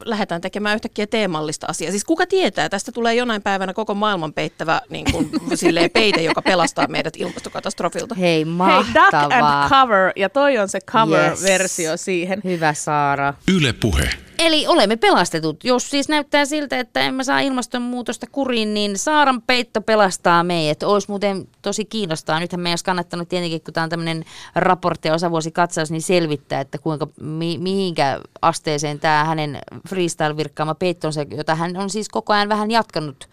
lähdetään 0.04 0.40
tekemään 0.40 0.74
yhtäkkiä 0.74 1.06
teemallista 1.06 1.66
asiaa. 1.70 1.90
Siis 1.90 2.04
kuka 2.04 2.26
tietää, 2.26 2.68
tästä 2.68 2.92
tulee 2.92 3.14
jonain 3.14 3.42
päivänä 3.42 3.72
koko 3.72 3.94
maailman 3.94 4.32
peittävä 4.32 4.80
niin 4.90 5.04
kuin, 5.12 5.30
silleen 5.54 5.90
peite, 5.90 6.22
joka 6.22 6.42
pelastaa 6.42 6.86
meidät 6.86 7.14
ilmastokatastrofilta. 7.16 8.14
Hei, 8.14 8.24
Hei, 8.34 8.44
mahtavaa. 8.44 9.22
duck 9.22 9.32
and 9.32 9.68
cover, 9.70 10.12
ja 10.16 10.28
toi 10.28 10.58
on 10.58 10.68
se 10.68 10.80
cover-versio 10.80 11.90
Yes. 11.90 12.04
siihen. 12.04 12.40
Hyvä 12.44 12.74
Saara. 12.74 13.34
Yle 13.54 13.72
Puhe. 13.72 14.10
Eli 14.46 14.66
olemme 14.66 14.96
pelastetut. 14.96 15.64
Jos 15.64 15.90
siis 15.90 16.08
näyttää 16.08 16.44
siltä, 16.44 16.80
että 16.80 17.00
emme 17.00 17.24
saa 17.24 17.40
ilmastonmuutosta 17.40 18.26
kuriin, 18.32 18.74
niin 18.74 18.98
Saaran 18.98 19.42
peitto 19.42 19.80
pelastaa 19.80 20.44
meidät. 20.44 20.82
Olisi 20.82 21.08
muuten 21.08 21.48
tosi 21.62 21.84
kiinnostaa. 21.84 22.40
Nythän 22.40 22.60
meidän 22.60 22.72
olisi 22.72 22.84
kannattanut 22.84 23.28
tietenkin, 23.28 23.62
kun 23.62 23.74
tämä 23.74 23.84
on 23.84 23.90
tämmöinen 23.90 24.24
raportti 24.54 25.08
ja 25.08 25.14
osavuosikatsaus, 25.14 25.90
niin 25.90 26.02
selvittää, 26.02 26.60
että 26.60 26.78
kuinka, 26.78 27.08
mi, 27.20 27.58
mihinkä 27.58 28.20
asteeseen 28.42 29.00
tämä 29.00 29.24
hänen 29.24 29.58
freestyle-virkkaama 29.88 30.74
peittonsa, 30.74 31.22
jota 31.22 31.54
hän 31.54 31.76
on 31.76 31.90
siis 31.90 32.08
koko 32.08 32.32
ajan 32.32 32.48
vähän 32.48 32.70
jatkanut, 32.70 33.28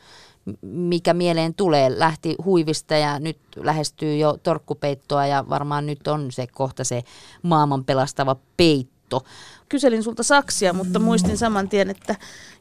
mikä 0.62 1.14
mieleen 1.14 1.54
tulee. 1.54 2.00
Lähti 2.00 2.36
huivista 2.46 2.96
ja 2.96 3.20
nyt 3.20 3.38
lähestyy 3.56 4.18
jo 4.18 4.38
torkkupeittoa 4.44 5.26
ja 5.26 5.46
varmaan 5.50 5.86
nyt 5.86 6.08
on 6.08 6.32
se 6.32 6.48
kohta 6.48 6.84
se 6.84 7.04
maailman 7.42 7.86
pelastava 7.86 8.36
peitto. 8.58 9.24
Kyselin 9.70 10.04
sulta 10.04 10.24
saksia, 10.24 10.74
mutta 10.74 11.00
muistin 11.00 11.38
saman 11.38 11.70
tien, 11.70 11.90
että 11.90 12.16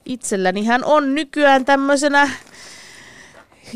itselläni 0.05 0.65
hän 0.65 0.85
on 0.85 1.15
nykyään 1.15 1.65
tämmöisenä 1.65 2.31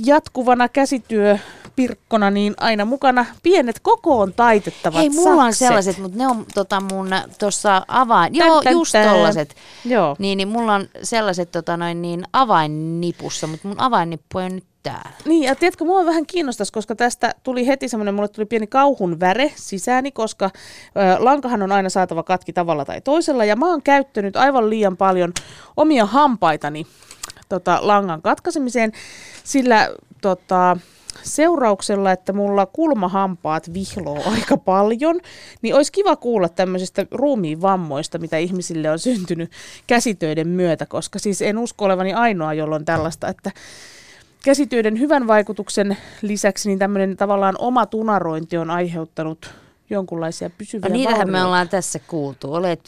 jatkuvana 0.07 0.69
käsityö 0.69 1.39
virkkona, 1.77 2.31
niin 2.31 2.55
aina 2.57 2.85
mukana 2.85 3.27
pienet 3.43 3.81
kokoon 3.81 4.33
taitettavat 4.33 5.01
Hei, 5.01 5.11
mulla 5.11 5.43
on 5.43 5.53
sakset. 5.53 5.69
sellaiset, 5.69 5.99
mutta 5.99 6.19
ne 6.19 6.27
on 6.27 6.47
tota 6.55 6.83
mun 6.93 7.09
tuossa 7.39 7.83
avain... 7.89 8.35
Joo, 8.35 8.63
tän, 8.63 8.73
just 8.73 8.93
tän. 8.93 9.09
tollaset. 9.09 9.57
Joo. 9.85 10.17
Niin, 10.19 10.37
niin 10.37 10.49
mulla 10.49 10.75
on 10.75 10.89
sellaiset 11.03 11.51
tota 11.51 11.77
noin 11.77 12.03
niin 12.03 12.25
avainnipussa, 12.33 13.47
mutta 13.47 13.69
mun 13.69 13.81
avainnippu 13.81 14.39
on 14.39 14.55
nyt 14.55 14.65
täällä. 14.83 15.11
Niin, 15.25 15.43
ja 15.43 15.55
tiedätkö, 15.55 15.85
mua 15.85 16.07
vähän 16.07 16.27
kiinnostaisi, 16.27 16.73
koska 16.73 16.95
tästä 16.95 17.35
tuli 17.43 17.67
heti 17.67 17.89
semmoinen, 17.89 18.15
mulle 18.15 18.29
tuli 18.29 18.47
pieni 18.47 18.67
kauhun 18.67 19.21
väre 19.21 19.53
sisääni, 19.57 20.13
koska 20.13 20.45
ö, 20.45 21.25
lankahan 21.25 21.63
on 21.63 21.73
aina 21.73 21.89
saatava 21.89 22.23
katki 22.23 22.53
tavalla 22.53 22.85
tai 22.85 23.01
toisella, 23.01 23.45
ja 23.45 23.57
mä 23.57 23.67
oon 23.67 23.83
käyttänyt 23.83 24.37
aivan 24.37 24.71
liian 24.71 24.97
paljon 24.97 25.33
omia 25.77 26.07
hampaitani 26.07 26.87
tota, 27.49 27.79
langan 27.83 28.23
katkaisemiseen, 28.23 28.93
sillä 29.45 29.89
tota, 30.21 30.77
seurauksella, 31.23 32.13
että 32.13 32.33
mulla 32.33 32.67
kulmahampaat 32.67 33.75
vihloo 33.75 34.23
aika 34.33 34.57
paljon, 34.57 35.21
niin 35.63 35.75
olisi 35.75 35.93
kiva 35.93 36.17
kuulla 36.17 36.49
tämmöisistä 36.49 37.07
ruumiin 37.11 37.63
vammoista, 37.63 38.19
mitä 38.19 38.39
ihmisille 38.39 38.91
on 38.91 38.99
syntynyt 38.99 39.51
käsitöiden 39.87 40.49
myötä, 40.49 40.87
koska 40.87 41.19
siis 41.19 41.43
en 41.43 41.59
usko 41.59 41.85
olevani 41.85 42.13
ainoa, 42.15 42.55
jolla 42.55 42.77
on 42.77 42.85
tällaista, 42.85 43.29
että 43.29 43.51
käsityöiden 44.45 44.99
hyvän 44.99 45.27
vaikutuksen 45.27 45.97
lisäksi 46.23 46.69
niin 46.69 46.79
tämmöinen 46.79 47.17
tavallaan 47.17 47.55
oma 47.59 47.87
tunarointi 47.87 48.57
on 48.57 48.71
aiheuttanut 48.71 49.51
jonkunlaisia 49.91 50.51
pysyviä 50.51 50.89
No 50.89 50.93
niitähän 50.93 51.19
me 51.19 51.25
vaurioita. 51.25 51.47
ollaan 51.47 51.69
tässä 51.69 51.99
kuultu. 51.99 52.55
Olet 52.55 52.81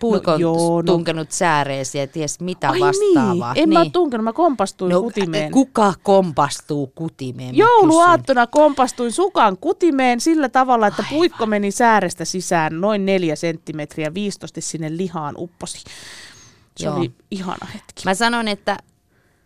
puikon 0.00 0.32
No 0.34 0.38
joo, 0.38 0.76
no. 0.76 0.82
tunkenut 0.82 1.30
sääreesi 1.32 1.98
ja 1.98 2.06
ties 2.06 2.40
mitä 2.40 2.70
Ai 2.70 2.80
vastaavaa. 2.80 3.52
niin, 3.54 3.62
en 3.62 3.68
mä 3.68 3.80
ole 3.80 3.90
tunkenut, 3.90 4.24
mä 4.24 4.32
kompastuin 4.32 4.92
no, 4.92 5.00
kutimeen. 5.02 5.52
Kuka 5.52 5.94
kompastuu 6.02 6.92
kutimeen? 6.94 7.48
mä 7.56 7.58
Jouluaattona 7.58 8.46
kompastuin 8.46 9.12
sukan 9.12 9.56
kutimeen 9.58 10.20
sillä 10.20 10.48
tavalla, 10.48 10.86
että 10.86 11.04
puikko 11.10 11.46
meni 11.46 11.70
säärestä 11.70 12.24
sisään 12.24 12.80
noin 12.80 13.06
neljä 13.06 13.36
senttimetriä, 13.36 14.14
viistosti 14.14 14.60
sinne 14.60 14.96
lihaan 14.96 15.34
upposi. 15.38 15.78
Se 16.76 16.86
Joo. 16.86 16.96
oli 16.96 17.10
ihana 17.30 17.66
hetki. 17.74 18.02
Mä 18.04 18.14
sanon, 18.14 18.48
että 18.48 18.76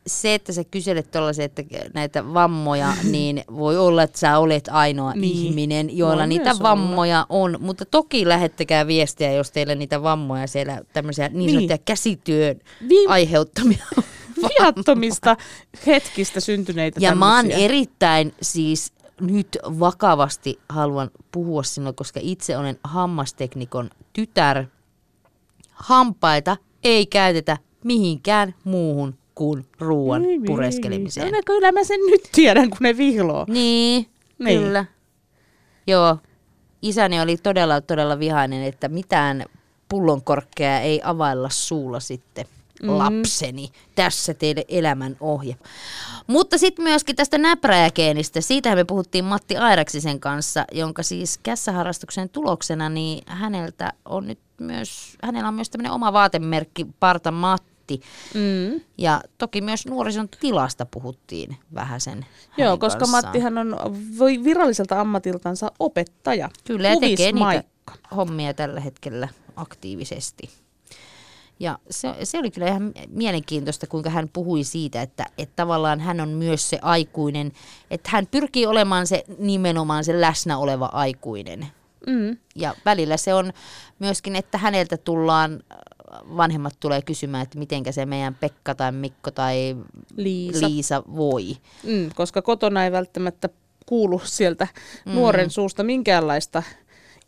se, 0.07 0.35
että 0.35 0.53
sä 0.53 0.65
kyselet 0.65 1.11
tollaisia, 1.11 1.45
että 1.45 1.63
näitä 1.95 2.35
vammoja, 2.35 2.93
niin 3.13 3.45
voi 3.55 3.79
olla, 3.79 4.03
että 4.03 4.19
sä 4.19 4.39
olet 4.39 4.69
ainoa 4.73 5.13
Niin. 5.13 5.21
niin. 5.21 5.47
ihminen, 5.47 5.97
joilla 5.97 6.17
Voi 6.23 6.27
niitä 6.27 6.45
myös 6.45 6.61
olla. 6.61 6.69
vammoja 6.71 7.27
on. 7.29 7.57
Mutta 7.61 7.85
toki 7.85 8.29
lähettäkää 8.29 8.87
viestiä, 8.87 9.33
jos 9.33 9.51
teillä 9.51 9.75
niitä 9.75 10.03
vammoja 10.03 10.47
siellä 10.47 10.81
tämmöisiä 10.93 11.29
niin, 11.29 11.37
Niin. 11.39 11.51
sanottuja 11.51 11.79
käsityön 11.79 12.57
Viim- 12.83 13.09
aiheuttamia 13.11 13.87
Viattomista 14.61 15.37
hetkistä 15.87 16.41
syntyneitä 16.41 17.01
Ja 17.03 17.15
mä 17.15 17.35
oon 17.37 17.45
tämmöisiä. 17.45 17.65
erittäin 17.65 18.35
siis 18.43 18.93
nyt 19.21 19.59
vakavasti 19.65 20.59
haluan 20.69 21.11
puhua 21.33 21.63
sinulle, 21.63 21.93
koska 21.93 22.21
itse 22.23 22.57
olen 22.57 22.79
hammasteknikon 22.85 23.91
tytär. 24.13 24.65
Hampaita 25.73 26.57
ei 26.85 27.07
käytetä 27.07 27.57
mihinkään 27.85 28.55
muuhun 28.65 29.15
kuin 29.41 29.66
ruoan 29.78 30.24
Ei, 30.24 30.41
pureskelemiseen. 30.47 31.32
No, 31.32 31.41
kyllä 31.47 31.72
mä 31.72 31.84
sen 31.84 32.01
nyt 32.11 32.20
tiedän, 32.32 32.70
kun 32.70 32.78
ne 32.80 32.97
vihloo. 32.97 33.45
Niin, 33.49 34.07
Niin. 34.38 34.61
kyllä. 34.62 34.84
Joo, 35.86 36.18
isäni 36.82 37.20
oli 37.20 37.36
todella, 37.36 37.80
todella 37.80 38.18
vihainen, 38.18 38.62
että 38.62 38.88
mitään 38.88 39.45
pullonkorkkeja 39.88 40.80
ei 40.80 41.01
availla 41.05 41.49
suulla 41.51 42.01
sitten 42.01 42.45
mm. 42.82 42.99
lapseni. 42.99 43.70
Tässä 43.95 44.34
teille 44.34 44.64
elämän 44.68 45.16
ohje. 45.20 45.57
Mutta 46.26 46.59
sitten 46.59 46.82
myöskin 46.82 47.16
tästä 47.16 47.38
näpräjägeenistä, 47.38 48.41
siitähän 48.41 48.78
me 48.78 48.84
puhuttiin 48.84 49.24
Matti 49.24 49.57
Airaksisen 49.57 50.20
kanssa, 50.20 50.64
jonka 50.72 51.03
siis 51.03 51.38
kässäharrastuksen 51.43 52.28
tuloksena, 52.28 52.88
niin 52.88 53.22
häneltä 53.26 53.93
on 54.05 54.26
nyt 54.26 54.38
myös, 54.61 55.16
hänellä 55.22 55.49
on 55.49 55.55
myös 55.55 55.70
tämmöinen 55.70 55.93
oma 55.93 56.12
vaatemerkki, 56.12 56.86
Parta 57.01 57.30
Matti. 57.30 57.70
Mm. 58.34 58.80
Ja 58.99 59.22
toki 59.38 59.61
myös 59.61 59.86
nuorison 59.86 60.28
tilasta 60.41 60.86
puhuttiin 60.86 61.57
vähän 61.74 62.01
sen 62.01 62.26
Joo, 62.57 62.78
koska 62.78 62.99
kanssaan. 62.99 63.24
Mattihan 63.24 63.59
on 63.59 63.76
viralliselta 64.45 65.01
ammatiltansa 65.01 65.72
opettaja. 65.78 66.51
Kyllä, 66.64 66.88
ja 66.88 66.97
tekee 67.01 67.32
niitä 67.32 67.64
hommia 68.16 68.55
tällä 68.55 68.80
hetkellä 68.80 69.28
aktiivisesti. 69.57 70.51
Ja 71.61 71.78
se, 71.91 72.09
se 72.24 72.38
oli 72.38 72.51
kyllä 72.51 72.66
ihan 72.66 72.93
mielenkiintoista, 73.09 73.86
kuinka 73.86 74.11
hän 74.11 74.28
puhui 74.32 74.64
siitä, 74.64 75.03
että, 75.03 75.26
että 75.38 75.57
tavallaan 75.57 76.01
hän 76.01 76.20
on 76.20 76.28
myös 76.28 76.70
se 76.70 76.78
aikuinen, 76.82 77.53
että 77.91 78.11
hän 78.12 78.26
pyrkii 78.26 78.66
olemaan 78.66 79.07
se 79.07 79.24
nimenomaan 79.38 80.05
se 80.05 80.20
läsnä 80.20 80.59
oleva 80.59 80.91
aikuinen. 80.93 81.66
Mm. 82.07 82.36
Ja 82.55 82.74
välillä 82.84 83.16
se 83.16 83.34
on 83.34 83.53
myöskin, 83.99 84.36
että 84.36 84.59
häneltä 84.59 84.97
tullaan, 84.97 85.62
vanhemmat 86.37 86.75
tulee 86.81 87.03
kysymään, 87.03 87.43
että 87.43 87.59
mitenkä 87.59 87.93
se 87.93 88.07
meidän 88.07 88.35
Pekka 88.35 88.75
tai 88.75 88.93
Mikko 88.93 89.31
tai 89.31 89.77
Liisa. 90.17 90.67
Liisa 90.69 91.03
voi. 91.17 91.57
Mm, 91.85 92.11
koska 92.15 92.43
kotona 92.43 92.85
ei 92.85 92.93
välttämättä 92.93 93.49
kuulu 93.87 94.23
sieltä 94.25 94.69
mm. 95.07 95.13
nuoren 95.13 95.51
suusta 95.51 95.83
minkäänlaista 95.83 96.63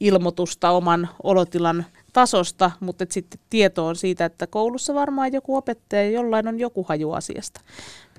ilmoitusta 0.00 0.70
oman 0.70 1.08
olotilan 1.22 1.86
tasosta, 2.12 2.70
mutta 2.80 3.04
sitten 3.10 3.40
tieto 3.50 3.86
on 3.86 3.96
siitä, 3.96 4.24
että 4.24 4.46
koulussa 4.46 4.94
varmaan 4.94 5.32
joku 5.32 5.56
opettaja, 5.56 6.10
jollain 6.10 6.48
on 6.48 6.58
joku 6.58 6.86
haju 6.88 7.12
asiasta. 7.12 7.60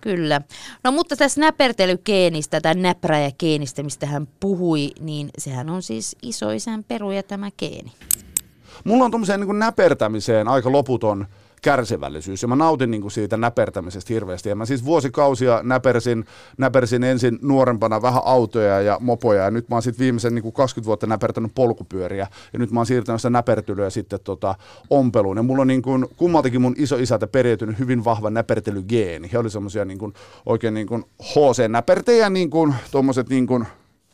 Kyllä. 0.01 0.41
No 0.83 0.91
mutta 0.91 1.15
tässä 1.15 1.41
näpertelygeenistä 1.41 2.61
tai 2.61 2.75
näpräjägeenistä, 2.75 3.83
mistä 3.83 4.05
hän 4.05 4.27
puhui, 4.39 4.91
niin 4.99 5.29
sehän 5.37 5.69
on 5.69 5.81
siis 5.81 6.15
isoisän 6.21 6.83
peruja 6.83 7.23
tämä 7.23 7.49
geeni. 7.59 7.91
Mulla 8.83 9.05
on 9.05 9.11
tommoseen 9.11 9.39
niin 9.39 9.59
näpertämiseen 9.59 10.47
aika 10.47 10.71
loputon 10.71 11.27
kärsivällisyys 11.63 12.41
ja 12.41 12.47
mä 12.47 12.55
nautin 12.55 12.91
niin 12.91 13.01
kuin 13.01 13.11
siitä 13.11 13.37
näpertämisestä 13.37 14.13
hirveästi. 14.13 14.49
Ja 14.49 14.55
mä 14.55 14.65
siis 14.65 14.85
vuosikausia 14.85 15.59
näpersin, 15.63 16.25
näpersin 16.57 17.03
ensin 17.03 17.39
nuorempana 17.41 18.01
vähän 18.01 18.21
autoja 18.25 18.81
ja 18.81 18.97
mopoja 18.99 19.43
ja 19.43 19.51
nyt 19.51 19.69
mä 19.69 19.75
oon 19.75 19.83
sitten 19.83 20.03
viimeisen 20.03 20.35
niin 20.35 20.43
kuin 20.43 20.53
20 20.53 20.87
vuotta 20.87 21.07
näpertänyt 21.07 21.51
polkupyöriä 21.55 22.27
ja 22.53 22.59
nyt 22.59 22.71
mä 22.71 22.79
oon 22.79 22.85
siirtänyt 22.85 23.21
sitä 23.21 23.29
näpertelyä 23.29 23.89
sitten 23.89 24.19
tota 24.23 24.55
ompeluun. 24.89 25.37
Ja 25.37 25.43
mulla 25.43 25.61
on 25.61 25.67
niin 25.67 25.81
kuin, 25.81 26.05
kummaltakin 26.17 26.61
mun 26.61 26.75
isoisältä 26.77 27.27
periytynyt 27.27 27.79
hyvin 27.79 28.05
vahva 28.05 28.29
näpertelygeeni. 28.29 29.29
He 29.33 29.37
oli 29.37 29.49
semmosia 29.49 29.85
niin 29.85 30.13
oikein 30.45 30.73
niin 30.73 30.87
kuin 30.87 31.03
HC-näpertejä, 31.21 32.29
niin 32.29 32.49
kuin 32.49 32.75
tuommoiset 32.91 33.29
niin 33.29 33.47
kuin 33.47 33.65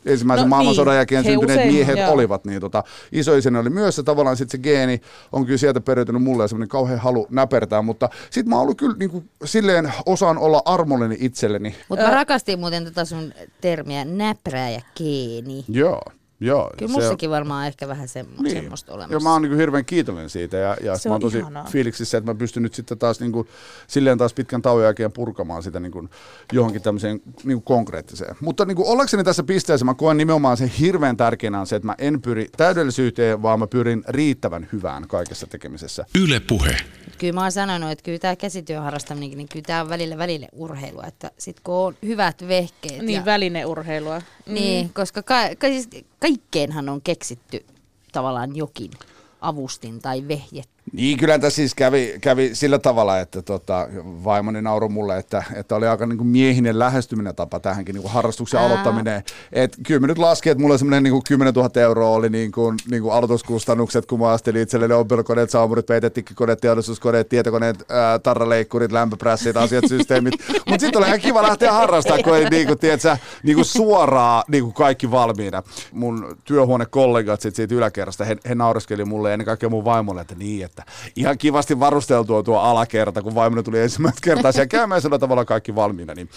ensimmäisen 0.06 0.46
No 0.46 0.50
maailmansodan 0.50 0.92
niin, 0.92 0.98
jälkeen 0.98 1.24
he 1.24 1.30
syntyneet 1.32 1.60
usein, 1.60 1.74
miehet 1.74 1.98
joo. 1.98 2.12
olivat, 2.12 2.46
niin 2.46 2.62
tota, 2.62 2.84
isoisäni 3.12 3.58
oli 3.60 3.70
myös 3.70 3.96
se 3.96 4.04
tavallaan 4.04 4.38
sitten 4.38 4.60
se 4.60 4.64
geeni 4.64 5.02
on 5.32 5.46
kyllä 5.46 5.58
sieltä 5.58 5.82
periytynyt 5.82 6.24
mulle 6.24 6.44
ja 6.44 6.48
semmoinen 6.48 6.70
kauhean 6.70 7.00
halu 7.00 7.28
näpertää, 7.30 7.82
mutta 7.82 8.10
sitten 8.30 8.50
mä 8.50 8.56
oon 8.56 8.64
ollut 8.64 8.78
kyllä 8.78 8.96
niin 9.00 9.10
kuin, 9.10 9.30
silleen 9.46 9.94
osaan 10.06 10.38
olla 10.38 10.62
armollinen 10.66 11.18
itselleni. 11.22 11.76
Mutta 11.90 12.06
mä 12.06 12.12
rakastin 12.12 12.60
muuten 12.60 12.86
tota 12.86 13.06
sun 13.06 13.34
termiä 13.62 14.06
näpräjägeeni. 14.06 15.66
Joo, 15.68 16.02
joo. 16.40 16.70
Kyllä 16.78 16.92
se- 16.92 17.00
mussakin 17.00 17.30
varmaan 17.30 17.68
ehkä 17.68 17.88
vähän 17.88 18.08
se, 18.08 18.26
niin. 18.40 18.52
semmoista 18.52 18.94
olemassa. 18.94 19.14
Ja 19.16 19.20
mä 19.20 19.32
oon 19.34 19.42
niin 19.42 19.58
hirveän 19.58 19.86
kiitollinen 19.86 20.30
siitä 20.30 20.58
ja, 20.58 20.78
ja 20.84 20.98
Se 20.98 21.10
mä 21.10 21.14
on 21.14 21.16
oon 21.16 21.22
tosi 21.22 21.38
ihanaa. 21.38 21.66
fiiliksissä, 21.66 22.18
että 22.18 22.32
mä 22.32 22.36
pystyn 22.38 22.64
nyt 22.64 22.74
sitten 22.74 22.98
taas 22.98 23.20
niin 23.20 23.32
kuin, 23.32 23.48
silleen 23.88 24.18
taas 24.18 24.34
pitkän 24.34 24.62
tauon 24.62 24.84
jälkeen 24.84 25.12
purkamaan 25.12 25.64
sitä 25.64 25.80
niin 25.80 25.92
kuin, 25.92 26.10
johonkin 26.54 26.82
tämmöiseen 26.82 27.22
niin 27.44 27.56
kuin 27.58 27.64
konkreettiseen. 27.64 28.36
Mutta 28.42 28.66
niin 28.66 28.76
kuin, 28.76 28.88
ollakseni 28.88 29.24
tässä 29.24 29.44
pisteessä 29.44 29.86
mä 29.86 29.94
koen 29.94 30.18
nimenomaan 30.18 30.58
sen 30.58 30.68
hirveän 30.68 31.18
tärkeänä 31.18 31.60
on 31.60 31.68
se, 31.68 31.76
että 31.76 31.86
mä 31.86 31.96
en 31.98 32.22
pyri 32.22 32.48
täydellisyyteen, 32.58 33.42
vaan 33.42 33.60
mä 33.60 33.68
pyrin 33.68 34.04
riittävän 34.08 34.68
hyvään 34.74 35.08
kaikessa 35.08 35.48
tekemisessä. 35.48 36.06
Yle 36.22 36.40
Puhe. 36.40 36.78
Kyllä 37.18 37.34
mä 37.34 37.42
oon 37.42 37.52
sanonut, 37.52 37.92
että 37.92 38.04
kyllä 38.04 38.20
tämä 38.20 38.36
käsityön 38.36 38.84
harrastaminenkin, 38.84 39.38
niin 39.38 39.50
kyllä 39.50 39.64
tämä 39.68 39.82
on 39.82 39.90
välillä 39.90 40.18
välille 40.18 40.48
urheilua. 40.54 41.04
Että 41.08 41.32
sit 41.38 41.60
kun 41.60 41.76
on 41.76 41.96
hyvät 42.06 42.48
vehkeet. 42.48 43.02
Niin 43.02 43.10
ja, 43.20 43.26
välineurheilua. 43.26 44.22
niin 44.48 44.90
koska 44.94 45.24
ka, 45.24 45.36
ka, 45.58 45.68
siis 45.68 45.90
kaikkeenhan 46.20 46.90
on 46.90 47.02
keksitty 47.02 47.66
tavallaan 48.12 48.56
jokin 48.56 48.92
avustin 49.42 50.02
tai 50.02 50.28
vehje. 50.28 50.64
Niin, 50.94 51.18
kyllä 51.18 51.40
tässä 51.40 51.56
siis 51.56 51.76
kävi, 51.76 52.16
kävi 52.22 52.56
sillä 52.56 52.80
tavalla, 52.80 53.20
että 53.20 53.42
tota, 53.42 53.88
vaimoni 54.24 54.62
nauroi 54.62 54.90
mulle, 54.90 55.18
että, 55.18 55.44
että 55.56 55.76
oli 55.76 55.88
aika 55.88 56.06
niin 56.06 56.18
kuin 56.18 56.28
miehinen 56.28 56.80
lähestyminen 56.80 57.36
tapa 57.36 57.60
tähänkin 57.60 57.94
niin 57.94 58.02
kuin 58.02 58.12
harrastuksen 58.12 58.60
Ää. 58.60 58.66
aloittaminen. 58.66 59.24
Et 59.52 59.78
kyllä 59.88 60.00
mä 60.00 60.08
nyt 60.08 60.18
laskin, 60.18 60.52
että 60.52 60.62
mulla 60.62 60.78
semmoinen 60.78 61.04
niin 61.04 61.12
kuin 61.12 61.24
10 61.28 61.54
000 61.54 61.82
euroa 61.82 62.10
oli 62.10 62.30
niin 62.30 62.52
kuin, 62.52 62.78
niin 62.92 63.02
kuin 63.02 63.14
aloituskustannukset, 63.14 64.06
kun 64.06 64.20
mä 64.20 64.28
astelin 64.28 64.62
itselleni 64.62 64.94
ompelukoneet, 64.94 65.50
saumurit, 65.50 65.86
peitetikkokoneet, 65.86 66.62
teollisuuskoneet, 66.62 67.30
tietokoneet, 67.30 67.86
ää, 67.90 68.20
tarraleikkurit, 68.20 68.92
lämpöprässit, 68.92 69.58
asiat, 69.58 69.88
systeemit. 69.90 70.34
Mutta 70.70 70.82
sitten 70.82 71.00
oli 71.00 71.08
ihan 71.08 71.20
kiva 71.20 71.44
lähteä 71.44 71.72
harrastamaan, 71.72 72.24
kun 72.24 72.38
ei 72.38 72.50
niin 72.50 72.68
kuin, 72.68 72.80
tiedätkö, 72.80 73.18
niin 73.44 73.56
kuin 73.56 73.66
suoraan 73.66 74.44
niin 74.48 74.64
kuin 74.64 74.74
kaikki 74.74 75.12
valmiina. 75.12 75.64
Mun 75.92 76.38
työhuonekollegat 76.44 77.42
sit 77.42 77.56
siitä 77.56 77.76
yläkerrasta, 77.76 78.26
he, 78.26 78.38
he 78.50 78.56
naureskeli 78.56 79.06
mulle 79.06 79.30
ja 79.30 79.34
ennen 79.34 79.46
kaikkea 79.46 79.70
mun 79.70 79.86
vaimolle, 79.86 80.22
että 80.22 80.36
niin, 80.36 80.66
että 80.66 80.79
että 80.80 80.92
ihan 81.16 81.38
kivasti 81.38 81.80
varusteltua 81.80 82.44
tuo 82.44 82.60
alakerta, 82.60 83.22
kun 83.22 83.36
vaimoni 83.36 83.64
tuli 83.64 83.80
ensimmäistä 83.80 84.20
kertaa 84.24 84.52
siellä 84.52 84.68
käymään 84.68 85.02
sillä 85.02 85.20
tavalla 85.20 85.46
kaikki 85.46 85.76
valmiina. 85.76 86.14
Niin 86.14 86.30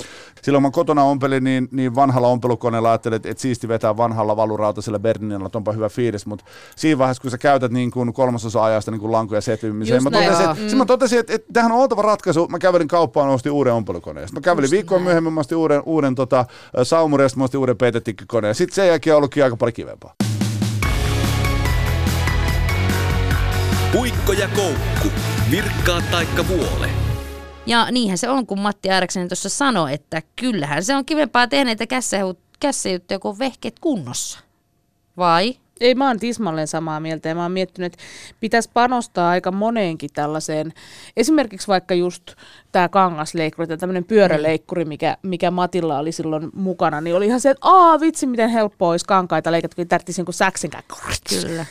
silloin 0.42 0.62
mä 0.62 0.70
kotona 0.70 1.04
ompelin, 1.04 1.44
niin, 1.44 1.68
niin 1.70 1.94
vanhalla 1.94 2.28
ompelukoneella 2.28 2.90
ajattelin, 2.90 3.16
että, 3.16 3.28
että 3.28 3.40
siisti 3.40 3.68
vetää 3.68 3.96
vanhalla 3.96 4.36
valurautasella 4.36 4.98
Berninilla, 4.98 5.46
että 5.46 5.58
onpa 5.58 5.72
hyvä 5.72 5.88
fiilis, 5.88 6.26
mutta 6.26 6.44
siinä 6.76 6.98
vaiheessa, 6.98 7.20
kun 7.20 7.30
sä 7.30 7.38
käytät 7.38 7.72
niin 7.72 7.90
kuin 7.90 8.12
kolmasosa 8.12 8.64
ajasta 8.64 8.90
niin 8.90 9.00
kuin 9.00 9.12
lankuja 9.12 9.40
setvimiseen, 9.40 9.96
Just 9.96 10.04
mä 10.04 10.10
totesin, 10.10 10.50
että, 10.50 10.72
mm. 10.72 10.78
mä 10.78 10.84
totesin, 10.84 11.18
että, 11.18 11.34
että 11.34 11.52
tämähän 11.52 11.72
on 11.72 11.78
oltava 11.78 12.02
ratkaisu. 12.02 12.48
Mä 12.48 12.58
kävelin 12.58 12.88
kauppaan 12.88 13.28
ja 13.28 13.34
ostin 13.34 13.52
uuden 13.52 13.72
ompelukoneen. 13.72 14.28
Sitten 14.28 14.40
mä 14.40 14.44
kävelin 14.44 14.70
viikkoa 14.70 14.98
myöhemmin, 14.98 15.32
mä 15.32 15.40
ostin 15.40 15.58
uuden, 15.58 15.82
uuden 15.86 16.14
tota, 16.14 16.44
saumurin 16.82 17.24
ja 17.24 17.28
sitten 17.28 17.40
mä 17.40 17.44
ostin 17.44 17.60
uuden 17.60 17.76
peitetikkikoneen. 17.76 18.54
Sitten 18.54 18.74
sen 18.74 18.88
jälkeen 18.88 19.16
ollutkin 19.16 19.44
aika 19.44 19.56
paljon 19.56 19.72
kivempaa. 19.72 20.14
Puikko 23.92 24.32
ja 24.32 24.48
koukku. 24.48 25.08
Virkkaa 25.50 26.02
taikka 26.10 26.48
vuole. 26.48 26.90
Ja 27.66 27.90
niinhän 27.90 28.18
se 28.18 28.28
on, 28.28 28.46
kun 28.46 28.60
Matti 28.60 28.90
Ääräksen 28.90 29.28
tuossa 29.28 29.48
sanoi, 29.48 29.92
että 29.94 30.22
kyllähän 30.36 30.84
se 30.84 30.96
on 30.96 31.04
kivempaa 31.04 31.46
kässähu- 31.86 32.38
kässäjuttuja, 32.60 33.18
kun 33.18 33.30
on 33.30 33.38
vehkeet 33.38 33.78
kunnossa. 33.78 34.38
Vai? 35.16 35.56
Ei, 35.80 35.94
mä 35.94 36.06
oon 36.06 36.18
tismalleen 36.18 36.68
samaa 36.68 37.00
mieltä 37.00 37.28
ja 37.28 37.34
mä 37.34 37.42
oon 37.42 37.52
miettinyt, 37.52 37.92
että 37.92 38.04
pitäisi 38.40 38.70
panostaa 38.74 39.30
aika 39.30 39.52
moneenkin 39.52 40.10
tällaiseen. 40.14 40.72
Esimerkiksi 41.16 41.68
vaikka 41.68 41.94
just 41.94 42.22
tämä 42.72 42.88
kangasleikkuri 42.88 43.68
tai 43.68 43.76
tämmöinen 43.76 44.04
pyöräleikkuri, 44.04 44.84
mikä, 44.84 45.16
mikä 45.22 45.50
Matilla 45.50 45.98
oli 45.98 46.12
silloin 46.12 46.50
mukana, 46.54 47.00
niin 47.00 47.16
oli 47.16 47.26
ihan 47.26 47.40
se, 47.40 47.50
että 47.50 47.68
aa 47.68 48.00
vitsi, 48.00 48.26
miten 48.26 48.50
helppoa 48.50 48.90
olisi 48.90 49.06
kankaita 49.06 49.52
leikata, 49.52 49.76
kun 49.76 49.88
tarvitsisi 49.88 50.20
jonkun 50.20 50.34
säksin 50.34 50.70
Kyllä. 51.40 51.66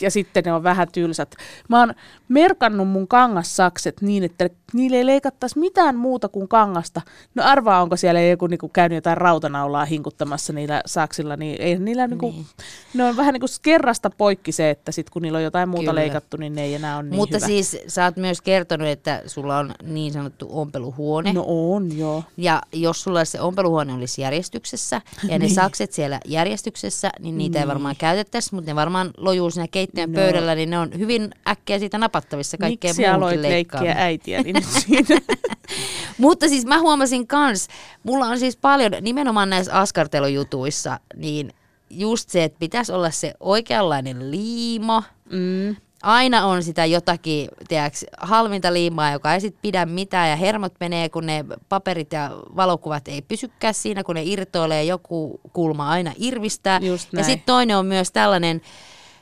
ja 0.00 0.10
sitten 0.10 0.44
ne 0.44 0.52
on 0.52 0.62
vähän 0.62 0.88
tylsät. 0.92 1.34
Mä 1.68 1.78
oon 1.80 1.94
merkannut 2.28 2.88
mun 2.88 3.08
kangassakset 3.08 4.00
niin, 4.00 4.24
että 4.24 4.50
niille 4.72 4.96
ei 4.96 5.06
leikattaisi 5.06 5.58
mitään 5.58 5.96
muuta 5.96 6.28
kuin 6.28 6.48
kangasta. 6.48 7.00
No 7.34 7.42
arvaa, 7.46 7.82
onko 7.82 7.96
siellä 7.96 8.20
joku 8.20 8.46
niinku 8.46 8.68
käynyt 8.68 8.96
jotain 8.96 9.16
rautanaulaa 9.16 9.84
hinkuttamassa 9.84 10.52
niillä 10.52 10.82
saksilla, 10.86 11.36
niin 11.36 11.62
ei 11.62 11.78
niillä 11.78 12.06
niinku, 12.06 12.30
Niin. 12.30 12.46
ne 12.94 13.04
on 13.04 13.16
vähän 13.16 13.27
niin 13.32 13.40
kuin 13.40 13.48
kerrasta 13.62 14.10
poikki 14.10 14.52
se, 14.52 14.70
että 14.70 14.92
sit 14.92 15.10
kun 15.10 15.22
niillä 15.22 15.36
on 15.38 15.42
jotain 15.44 15.68
muuta 15.68 15.82
Kyllä. 15.90 16.00
leikattu, 16.00 16.36
niin 16.36 16.54
ne 16.54 16.62
ei 16.64 16.74
enää 16.74 16.96
ole 16.96 17.02
niin 17.02 17.14
Mutta 17.14 17.36
hyvä. 17.36 17.46
siis 17.46 17.76
sä 17.86 18.04
oot 18.04 18.16
myös 18.16 18.40
kertonut, 18.40 18.88
että 18.88 19.22
sulla 19.26 19.58
on 19.58 19.74
niin 19.82 20.12
sanottu 20.12 20.48
ompeluhuone. 20.50 21.32
No 21.32 21.44
on, 21.46 21.98
joo. 21.98 22.24
Ja 22.36 22.62
jos 22.72 23.02
sulla 23.02 23.24
se 23.24 23.40
ompeluhuone 23.40 23.92
olisi 23.94 24.22
järjestyksessä 24.22 25.00
ja 25.22 25.28
ne 25.28 25.38
Niin. 25.38 25.54
sakset 25.54 25.92
siellä 25.92 26.20
järjestyksessä, 26.26 27.10
niin 27.20 27.38
niitä 27.38 27.60
ei 27.60 27.66
varmaan 27.68 27.96
käytettäisi, 27.98 28.54
mutta 28.54 28.70
ne 28.70 28.74
varmaan 28.74 29.10
lojuu 29.16 29.50
siinä 29.50 29.68
keittiön 29.70 30.12
No. 30.12 30.16
pöydällä, 30.20 30.54
niin 30.54 30.70
ne 30.70 30.78
on 30.78 30.90
hyvin 30.98 31.30
äkkiä 31.48 31.78
siitä 31.78 31.98
napattavissa 31.98 32.58
kaikkeen 32.58 32.90
Miksi 32.96 33.06
aloit 33.06 33.40
leikkiä 33.40 33.94
äitiä, 33.98 34.42
niin 34.42 34.62
siinä. 34.78 35.20
Mutta 36.18 36.48
siis 36.48 36.66
mä 36.66 36.80
huomasin 36.80 37.26
kans, 37.26 37.68
mulla 38.02 38.26
on 38.26 38.38
siis 38.38 38.56
paljon, 38.56 38.92
nimenomaan 39.00 39.50
näissä 39.50 39.72
askartelujutuissa, 39.80 41.00
niin 41.16 41.52
just 41.90 42.30
se, 42.30 42.44
että 42.44 42.58
pitäisi 42.58 42.92
olla 42.92 43.10
se 43.10 43.34
oikeanlainen 43.40 44.30
liima. 44.30 45.02
mm. 45.30 45.76
Aina 46.02 46.46
on 46.46 46.62
sitä 46.62 46.84
jotakin, 46.84 47.48
tiedätkö, 47.68 47.98
halvinta 48.20 48.72
liimaa, 48.72 49.12
joka 49.12 49.34
ei 49.34 49.40
sit 49.40 49.56
pidä 49.62 49.86
mitään 49.86 50.30
ja 50.30 50.36
hermot 50.36 50.72
menee, 50.80 51.08
kun 51.08 51.26
ne 51.26 51.44
paperit 51.68 52.12
ja 52.12 52.30
valokuvat 52.56 53.08
ei 53.08 53.22
pysykään 53.22 53.74
siinä, 53.74 54.04
kun 54.04 54.14
ne 54.14 54.22
irtoilee, 54.24 54.84
joku 54.84 55.40
kulma 55.52 55.90
aina 55.90 56.12
irvistää. 56.18 56.80
Ja 57.12 57.24
sitten 57.24 57.46
toinen 57.46 57.76
on 57.76 57.86
myös 57.86 58.12
tällainen, 58.12 58.60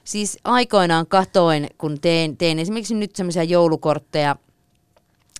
siis 0.04 0.38
aikoinaan 0.44 1.06
katoin, 1.06 1.66
kun 1.78 2.00
tein, 2.00 2.36
tein 2.36 2.58
esimerkiksi 2.58 2.94
nyt 2.94 3.16
semmoisia 3.16 3.42
joulukortteja, 3.42 4.36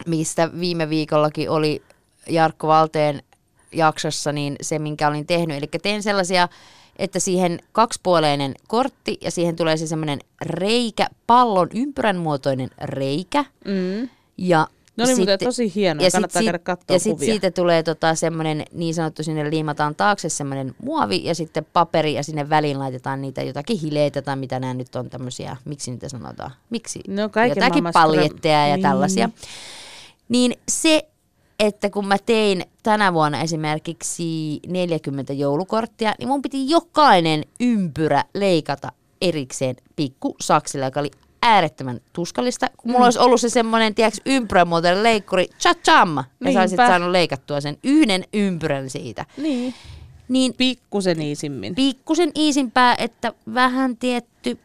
mistä 0.06 0.50
viime 0.60 0.88
viikollakin 0.88 1.50
oli 1.50 1.82
Jarkko 2.28 2.66
Valteen 2.66 3.22
jaksossa, 3.72 4.32
niin 4.32 4.56
se, 4.60 4.78
minkä 4.78 5.08
olin 5.08 5.26
tehnyt. 5.26 5.56
Eli 5.56 5.68
tein 5.82 6.02
sellaisia, 6.02 6.48
että 6.98 7.18
siihen 7.18 7.58
kaksipuoleinen 7.72 8.54
kortti 8.68 9.18
ja 9.20 9.30
siihen 9.30 9.56
tulee 9.56 9.76
se 9.76 9.86
semmoinen 9.86 10.18
reikä, 10.42 11.06
pallon 11.26 11.68
ympyrän 11.74 12.16
muotoinen 12.16 12.70
reikä. 12.82 13.44
Mm. 13.64 14.08
Ja 14.38 14.66
Ne 14.96 15.04
oli 15.04 15.14
muuten 15.14 15.32
sitten- 15.32 15.46
tosi 15.48 15.72
hienoja, 15.74 16.06
ja 16.06 16.10
kannattaa 16.10 16.40
sit, 16.40 16.46
käydä 16.46 16.58
katsoa 16.58 16.94
Ja 16.94 17.00
sitten 17.00 17.26
siitä 17.26 17.50
tulee 17.50 17.82
tota 17.82 18.14
semmoinen 18.14 18.64
niin 18.72 18.94
sanottu, 18.94 19.22
sinne 19.22 19.50
liimataan 19.50 19.94
taakse 19.94 20.28
semmoinen 20.28 20.74
muovi 20.82 21.24
ja 21.24 21.34
sitten 21.34 21.66
paperi 21.72 22.14
ja 22.14 22.22
sinne 22.22 22.48
väliin 22.50 22.78
laitetaan 22.78 23.22
niitä 23.22 23.42
jotakin 23.42 23.78
hileitä 23.80 24.22
tai 24.22 24.36
mitä 24.36 24.60
nämä 24.60 24.74
nyt 24.74 24.96
on 24.96 25.10
tämmöisiä, 25.10 25.56
miksi 25.64 25.90
niitä 25.90 26.08
sanotaan, 26.08 26.50
miksi 26.70 27.00
No, 27.08 27.22
jotakin 27.48 27.84
paljetteja 27.92 28.66
ja 28.68 28.76
niin. 28.76 28.82
tällaisia. 28.82 29.28
Niin 30.28 30.52
se, 30.68 31.08
että 31.58 31.90
kun 31.90 32.06
mä 32.06 32.16
tein 32.26 32.62
tänä 32.82 33.12
vuonna 33.12 33.40
esimerkiksi 33.40 34.60
40 34.66 35.32
joulukorttia, 35.32 36.14
niin 36.18 36.28
mun 36.28 36.42
piti 36.42 36.70
jokainen 36.70 37.44
ympyrä 37.60 38.24
leikata 38.34 38.92
erikseen 39.20 39.76
pikku 39.96 40.36
saksilla, 40.40 40.86
joka 40.86 41.00
oli 41.00 41.10
äärettömän 41.42 42.00
tuskallista. 42.12 42.66
Kun 42.76 42.90
mulla 42.90 43.00
mm. 43.00 43.04
olisi 43.04 43.18
ollut 43.18 43.40
se 43.40 43.48
semmoinen, 43.48 43.94
tiedätkö, 43.94 44.20
ympyränmuotoinen 44.26 45.02
leikkuri, 45.02 45.46
cha-cham, 45.58 46.24
ja 46.44 46.52
sä 46.52 46.60
olisit 46.60 46.76
saanut 46.76 47.10
leikattua 47.10 47.60
sen 47.60 47.78
yhden 47.84 48.24
ympyrän 48.32 48.90
siitä. 48.90 49.26
Niin, 49.36 49.74
Niin 50.28 50.54
pikkusen 50.54 51.22
iisimmin. 51.22 51.74
pikkusen 51.74 52.30
iisimpää, 52.34 52.94
että 52.98 53.32
vähän 53.54 53.96
tietty 53.96 54.58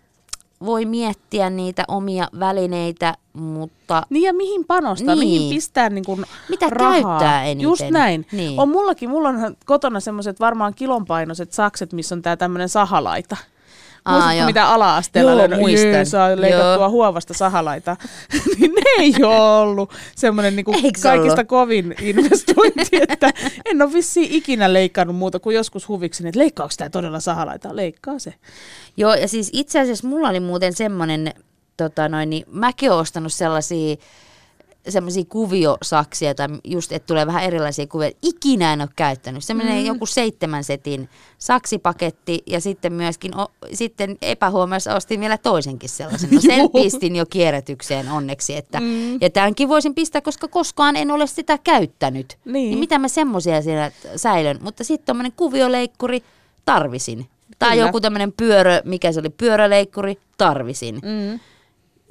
voi 0.66 0.86
miettiä 0.86 1.50
niitä 1.50 1.84
omia 1.88 2.28
välineitä, 2.40 3.14
mutta 3.34 4.04
Niin 4.10 4.24
ja 4.24 4.34
mihin 4.34 4.66
panostaa, 4.66 5.16
Niin. 5.16 5.30
mihin 5.30 5.56
pistää 5.56 5.90
niin 5.90 6.06
kuin 6.06 6.26
Mitä 6.50 6.70
rahaa. 6.70 6.94
käyttää 7.20 7.44
eniten. 7.44 7.64
Just 7.64 7.84
näin. 7.90 8.26
Niin. 8.32 8.60
On 8.60 8.70
mullakin, 8.70 9.10
mulla 9.10 9.30
on 9.30 9.56
kotona 9.66 10.00
semmoiset 10.00 10.40
varmaan 10.40 10.74
kilonpainoiset 10.74 11.54
sakset, 11.54 11.94
missä 11.94 12.16
on 12.16 12.22
tää 12.22 12.38
tämmönen 12.38 12.70
sahalaita. 12.70 13.38
Aa, 14.06 14.20
Muistatko, 14.20 14.46
mitä 14.46 14.70
ala-asteella 14.70 15.32
Joo, 15.32 15.60
muistan. 15.60 16.06
Saa 16.06 16.42
leikattua 16.42 16.76
Joo. 16.76 16.90
huovasta 16.90 17.34
sahalaita. 17.34 17.98
niin 18.60 18.72
ne 18.72 18.82
ei 19.00 19.16
ole 19.24 19.60
ollut 19.60 19.94
semmoinen 20.16 20.56
niinku 20.56 20.72
kaikista 20.72 21.14
ollut? 21.14 21.48
kovin 21.48 21.96
investointi, 22.02 22.90
että 23.10 23.34
en 23.66 23.82
ole 23.82 23.94
vissiin 23.94 24.32
ikinä 24.32 24.74
leikannut 24.74 25.16
muuta 25.16 25.40
kuin 25.40 25.56
joskus 25.56 25.88
huviksi, 25.88 26.28
että 26.28 26.40
leikkaako 26.40 26.74
tämä 26.78 26.90
todella 26.90 27.20
sahalaita? 27.20 27.76
Leikkaa 27.76 28.20
se. 28.20 28.34
Joo, 28.98 29.14
ja 29.14 29.28
siis 29.28 29.50
itse 29.54 29.80
asiassa 29.80 30.08
mulla 30.08 30.30
oli 30.30 30.40
muuten 30.40 30.74
semmoinen, 30.74 31.34
tota 31.78 32.10
noin, 32.10 32.30
niin 32.30 32.46
mäkin 32.52 32.92
olen 32.92 33.02
ostanut 33.02 33.34
sellaisia 33.34 33.96
semmoisia 34.90 35.24
kuviosaksia, 35.30 36.36
tai 36.36 36.48
just, 36.64 36.92
että 36.92 37.08
tulee 37.08 37.28
vähän 37.28 37.44
erilaisia 37.44 37.88
kuvia. 37.88 38.12
Ikinä 38.22 38.74
en 38.74 38.82
ole 38.82 38.90
käyttänyt. 38.96 39.44
Semmoinen 39.44 39.78
mm. 39.78 39.86
joku 39.86 40.06
seitsemän 40.06 40.64
setin 40.64 41.10
saksipaketti, 41.38 42.44
ja 42.48 42.62
sitten 42.62 42.94
myöskin, 42.94 43.38
o, 43.38 43.48
sitten 43.74 44.18
epähuomioissa 44.22 44.96
ostin 44.96 45.20
vielä 45.20 45.38
toisenkin 45.38 45.90
sellaisen. 45.90 46.30
No 46.32 46.42
sen 46.52 46.70
pistin 46.70 47.16
jo 47.16 47.26
kierrätykseen 47.26 48.10
onneksi, 48.10 48.56
että, 48.56 48.80
mm. 48.80 49.14
ja 49.22 49.30
tämänkin 49.30 49.70
voisin 49.70 49.96
pistää, 49.96 50.22
koska 50.22 50.48
koskaan 50.48 50.96
en 50.96 51.12
ole 51.12 51.28
sitä 51.28 51.58
käyttänyt. 51.58 52.38
Niin. 52.46 52.54
niin 52.54 52.80
mitä 52.80 53.00
mä 53.00 53.08
semmoisia 53.08 53.62
siinä 53.62 53.92
säilön. 54.16 54.60
Mutta 54.62 54.84
sitten 54.84 55.06
tommonen 55.06 55.32
kuvioleikkuri 55.32 56.24
tarvisin. 56.66 57.26
Tai 57.60 57.72
Kyllä. 57.72 57.88
joku 57.88 58.02
tämmöinen 58.02 58.34
pyörö, 58.34 58.82
mikä 58.86 59.12
se 59.12 59.20
oli, 59.20 59.30
pyöräleikkuri, 59.30 60.18
tarvisin. 60.38 60.96
Mm. 60.96 61.40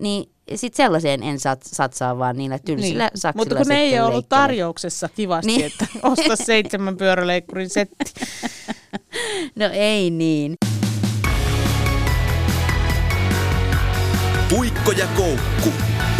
Niin 0.00 0.30
sit 0.54 0.74
sellaiseen 0.74 1.22
en 1.22 1.40
sat, 1.40 1.62
satsaa, 1.62 2.18
vaan 2.18 2.36
niillä 2.36 2.58
tylsillä 2.58 3.04
niin. 3.04 3.20
saksilla 3.20 3.40
Mutta 3.40 3.54
kun 3.54 3.66
ne 3.68 3.80
ei 3.80 3.88
sitten 3.88 4.04
ole 4.04 4.12
ollut 4.12 4.28
tarjouksessa 4.28 5.08
kivasti, 5.08 5.46
niin. 5.46 5.66
että 5.66 5.86
osta 6.02 6.36
seitsemän 6.36 6.96
pyöräleikkurin 6.96 7.70
setti. 7.70 8.04
No 9.56 9.70
ei 9.72 10.10
niin. 10.10 10.54
Puikko 14.48 14.92
ja 14.92 15.06
koukku. 15.16 15.72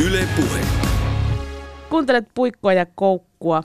Yle 0.04 0.28
Puhe. 0.36 0.60
Kuuntelet 1.90 2.24
Puikkoa 2.34 2.72
ja 2.72 2.86
Koukkua, 2.94 3.64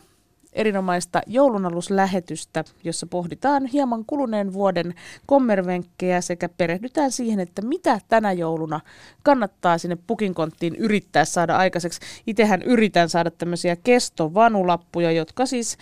erinomaista 0.55 1.21
joulunaluslähetystä, 1.27 2.63
jossa 2.83 3.07
pohditaan 3.07 3.65
hieman 3.65 4.05
kuluneen 4.05 4.53
vuoden 4.53 4.93
kommervenkkejä 5.25 6.21
sekä 6.21 6.49
perehdytään 6.49 7.11
siihen, 7.11 7.39
että 7.39 7.61
mitä 7.61 7.99
tänä 8.07 8.31
jouluna 8.31 8.79
kannattaa 9.23 9.77
sinne 9.77 9.97
pukinkonttiin 10.07 10.75
yrittää 10.75 11.25
saada 11.25 11.57
aikaiseksi. 11.57 11.99
Itsehän 12.27 12.61
yritän 12.61 13.09
saada 13.09 13.31
tämmöisiä 13.31 13.75
kestovanulappuja, 13.75 15.11
jotka 15.11 15.45
siis 15.45 15.77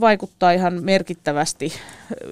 vaikuttaa 0.00 0.52
ihan 0.52 0.84
merkittävästi 0.84 1.72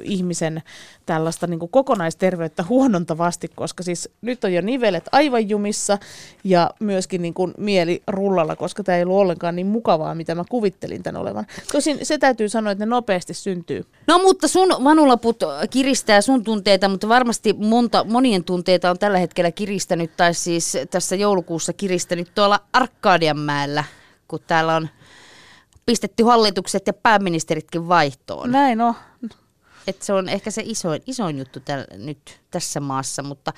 ihmisen 0.02 0.62
tällaista 1.06 1.46
niin 1.46 1.68
kokonaisterveyttä 1.70 2.64
huonontavasti, 2.68 3.48
koska 3.48 3.82
siis 3.82 4.08
nyt 4.22 4.44
on 4.44 4.52
jo 4.52 4.60
nivelet 4.60 5.04
aivan 5.12 5.48
jumissa 5.48 5.98
ja 6.44 6.70
myöskin 6.80 7.22
niin 7.22 7.34
kuin 7.34 7.54
mieli 7.58 8.02
rullalla, 8.06 8.56
koska 8.56 8.82
tämä 8.82 8.98
ei 8.98 9.02
ollut 9.02 9.18
ollenkaan 9.18 9.56
niin 9.56 9.66
mukavaa, 9.66 10.14
mitä 10.14 10.34
mä 10.34 10.44
kuvittelin 10.50 11.02
tämän 11.02 11.20
olevan. 11.20 11.46
Tosin 11.72 11.98
se 12.02 12.18
täytyy 12.18 12.48
sanoa, 12.48 12.72
että 12.72 12.86
ne 12.86 12.90
nopeasti 12.90 13.34
syntyy. 13.34 13.84
No 14.06 14.18
mutta 14.18 14.48
sun 14.48 14.68
vanulaput 14.68 15.40
kiristää 15.70 16.20
sun 16.20 16.44
tunteita, 16.44 16.88
mutta 16.88 17.08
varmasti 17.08 17.52
monta, 17.52 18.04
monien 18.04 18.44
tunteita 18.44 18.90
on 18.90 18.98
tällä 18.98 19.18
hetkellä 19.18 19.50
kiristänyt, 19.50 20.16
tai 20.16 20.34
siis 20.34 20.78
tässä 20.90 21.16
joulukuussa 21.16 21.72
kiristänyt 21.72 22.34
tuolla 22.34 22.60
Arkadianmäellä, 22.72 23.84
kun 24.28 24.40
täällä 24.46 24.76
on 24.76 24.88
pistetty 25.87 26.24
hallitukset 26.24 26.87
ja 26.87 26.93
pääministeritkin 26.93 27.89
vaihtoon. 27.89 28.51
Näin 28.53 28.80
on. 28.80 28.95
Et 29.87 30.03
se 30.03 30.12
on 30.12 30.28
ehkä 30.28 30.51
se 30.51 30.62
isoin, 30.64 31.03
isoin 31.07 31.39
juttu 31.39 31.61
täl, 31.61 31.85
nyt 31.97 32.41
tässä 32.51 32.80
maassa, 32.80 33.22
mutta 33.22 33.53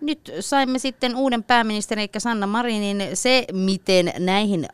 nyt 0.00 0.32
saimme 0.40 0.78
sitten 0.78 1.16
uuden 1.16 1.44
pääministerin, 1.44 2.02
eli 2.02 2.20
Sanna 2.20 2.46
Marinin. 2.46 3.02
Se, 3.14 3.44
miten 3.52 4.12
näihin 4.18 4.68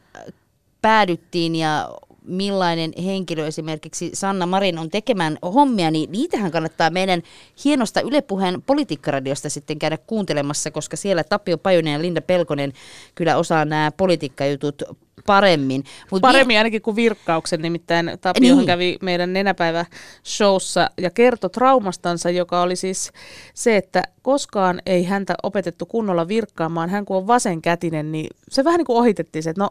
päädyttiin 0.82 1.56
ja 1.56 1.90
millainen 2.24 2.92
henkilö 3.04 3.46
esimerkiksi 3.46 4.10
Sanna 4.14 4.46
Marin 4.46 4.78
on 4.78 4.90
tekemään 4.90 5.38
hommia, 5.42 5.90
niin 5.90 6.12
niitähän 6.12 6.50
kannattaa 6.50 6.90
meidän 6.90 7.22
hienosta 7.64 8.00
Yle 8.00 8.22
Puheen 8.22 8.62
politiikkaradiosta 8.62 9.50
sitten 9.50 9.78
käydä 9.78 9.98
kuuntelemassa, 10.06 10.70
koska 10.70 10.96
siellä 10.96 11.24
Tapio 11.24 11.58
Pajunen 11.58 11.92
ja 11.92 12.02
Linda 12.02 12.22
Pelkonen 12.22 12.72
kyllä 13.14 13.36
osaa 13.36 13.64
nämä 13.64 13.92
politiikkajutut 13.96 14.82
paremmin. 15.26 15.84
Mut 16.10 16.20
paremmin 16.20 16.58
ainakin 16.58 16.82
kuin 16.82 16.96
virkkauksen, 16.96 17.62
nimittäin 17.62 18.18
Tapio 18.20 18.54
niin. 18.54 18.66
kävi 18.66 18.98
meidän 19.02 19.32
nenäpäivä 19.32 19.84
showssa 20.24 20.90
ja 20.98 21.10
kertoi 21.10 21.50
traumastansa, 21.50 22.30
joka 22.30 22.62
oli 22.62 22.76
siis 22.76 23.12
se, 23.54 23.76
että 23.76 24.02
koskaan 24.22 24.82
ei 24.86 25.04
häntä 25.04 25.34
opetettu 25.42 25.86
kunnolla 25.86 26.28
virkkaamaan. 26.28 26.90
Hän 26.90 27.04
kun 27.04 27.16
on 27.16 27.26
vasenkätinen, 27.26 28.12
niin 28.12 28.26
se 28.50 28.64
vähän 28.64 28.78
niin 28.78 28.86
kuin 28.86 28.98
ohitettiin 28.98 29.42
se, 29.42 29.50
että 29.50 29.62
no 29.62 29.68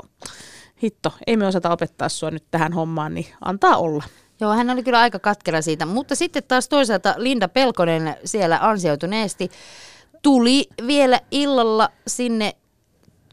hitto, 0.83 1.13
ei 1.27 1.37
me 1.37 1.47
osata 1.47 1.71
opettaa 1.71 2.09
sua 2.09 2.31
nyt 2.31 2.43
tähän 2.51 2.73
hommaan, 2.73 3.13
niin 3.13 3.25
antaa 3.41 3.77
olla. 3.77 4.03
Joo, 4.41 4.53
hän 4.53 4.69
oli 4.69 4.83
kyllä 4.83 4.99
aika 4.99 5.19
katkera 5.19 5.61
siitä, 5.61 5.85
mutta 5.85 6.15
sitten 6.15 6.43
taas 6.47 6.69
toisaalta 6.69 7.13
Linda 7.17 7.47
Pelkonen 7.47 8.15
siellä 8.25 8.59
ansioituneesti 8.61 9.51
tuli 10.21 10.67
vielä 10.87 11.19
illalla 11.31 11.89
sinne 12.07 12.55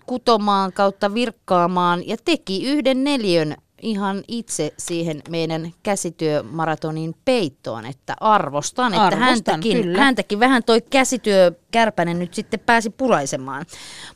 kutomaan 0.07 0.73
kautta 0.73 1.15
virkkaamaan 1.15 2.09
ja 2.09 2.17
teki 2.25 2.67
yhden 2.67 3.05
neljön 3.05 3.57
ihan 3.83 4.23
itse 4.29 4.75
siihen 4.79 5.23
meidän 5.29 5.73
käsityömaratonin 5.83 7.15
peittoon, 7.25 7.87
että 7.87 8.17
arvostan, 8.21 8.93
että 8.93 9.03
arvostan, 9.03 9.29
häntäkin, 9.29 9.97
häntäkin 9.97 10.41
vähän 10.41 10.65
toi 10.65 10.81
käsityökärpänen 10.91 12.19
nyt 12.19 12.35
sitten 12.35 12.61
pääsi 12.61 12.91
puraisemaan. 12.91 13.67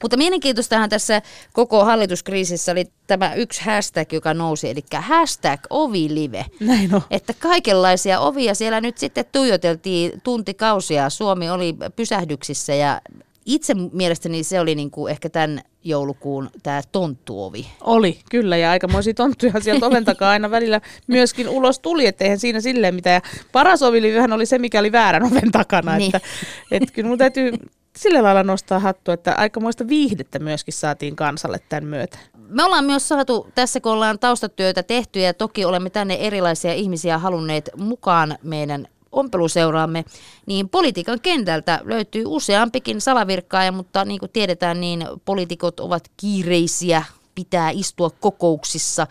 Mutta 0.02 0.16
mielenkiintoistahan 0.16 0.90
tässä 0.90 1.22
koko 1.52 1.84
hallituskriisissä 1.84 2.72
oli 2.72 2.86
tämä 3.06 3.34
yksi 3.34 3.64
hashtag, 3.64 4.12
joka 4.12 4.34
nousi, 4.34 4.70
eli 4.70 4.80
hashtag 5.00 5.60
ovilive. 5.70 6.46
Näin 6.60 6.94
on. 6.94 7.02
Että 7.10 7.34
kaikenlaisia 7.38 8.20
ovia 8.20 8.54
siellä 8.54 8.80
nyt 8.80 8.98
sitten 8.98 9.24
tuijoteltiin 9.32 10.20
tuntikausia. 10.22 11.10
Suomi 11.10 11.50
oli 11.50 11.76
pysähdyksissä 11.96 12.74
ja 12.74 13.00
itse 13.46 13.74
mielestäni 13.92 14.42
se 14.42 14.60
oli 14.60 14.74
niinku 14.74 15.06
ehkä 15.06 15.28
tämän 15.28 15.60
joulukuun 15.84 16.50
tämä 16.62 16.82
tonttuovi. 16.92 17.66
Oli, 17.80 18.18
kyllä, 18.30 18.56
ja 18.56 18.70
aikamoisia 18.70 19.14
tonttuja 19.14 19.52
sieltä 19.60 19.86
oven 19.86 20.04
takaa 20.04 20.30
aina 20.30 20.50
välillä 20.50 20.80
myöskin 21.06 21.48
ulos 21.48 21.78
tuli, 21.78 22.06
etteihän 22.06 22.38
siinä 22.38 22.60
silleen 22.60 22.94
mitään. 22.94 23.14
Ja 23.14 23.20
paras 23.52 23.82
ovilivyhän 23.82 24.32
oli 24.32 24.46
se, 24.46 24.58
mikä 24.58 24.80
oli 24.80 24.92
väärän 24.92 25.22
oven 25.22 25.52
takana, 25.52 25.96
niin. 25.96 26.16
että, 26.16 26.28
että 26.70 26.92
kyllä 26.92 27.08
mun 27.08 27.18
täytyy 27.18 27.52
sillä 27.96 28.22
lailla 28.22 28.42
nostaa 28.42 28.78
hattu, 28.78 29.10
että 29.10 29.34
aikamoista 29.34 29.88
viihdettä 29.88 30.38
myöskin 30.38 30.74
saatiin 30.74 31.16
kansalle 31.16 31.58
tämän 31.68 31.84
myötä. 31.84 32.18
Me 32.48 32.64
ollaan 32.64 32.84
myös 32.84 33.08
saatu 33.08 33.48
tässä, 33.54 33.80
kun 33.80 33.92
ollaan 33.92 34.18
taustatyötä 34.18 34.82
tehty 34.82 35.20
ja 35.20 35.34
toki 35.34 35.64
olemme 35.64 35.90
tänne 35.90 36.14
erilaisia 36.14 36.74
ihmisiä 36.74 37.18
halunneet 37.18 37.70
mukaan 37.76 38.38
meidän 38.42 38.86
ompeluseuraamme, 39.12 40.04
niin 40.46 40.68
politiikan 40.68 41.20
kentältä 41.20 41.80
löytyy 41.84 42.24
useampikin 42.26 43.00
salavirkkaaja, 43.00 43.72
mutta 43.72 44.04
niin 44.04 44.20
kuin 44.20 44.32
tiedetään, 44.32 44.80
niin 44.80 45.06
poliitikot 45.24 45.80
ovat 45.80 46.04
kiireisiä, 46.16 47.04
pitää 47.34 47.70
istua 47.70 48.10
kokouksissa 48.10 49.06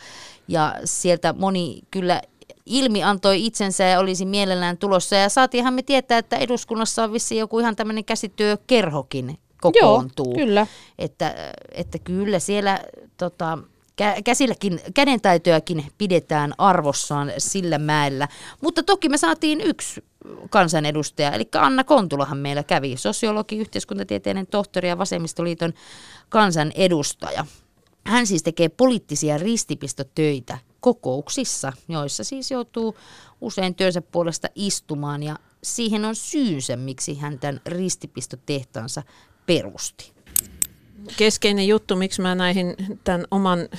ja 0.47 0.75
sieltä 0.85 1.33
moni 1.33 1.81
kyllä 1.91 2.21
ilmi 2.65 3.03
antoi 3.03 3.45
itsensä 3.45 3.83
ja 3.83 3.99
olisi 3.99 4.25
mielellään 4.25 4.77
tulossa. 4.77 5.15
Ja 5.15 5.29
saatiinhan 5.29 5.73
me 5.73 5.81
tietää, 5.81 6.17
että 6.17 6.37
eduskunnassa 6.37 7.03
on 7.03 7.13
vissi 7.13 7.37
joku 7.37 7.59
ihan 7.59 7.75
tämmöinen 7.75 8.05
käsityökerhokin 8.05 9.37
kokoontuu. 9.61 10.25
Joo, 10.25 10.45
kyllä. 10.45 10.67
Että, 10.99 11.35
että 11.71 11.99
kyllä 11.99 12.39
siellä 12.39 12.79
tota, 13.17 13.57
käsilläkin, 14.23 14.79
kädentaitojakin 14.93 15.85
pidetään 15.97 16.53
arvossaan 16.57 17.31
sillä 17.37 17.77
mäellä. 17.77 18.27
Mutta 18.61 18.83
toki 18.83 19.09
me 19.09 19.17
saatiin 19.17 19.61
yksi 19.61 20.03
kansanedustaja, 20.49 21.31
eli 21.31 21.47
Anna 21.57 21.83
Kontulahan 21.83 22.37
meillä 22.37 22.63
kävi, 22.63 22.97
sosiologi, 22.97 23.57
yhteiskuntatieteiden 23.57 24.47
tohtori 24.47 24.87
ja 24.87 24.97
vasemmistoliiton 24.97 25.73
kansanedustaja. 26.29 27.45
Hän 28.05 28.27
siis 28.27 28.43
tekee 28.43 28.69
poliittisia 28.69 29.37
ristipistotöitä 29.37 30.57
kokouksissa, 30.79 31.73
joissa 31.89 32.23
siis 32.23 32.51
joutuu 32.51 32.97
usein 33.41 33.75
työnsä 33.75 34.01
puolesta 34.01 34.47
istumaan 34.55 35.23
ja 35.23 35.35
siihen 35.63 36.05
on 36.05 36.15
syynsä, 36.15 36.75
miksi 36.75 37.19
hän 37.19 37.39
tämän 37.39 37.61
ristipistotehtaansa 37.65 39.03
perusti 39.45 40.20
keskeinen 41.17 41.67
juttu, 41.67 41.95
miksi 41.95 42.21
mä 42.21 42.35
näihin 42.35 42.75
tämän 43.03 43.25
oman 43.31 43.69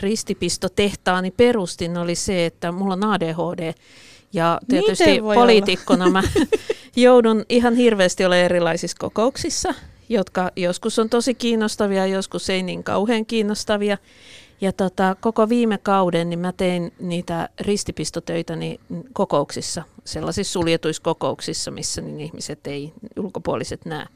ristipistotehtaani 0.00 1.30
perustin, 1.30 1.96
oli 1.96 2.14
se, 2.14 2.46
että 2.46 2.72
mulla 2.72 2.92
on 2.92 3.04
ADHD. 3.04 3.72
Ja 4.32 4.60
tietysti 4.68 5.20
poliitikkona 5.34 6.10
mä 6.10 6.22
joudun 6.96 7.44
ihan 7.48 7.74
hirveästi 7.74 8.24
olemaan 8.24 8.44
erilaisissa 8.44 8.96
kokouksissa, 9.00 9.74
jotka 10.08 10.50
joskus 10.56 10.98
on 10.98 11.10
tosi 11.10 11.34
kiinnostavia, 11.34 12.06
joskus 12.06 12.50
ei 12.50 12.62
niin 12.62 12.84
kauhean 12.84 13.26
kiinnostavia. 13.26 13.98
Ja 14.60 14.72
tota, 14.72 15.16
koko 15.20 15.48
viime 15.48 15.78
kauden 15.78 16.30
niin 16.30 16.38
mä 16.38 16.52
tein 16.52 16.92
niitä 17.00 17.48
ristipistotöitä 17.60 18.56
niin 18.56 18.80
kokouksissa, 19.12 19.82
sellaisissa 20.04 20.52
suljetuissa 20.52 21.02
kokouksissa, 21.02 21.70
missä 21.70 22.00
niin 22.00 22.20
ihmiset 22.20 22.66
ei, 22.66 22.92
ulkopuoliset 23.18 23.84
näe. 23.84 24.06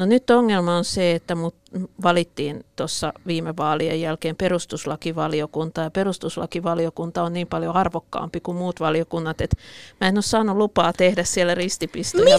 No 0.00 0.06
nyt 0.06 0.30
ongelma 0.30 0.76
on 0.76 0.84
se, 0.84 1.14
että 1.14 1.34
mut 1.34 1.54
valittiin 2.02 2.64
tuossa 2.76 3.12
viime 3.26 3.56
vaalien 3.56 4.00
jälkeen 4.00 4.36
perustuslakivaliokunta 4.36 5.80
ja 5.80 5.90
perustuslakivaliokunta 5.90 7.22
on 7.22 7.32
niin 7.32 7.46
paljon 7.46 7.76
arvokkaampi 7.76 8.40
kuin 8.40 8.56
muut 8.56 8.80
valiokunnat, 8.80 9.40
että 9.40 9.56
mä 10.00 10.08
en 10.08 10.16
ole 10.16 10.22
saanut 10.22 10.56
lupaa 10.56 10.92
tehdä 10.92 11.24
siellä 11.24 11.54
ristipistoja. 11.54 12.36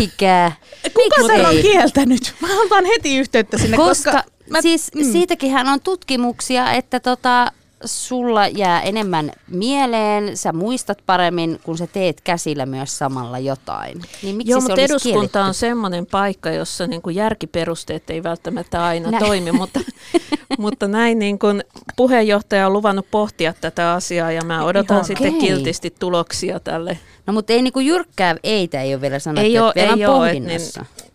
Eikä. 0.00 0.52
Kuka 0.94 1.26
sen 1.26 1.46
on 1.46 1.56
kieltänyt? 1.62 2.34
Mä 2.40 2.62
otan 2.62 2.84
heti 2.84 3.16
yhteyttä 3.16 3.58
sinne, 3.58 3.76
koska... 3.76 4.12
koska 4.12 4.30
mä, 4.50 4.62
siis 4.62 4.90
mm. 4.94 5.12
siitäkin 5.12 5.50
hän 5.50 5.68
on 5.68 5.80
tutkimuksia, 5.80 6.72
että 6.72 7.00
tota, 7.00 7.52
sulla 7.84 8.46
jää 8.46 8.82
enemmän 8.82 9.32
mieleen, 9.50 10.36
sä 10.36 10.52
muistat 10.52 10.98
paremmin, 11.06 11.60
kun 11.62 11.78
sä 11.78 11.86
teet 11.86 12.20
käsillä 12.20 12.66
myös 12.66 12.98
samalla 12.98 13.38
jotain. 13.38 14.02
Niin 14.22 14.36
miksi 14.36 14.50
Joo, 14.50 14.60
se 14.60 14.68
mutta 14.68 14.80
eduskunta 14.80 15.10
kielletty? 15.10 15.38
on 15.38 15.54
semmoinen 15.54 16.06
paikka, 16.06 16.50
jossa 16.50 16.86
niin 16.86 17.02
kuin 17.02 17.16
järkiperusteet 17.16 18.10
ei 18.10 18.22
välttämättä 18.22 18.84
aina 18.84 19.10
näin. 19.10 19.24
toimi, 19.24 19.52
mutta, 19.52 19.80
mutta 20.58 20.88
näin 20.88 21.18
niin 21.18 21.38
kuin 21.38 21.64
puheenjohtaja 21.96 22.66
on 22.66 22.72
luvannut 22.72 23.06
pohtia 23.10 23.54
tätä 23.60 23.92
asiaa 23.92 24.32
ja 24.32 24.44
mä 24.44 24.64
odotan 24.64 24.96
Joo, 24.96 25.04
sitten 25.04 25.28
okay. 25.28 25.40
kiltisti 25.40 25.94
tuloksia 25.98 26.60
tälle. 26.60 26.98
No 27.26 27.32
mutta 27.32 27.52
ei 27.52 27.62
niin 27.62 27.72
kuin 27.72 27.86
jyrkkää 27.86 28.36
eitä 28.42 28.82
ei 28.82 28.94
ole 28.94 29.00
vielä 29.00 29.18
sanottu, 29.18 29.46
ei 29.46 29.58
ole, 29.58 29.72
vielä 29.74 29.94
ei 29.94 30.06
ole, 30.06 30.32
niin 30.32 30.60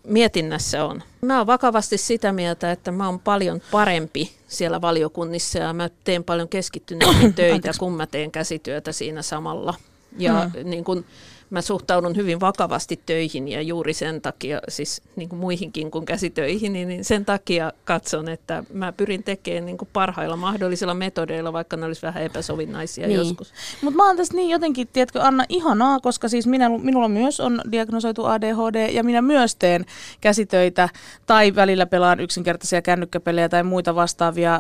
mietinnässä 0.10 0.86
on. 0.86 1.04
Mä 1.22 1.38
oon 1.38 1.48
vakavasti 1.48 1.98
sitä 1.98 2.32
mieltä, 2.32 2.72
että 2.72 2.92
mä 2.92 3.06
oon 3.06 3.20
paljon 3.20 3.62
parempi 3.72 4.32
siellä 4.48 4.82
valiokunnissa 4.82 5.60
ja 5.60 5.74
mä 5.74 5.90
teen 6.04 6.24
paljon 6.24 6.50
keskittyneitä 6.50 7.32
töitä, 7.36 7.72
kun 7.80 7.94
mä 7.94 8.08
teen 8.08 8.32
käsityötä 8.32 8.92
siinä 8.92 9.22
samalla. 9.22 9.74
Ja 10.18 10.50
hmm. 10.54 10.70
niin 10.70 10.84
kun, 10.84 11.06
mä 11.50 11.62
suhtaudun 11.62 12.16
hyvin 12.16 12.40
vakavasti 12.40 13.00
töihin 13.06 13.48
ja 13.48 13.62
juuri 13.62 13.94
sen 13.94 14.22
takia, 14.22 14.60
siis 14.70 15.02
niin 15.16 15.30
kuin 15.30 15.40
muihinkin 15.40 15.92
kuin 15.92 16.06
käsitöihin, 16.06 16.74
niin, 16.74 16.88
niin 16.88 17.06
sen 17.06 17.26
takia 17.26 17.74
katson, 17.86 18.30
että 18.30 18.64
mä 18.74 18.92
pyrin 18.92 19.24
tekemään 19.24 19.66
niin 19.66 19.78
kuin 19.78 19.90
parhailla 19.94 20.36
mahdollisilla 20.36 20.94
metodeilla, 20.94 21.54
vaikka 21.54 21.78
ne 21.78 21.86
olisi 21.86 22.02
vähän 22.02 22.24
epäsovinnaisia 22.24 23.08
niin. 23.08 23.18
joskus. 23.18 23.54
Mutta 23.82 23.98
mä 23.98 24.08
oon 24.08 24.18
tässä 24.18 24.34
niin 24.34 24.50
jotenkin, 24.50 24.88
tiedätkö 24.88 25.22
Anna, 25.22 25.46
ihanaa, 25.50 26.00
koska 26.00 26.28
siis 26.30 26.48
minä, 26.48 26.70
minulla 26.70 27.10
myös 27.10 27.40
on 27.40 27.62
diagnosoitu 27.72 28.26
ADHD 28.26 28.90
ja 28.92 29.04
minä 29.04 29.22
myös 29.22 29.56
teen 29.56 29.86
käsitöitä 30.22 30.90
tai 31.26 31.56
välillä 31.56 31.86
pelaan 31.86 32.20
yksinkertaisia 32.20 32.82
kännykkäpelejä 32.82 33.50
tai 33.50 33.64
muita 33.64 33.96
vastaavia 33.96 34.60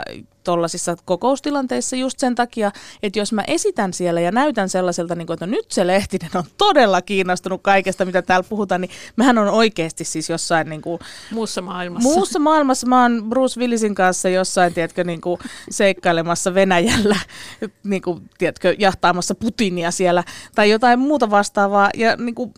tuollaisissa 0.50 0.96
kokoustilanteissa 1.06 1.96
just 1.96 2.20
sen 2.20 2.36
takia, 2.36 2.72
että 3.04 3.20
jos 3.20 3.34
mä 3.34 3.44
esitän 3.48 3.94
siellä 3.94 4.22
ja 4.22 4.32
näytän 4.32 4.70
sellaiselta, 4.70 5.16
niin 5.16 5.28
kuin, 5.28 5.34
että 5.34 5.46
no 5.46 5.52
nyt 5.52 5.72
se 5.72 5.88
Lehtinen 5.88 6.30
on 6.36 6.44
todella 6.58 7.02
kiinnostunut 7.02 7.62
kaikesta, 7.64 8.06
mitä 8.06 8.22
täällä 8.22 8.46
puhutaan, 8.50 8.82
niin 8.82 8.92
mähän 9.16 9.38
on 9.38 9.48
oikeasti 9.48 10.04
siis 10.04 10.30
jossain 10.30 10.70
niin 10.70 10.82
kuin, 10.82 11.00
muussa 11.32 11.62
maailmassa. 11.62 12.10
Muussa 12.10 12.40
maailmassa 12.40 12.88
mä 12.88 13.02
oon 13.02 13.24
Bruce 13.30 13.60
Willisin 13.60 13.96
kanssa 13.96 14.30
jossain, 14.30 14.74
tiedätkö, 14.74 15.04
niin 15.04 15.22
kuin 15.22 15.40
seikkailemassa 15.70 16.54
Venäjällä, 16.54 17.20
niin 17.84 18.02
kuin, 18.02 18.30
tiedätkö, 18.38 18.76
jahtaamassa 18.80 19.36
Putinia 19.36 19.92
siellä 19.92 20.24
tai 20.56 20.70
jotain 20.70 21.00
muuta 21.00 21.30
vastaavaa. 21.30 21.90
Ja 21.98 22.16
niin 22.16 22.36
kuin, 22.36 22.54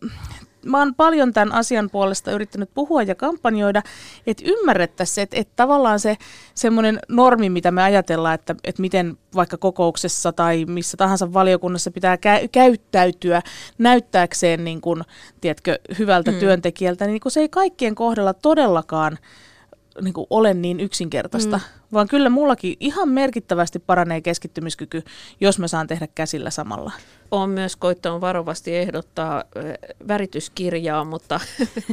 mä 0.66 0.80
oon 0.80 0.96
paljon 0.96 1.34
tämän 1.34 1.54
asian 1.54 1.90
puolesta 1.90 2.32
yrittänyt 2.32 2.70
puhua 2.74 3.04
ja 3.04 3.16
kampanjoida, 3.16 3.82
että 4.28 4.44
ymmärrettäisiin 4.46 5.16
se, 5.16 5.22
että, 5.22 5.38
että 5.38 5.54
tavallaan 5.56 6.00
se 6.00 6.18
semmoinen 6.56 7.00
normi, 7.10 7.50
mitä 7.50 7.72
me 7.72 7.84
ajatellaan, 7.84 8.36
että, 8.36 8.56
että 8.64 8.82
miten 8.82 9.18
vaikka 9.36 9.58
kokouksessa 9.58 10.32
tai 10.32 10.66
missä 10.66 10.98
tahansa 10.98 11.34
valiokunnassa 11.34 11.92
pitää 11.92 12.16
kä- 12.16 12.48
käyttäytyä 12.52 13.42
näyttääkseen 13.78 14.64
niin 14.64 14.82
kuin, 14.82 15.04
tiedätkö, 15.42 15.80
hyvältä 16.00 16.32
mm. 16.32 16.38
työntekijältä, 16.38 17.08
niin 17.08 17.20
kuin 17.20 17.32
se 17.32 17.40
ei 17.40 17.50
kaikkien 17.50 17.96
kohdalla 17.96 18.34
todellakaan 18.34 19.18
niin 20.02 20.14
kuin 20.14 20.28
ole 20.30 20.54
niin 20.54 20.80
yksinkertaista, 20.80 21.58
mm. 21.58 21.81
Vaan 21.94 22.08
kyllä 22.08 22.30
mullakin 22.30 22.78
ihan 22.80 23.10
merkittävästi 23.10 23.80
paranee 23.80 24.22
keskittymiskyky, 24.22 25.04
jos 25.42 25.60
mä 25.60 25.68
saan 25.68 25.88
tehdä 25.88 26.08
käsillä 26.16 26.50
samalla. 26.50 26.92
Olen 27.32 27.50
myös 27.50 27.76
koittanut 27.76 28.22
varovasti 28.22 28.76
ehdottaa 28.76 29.44
värityskirjaa, 30.08 31.04
mutta 31.04 31.40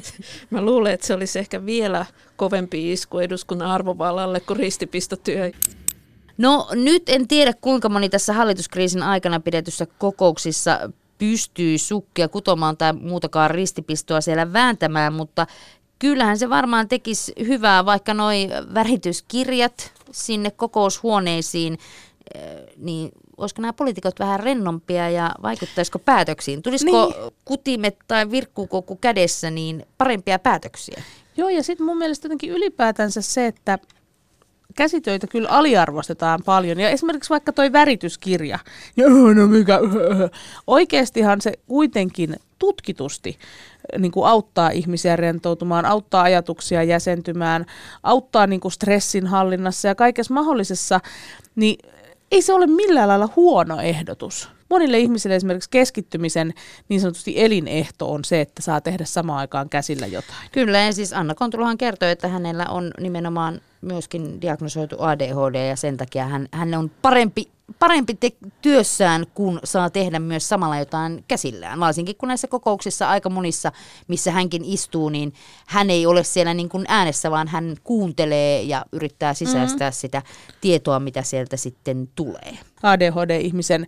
mä 0.51 0.62
luulen, 0.62 0.94
että 0.94 1.07
se 1.07 1.14
olisi 1.14 1.38
ehkä 1.38 1.66
vielä 1.66 2.07
kovempi 2.36 2.92
isku 2.92 3.18
eduskunnan 3.18 3.70
arvovallalle 3.70 4.40
kuin 4.40 4.57
ristipistotyö. 4.57 5.51
No 6.38 6.68
nyt 6.74 7.03
en 7.09 7.28
tiedä, 7.28 7.53
kuinka 7.61 7.88
moni 7.88 8.09
tässä 8.09 8.32
hallituskriisin 8.32 9.03
aikana 9.03 9.40
pidetyssä 9.40 9.86
kokouksissa 9.99 10.90
pystyy 11.18 11.78
sukkia 11.78 12.28
kutomaan 12.28 12.76
tai 12.76 12.92
muutakaan 12.92 13.51
ristipistoa 13.51 14.20
siellä 14.20 14.53
vääntämään, 14.53 15.12
mutta 15.12 15.46
kyllähän 15.99 16.38
se 16.38 16.51
varmaan 16.51 16.88
tekisi 16.88 17.32
hyvää, 17.46 17.84
vaikka 17.84 18.14
noi 18.14 18.49
värityskirjat 18.74 19.92
sinne 20.11 20.51
kokoushuoneisiin, 20.51 21.78
eh, 22.34 22.42
niin 22.76 23.11
olisiko 23.36 23.62
nämä 23.62 23.72
poliitikot 23.72 24.18
vähän 24.18 24.40
rennompia 24.40 25.11
ja 25.11 25.30
vaikuttaisiko 25.42 25.99
päätöksiin? 25.99 26.62
Tulisiko 26.62 27.07
niin. 27.07 27.32
kutimet 27.44 27.96
tai 28.09 28.30
virkkuukokku 28.30 28.96
kädessä 28.96 29.51
niin 29.51 29.86
parempia 29.99 30.38
päätöksiä? 30.38 31.03
Joo, 31.36 31.49
ja 31.49 31.62
sitten 31.62 31.86
mun 31.86 31.99
mielestä 31.99 32.26
jotenkin 32.26 32.51
ylipäätänsä 32.51 33.22
se, 33.22 33.46
että 33.46 33.78
käsitöitä 34.79 35.26
kyllä 35.26 35.49
aliarvostetaan 35.49 36.41
paljon. 36.45 36.81
Ja 36.81 36.91
esimerkiksi 36.91 37.31
vaikka 37.31 37.53
toi 37.53 37.72
värityskirja. 37.72 38.59
No 39.35 39.47
mikä, 39.47 39.79
oikeastihan 40.66 41.41
se 41.41 41.53
kuitenkin 41.66 42.37
tutkitusti 42.59 43.39
niin 43.99 44.12
kuin 44.12 44.29
auttaa 44.29 44.70
ihmisiä 44.70 45.16
rentoutumaan, 45.16 45.87
auttaa 45.87 46.22
ajatuksia 46.22 46.83
jäsentymään, 46.83 47.66
auttaa 48.03 48.47
niin 48.47 48.61
kuin 48.61 48.72
stressin 48.72 49.26
hallinnassa 49.26 49.89
ja 49.89 49.95
kaikessa 49.95 50.35
mahdollisessa, 50.35 51.01
niin 51.57 51.79
ei 52.33 52.43
se 52.43 52.53
ole 52.53 52.66
millään 52.66 53.09
lailla 53.09 53.29
huono 53.37 53.81
ehdotus. 53.81 54.57
Monille 54.71 54.99
ihmisille 54.99 55.37
esimerkiksi 55.37 55.71
keskittymisen 55.71 56.55
niin 56.89 57.01
sanotusti 57.01 57.33
elinehto 57.37 58.12
on 58.12 58.25
se, 58.25 58.41
että 58.41 58.62
saa 58.62 58.81
tehdä 58.81 59.05
samaan 59.05 59.39
aikaan 59.39 59.69
käsillä 59.69 60.07
jotain. 60.07 60.49
Kyllä, 60.53 60.79
ja 60.79 60.93
siis 60.93 61.12
Anna 61.12 61.35
Kontulahan 61.35 61.79
kertoi, 61.79 62.11
että 62.11 62.29
hänellä 62.29 62.66
on 62.66 62.91
nimenomaan 63.01 63.61
myöskin 63.81 64.41
diagnosoitu 64.41 64.97
ADHD 64.99 65.69
ja 65.69 65.77
sen 65.77 65.97
takia 65.97 66.27
hän, 66.27 66.49
hän 66.53 66.75
on 66.75 66.91
parempi, 67.03 67.49
parempi 67.79 68.14
te- 68.14 68.37
työssään, 68.62 69.27
kun 69.35 69.61
saa 69.64 69.91
tehdä 69.91 70.19
myös 70.19 70.49
samalla 70.49 70.79
jotain 70.79 71.25
käsillään. 71.29 71.81
Varsinkin 71.81 72.16
kun 72.16 72.29
näissä 72.29 72.49
kokouksissa 72.49 73.09
aika 73.09 73.31
monissa, 73.31 73.73
missä 74.09 74.31
hänkin 74.31 74.64
istuu, 74.64 75.09
niin 75.09 75.33
hän 75.66 75.91
ei 75.91 76.07
ole 76.07 76.25
siellä 76.25 76.55
niin 76.55 76.69
kuin 76.69 76.85
äänessä, 76.89 77.31
vaan 77.31 77.49
hän 77.49 77.77
kuuntelee 77.85 78.62
ja 78.62 78.85
yrittää 78.93 79.35
sisäistää 79.35 79.89
mm-hmm. 79.89 80.01
sitä 80.01 80.23
tietoa, 80.61 81.01
mitä 81.01 81.23
sieltä 81.23 81.57
sitten 81.57 82.09
tulee. 82.14 82.59
ADHD-ihmisen 82.83 83.87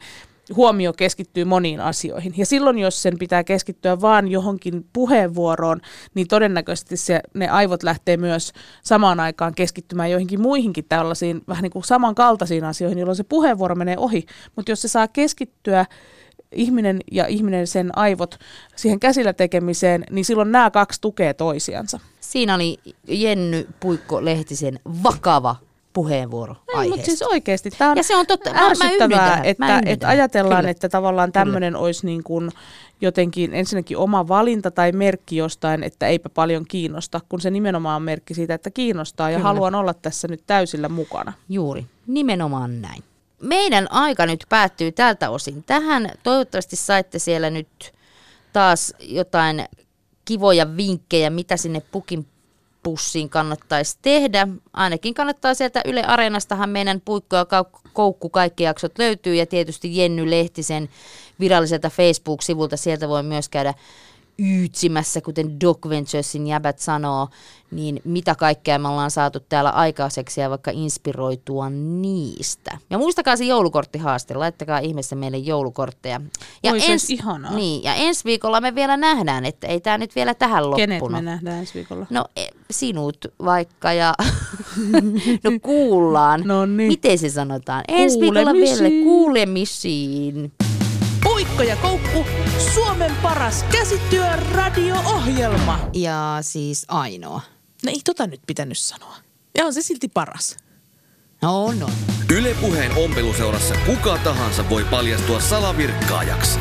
huomio 0.56 0.92
keskittyy 0.92 1.44
moniin 1.44 1.80
asioihin. 1.80 2.34
Ja 2.36 2.46
silloin, 2.46 2.78
jos 2.78 3.02
sen 3.02 3.18
pitää 3.18 3.44
keskittyä 3.44 4.00
vaan 4.00 4.28
johonkin 4.28 4.86
puheenvuoroon, 4.92 5.80
niin 6.14 6.28
todennäköisesti 6.28 6.96
se, 6.96 7.20
ne 7.34 7.48
aivot 7.48 7.82
lähtee 7.82 8.16
myös 8.16 8.52
samaan 8.82 9.20
aikaan 9.20 9.54
keskittymään 9.54 10.10
joihinkin 10.10 10.40
muihinkin 10.40 10.84
tällaisiin 10.88 11.42
vähän 11.48 11.62
niin 11.62 11.72
kuin 11.72 11.84
samankaltaisiin 11.84 12.64
asioihin, 12.64 12.98
jolloin 12.98 13.16
se 13.16 13.24
puheenvuoro 13.24 13.74
menee 13.74 13.98
ohi. 13.98 14.26
Mutta 14.56 14.72
jos 14.72 14.82
se 14.82 14.88
saa 14.88 15.08
keskittyä 15.08 15.86
ihminen 16.52 17.00
ja 17.12 17.26
ihminen 17.26 17.66
sen 17.66 17.98
aivot 17.98 18.38
siihen 18.76 19.00
käsillä 19.00 19.32
tekemiseen, 19.32 20.04
niin 20.10 20.24
silloin 20.24 20.52
nämä 20.52 20.70
kaksi 20.70 21.00
tukee 21.00 21.34
toisiansa. 21.34 22.00
Siinä 22.20 22.54
oli 22.54 22.78
Jenny 23.08 23.68
Puikko-Lehtisen 23.80 24.80
vakava 25.02 25.56
puheenvuoro 25.92 26.54
Ei, 26.80 26.88
mutta 26.88 27.04
siis 27.06 27.22
oikeasti 27.22 27.70
tämä 27.70 27.90
on, 27.90 27.96
ja 27.96 28.02
se 28.02 28.16
on 28.16 28.26
totta, 28.26 28.50
ärsyttävää, 28.54 29.36
mä, 29.36 29.42
että, 29.44 29.82
että 29.86 30.08
ajatellaan, 30.08 30.60
Kyllä. 30.60 30.70
että 30.70 30.88
tavallaan 30.88 31.32
tämmöinen 31.32 31.76
olisi 31.76 32.06
niin 32.06 32.22
kuin 32.22 32.50
jotenkin 33.00 33.54
ensinnäkin 33.54 33.96
oma 33.96 34.28
valinta 34.28 34.70
tai 34.70 34.92
merkki 34.92 35.36
jostain, 35.36 35.82
että 35.82 36.06
eipä 36.06 36.28
paljon 36.28 36.64
kiinnosta, 36.68 37.20
kun 37.28 37.40
se 37.40 37.50
nimenomaan 37.50 37.96
on 37.96 38.02
merkki 38.02 38.34
siitä, 38.34 38.54
että 38.54 38.70
kiinnostaa 38.70 39.30
ja 39.30 39.36
Kyllä. 39.36 39.48
haluan 39.48 39.74
olla 39.74 39.94
tässä 39.94 40.28
nyt 40.28 40.42
täysillä 40.46 40.88
mukana. 40.88 41.32
Juuri, 41.48 41.86
nimenomaan 42.06 42.82
näin. 42.82 43.04
Meidän 43.42 43.92
aika 43.92 44.26
nyt 44.26 44.44
päättyy 44.48 44.92
tältä 44.92 45.30
osin 45.30 45.64
tähän. 45.64 46.10
Toivottavasti 46.22 46.76
saitte 46.76 47.18
siellä 47.18 47.50
nyt 47.50 47.92
taas 48.52 48.94
jotain 49.00 49.64
kivoja 50.24 50.76
vinkkejä, 50.76 51.30
mitä 51.30 51.56
sinne 51.56 51.82
pukin 51.92 52.26
pussiin 52.82 53.30
kannattaisi 53.30 53.98
tehdä. 54.02 54.48
Ainakin 54.72 55.14
kannattaa 55.14 55.54
sieltä 55.54 55.80
Yle 55.84 56.02
Areenastahan 56.02 56.70
meidän 56.70 57.00
puikko 57.04 57.36
ja 57.36 57.46
koukku 57.92 58.28
kaikki 58.28 58.62
jaksot 58.62 58.98
löytyy 58.98 59.34
ja 59.34 59.46
tietysti 59.46 59.96
Jenny 59.96 60.30
Lehtisen 60.30 60.88
viralliselta 61.40 61.90
Facebook-sivulta 61.90 62.76
sieltä 62.76 63.08
voi 63.08 63.22
myös 63.22 63.48
käydä 63.48 63.74
yytsimässä, 64.40 65.20
kuten 65.20 65.60
Doc 65.60 65.88
Venturesin 65.88 66.46
jäbät 66.46 66.78
sanoo, 66.78 67.28
niin 67.70 68.00
mitä 68.04 68.34
kaikkea 68.34 68.78
me 68.78 68.88
ollaan 68.88 69.10
saatu 69.10 69.40
täällä 69.40 69.70
aikaiseksi 69.70 70.40
ja 70.40 70.50
vaikka 70.50 70.70
inspiroitua 70.74 71.70
niistä. 71.70 72.78
Ja 72.90 72.98
muistakaa 72.98 73.36
se 73.36 73.44
joulukorttihaaste, 73.44 74.34
laittakaa 74.34 74.78
ihmeessä 74.78 75.16
meille 75.16 75.38
joulukortteja. 75.38 76.20
Ja, 76.62 76.72
Oi, 76.72 76.78
ens, 76.90 77.10
ihanaa. 77.10 77.54
Niin, 77.54 77.82
ja 77.82 77.94
ensi 77.94 78.24
viikolla 78.24 78.60
me 78.60 78.74
vielä 78.74 78.96
nähdään, 78.96 79.44
että 79.44 79.66
ei 79.66 79.80
tämä 79.80 79.98
nyt 79.98 80.14
vielä 80.14 80.34
tähän 80.34 80.70
loppunut. 80.70 80.76
Kenet 80.76 81.10
me 81.10 81.22
nähdään 81.22 81.58
ensi 81.58 81.74
viikolla? 81.74 82.06
No 82.10 82.24
e, 82.36 82.46
sinut 82.70 83.26
vaikka 83.44 83.92
ja 83.92 84.14
no 85.44 85.50
kuullaan. 85.62 86.42
No 86.44 86.66
niin. 86.66 86.88
Miten 86.88 87.18
se 87.18 87.30
sanotaan? 87.30 87.84
Ensi 87.88 88.20
viikolla 88.20 88.52
vielä 88.52 88.88
kuulemisiin. 89.04 90.52
Puikko 91.40 91.62
ja 91.62 91.76
Koukku, 91.76 92.26
Suomen 92.74 93.16
paras 93.22 93.64
käsityö 93.72 94.26
radio-ohjelma. 94.52 95.88
Ja 95.94 96.38
siis 96.40 96.84
ainoa. 96.88 97.40
No 97.84 97.92
ei 97.92 98.00
tota 98.04 98.26
nyt 98.26 98.40
pitänyt 98.46 98.78
sanoa. 98.78 99.16
Ja 99.58 99.64
on 99.64 99.74
se 99.74 99.82
silti 99.82 100.08
paras. 100.08 100.56
No, 101.42 101.72
no. 101.72 101.90
Yle 102.36 102.54
Puheen 102.60 102.92
ompeluseurassa 102.96 103.74
kuka 103.86 104.18
tahansa 104.18 104.70
voi 104.70 104.84
paljastua 104.84 105.40
salavirkkaajaksi. 105.40 106.58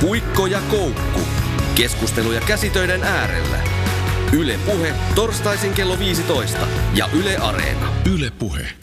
Puikko 0.00 0.46
ja 0.46 0.60
Koukku. 0.70 1.20
Keskusteluja 1.74 2.40
käsitöiden 2.40 3.02
äärellä. 3.02 3.58
Yle 4.32 4.58
Puhe, 4.66 4.94
torstaisin 5.14 5.74
kello 5.74 5.98
15 5.98 6.66
ja 6.94 7.08
Yle 7.12 7.36
Areena. 7.36 7.92
Yle 8.14 8.30
Puhe. 8.38 8.77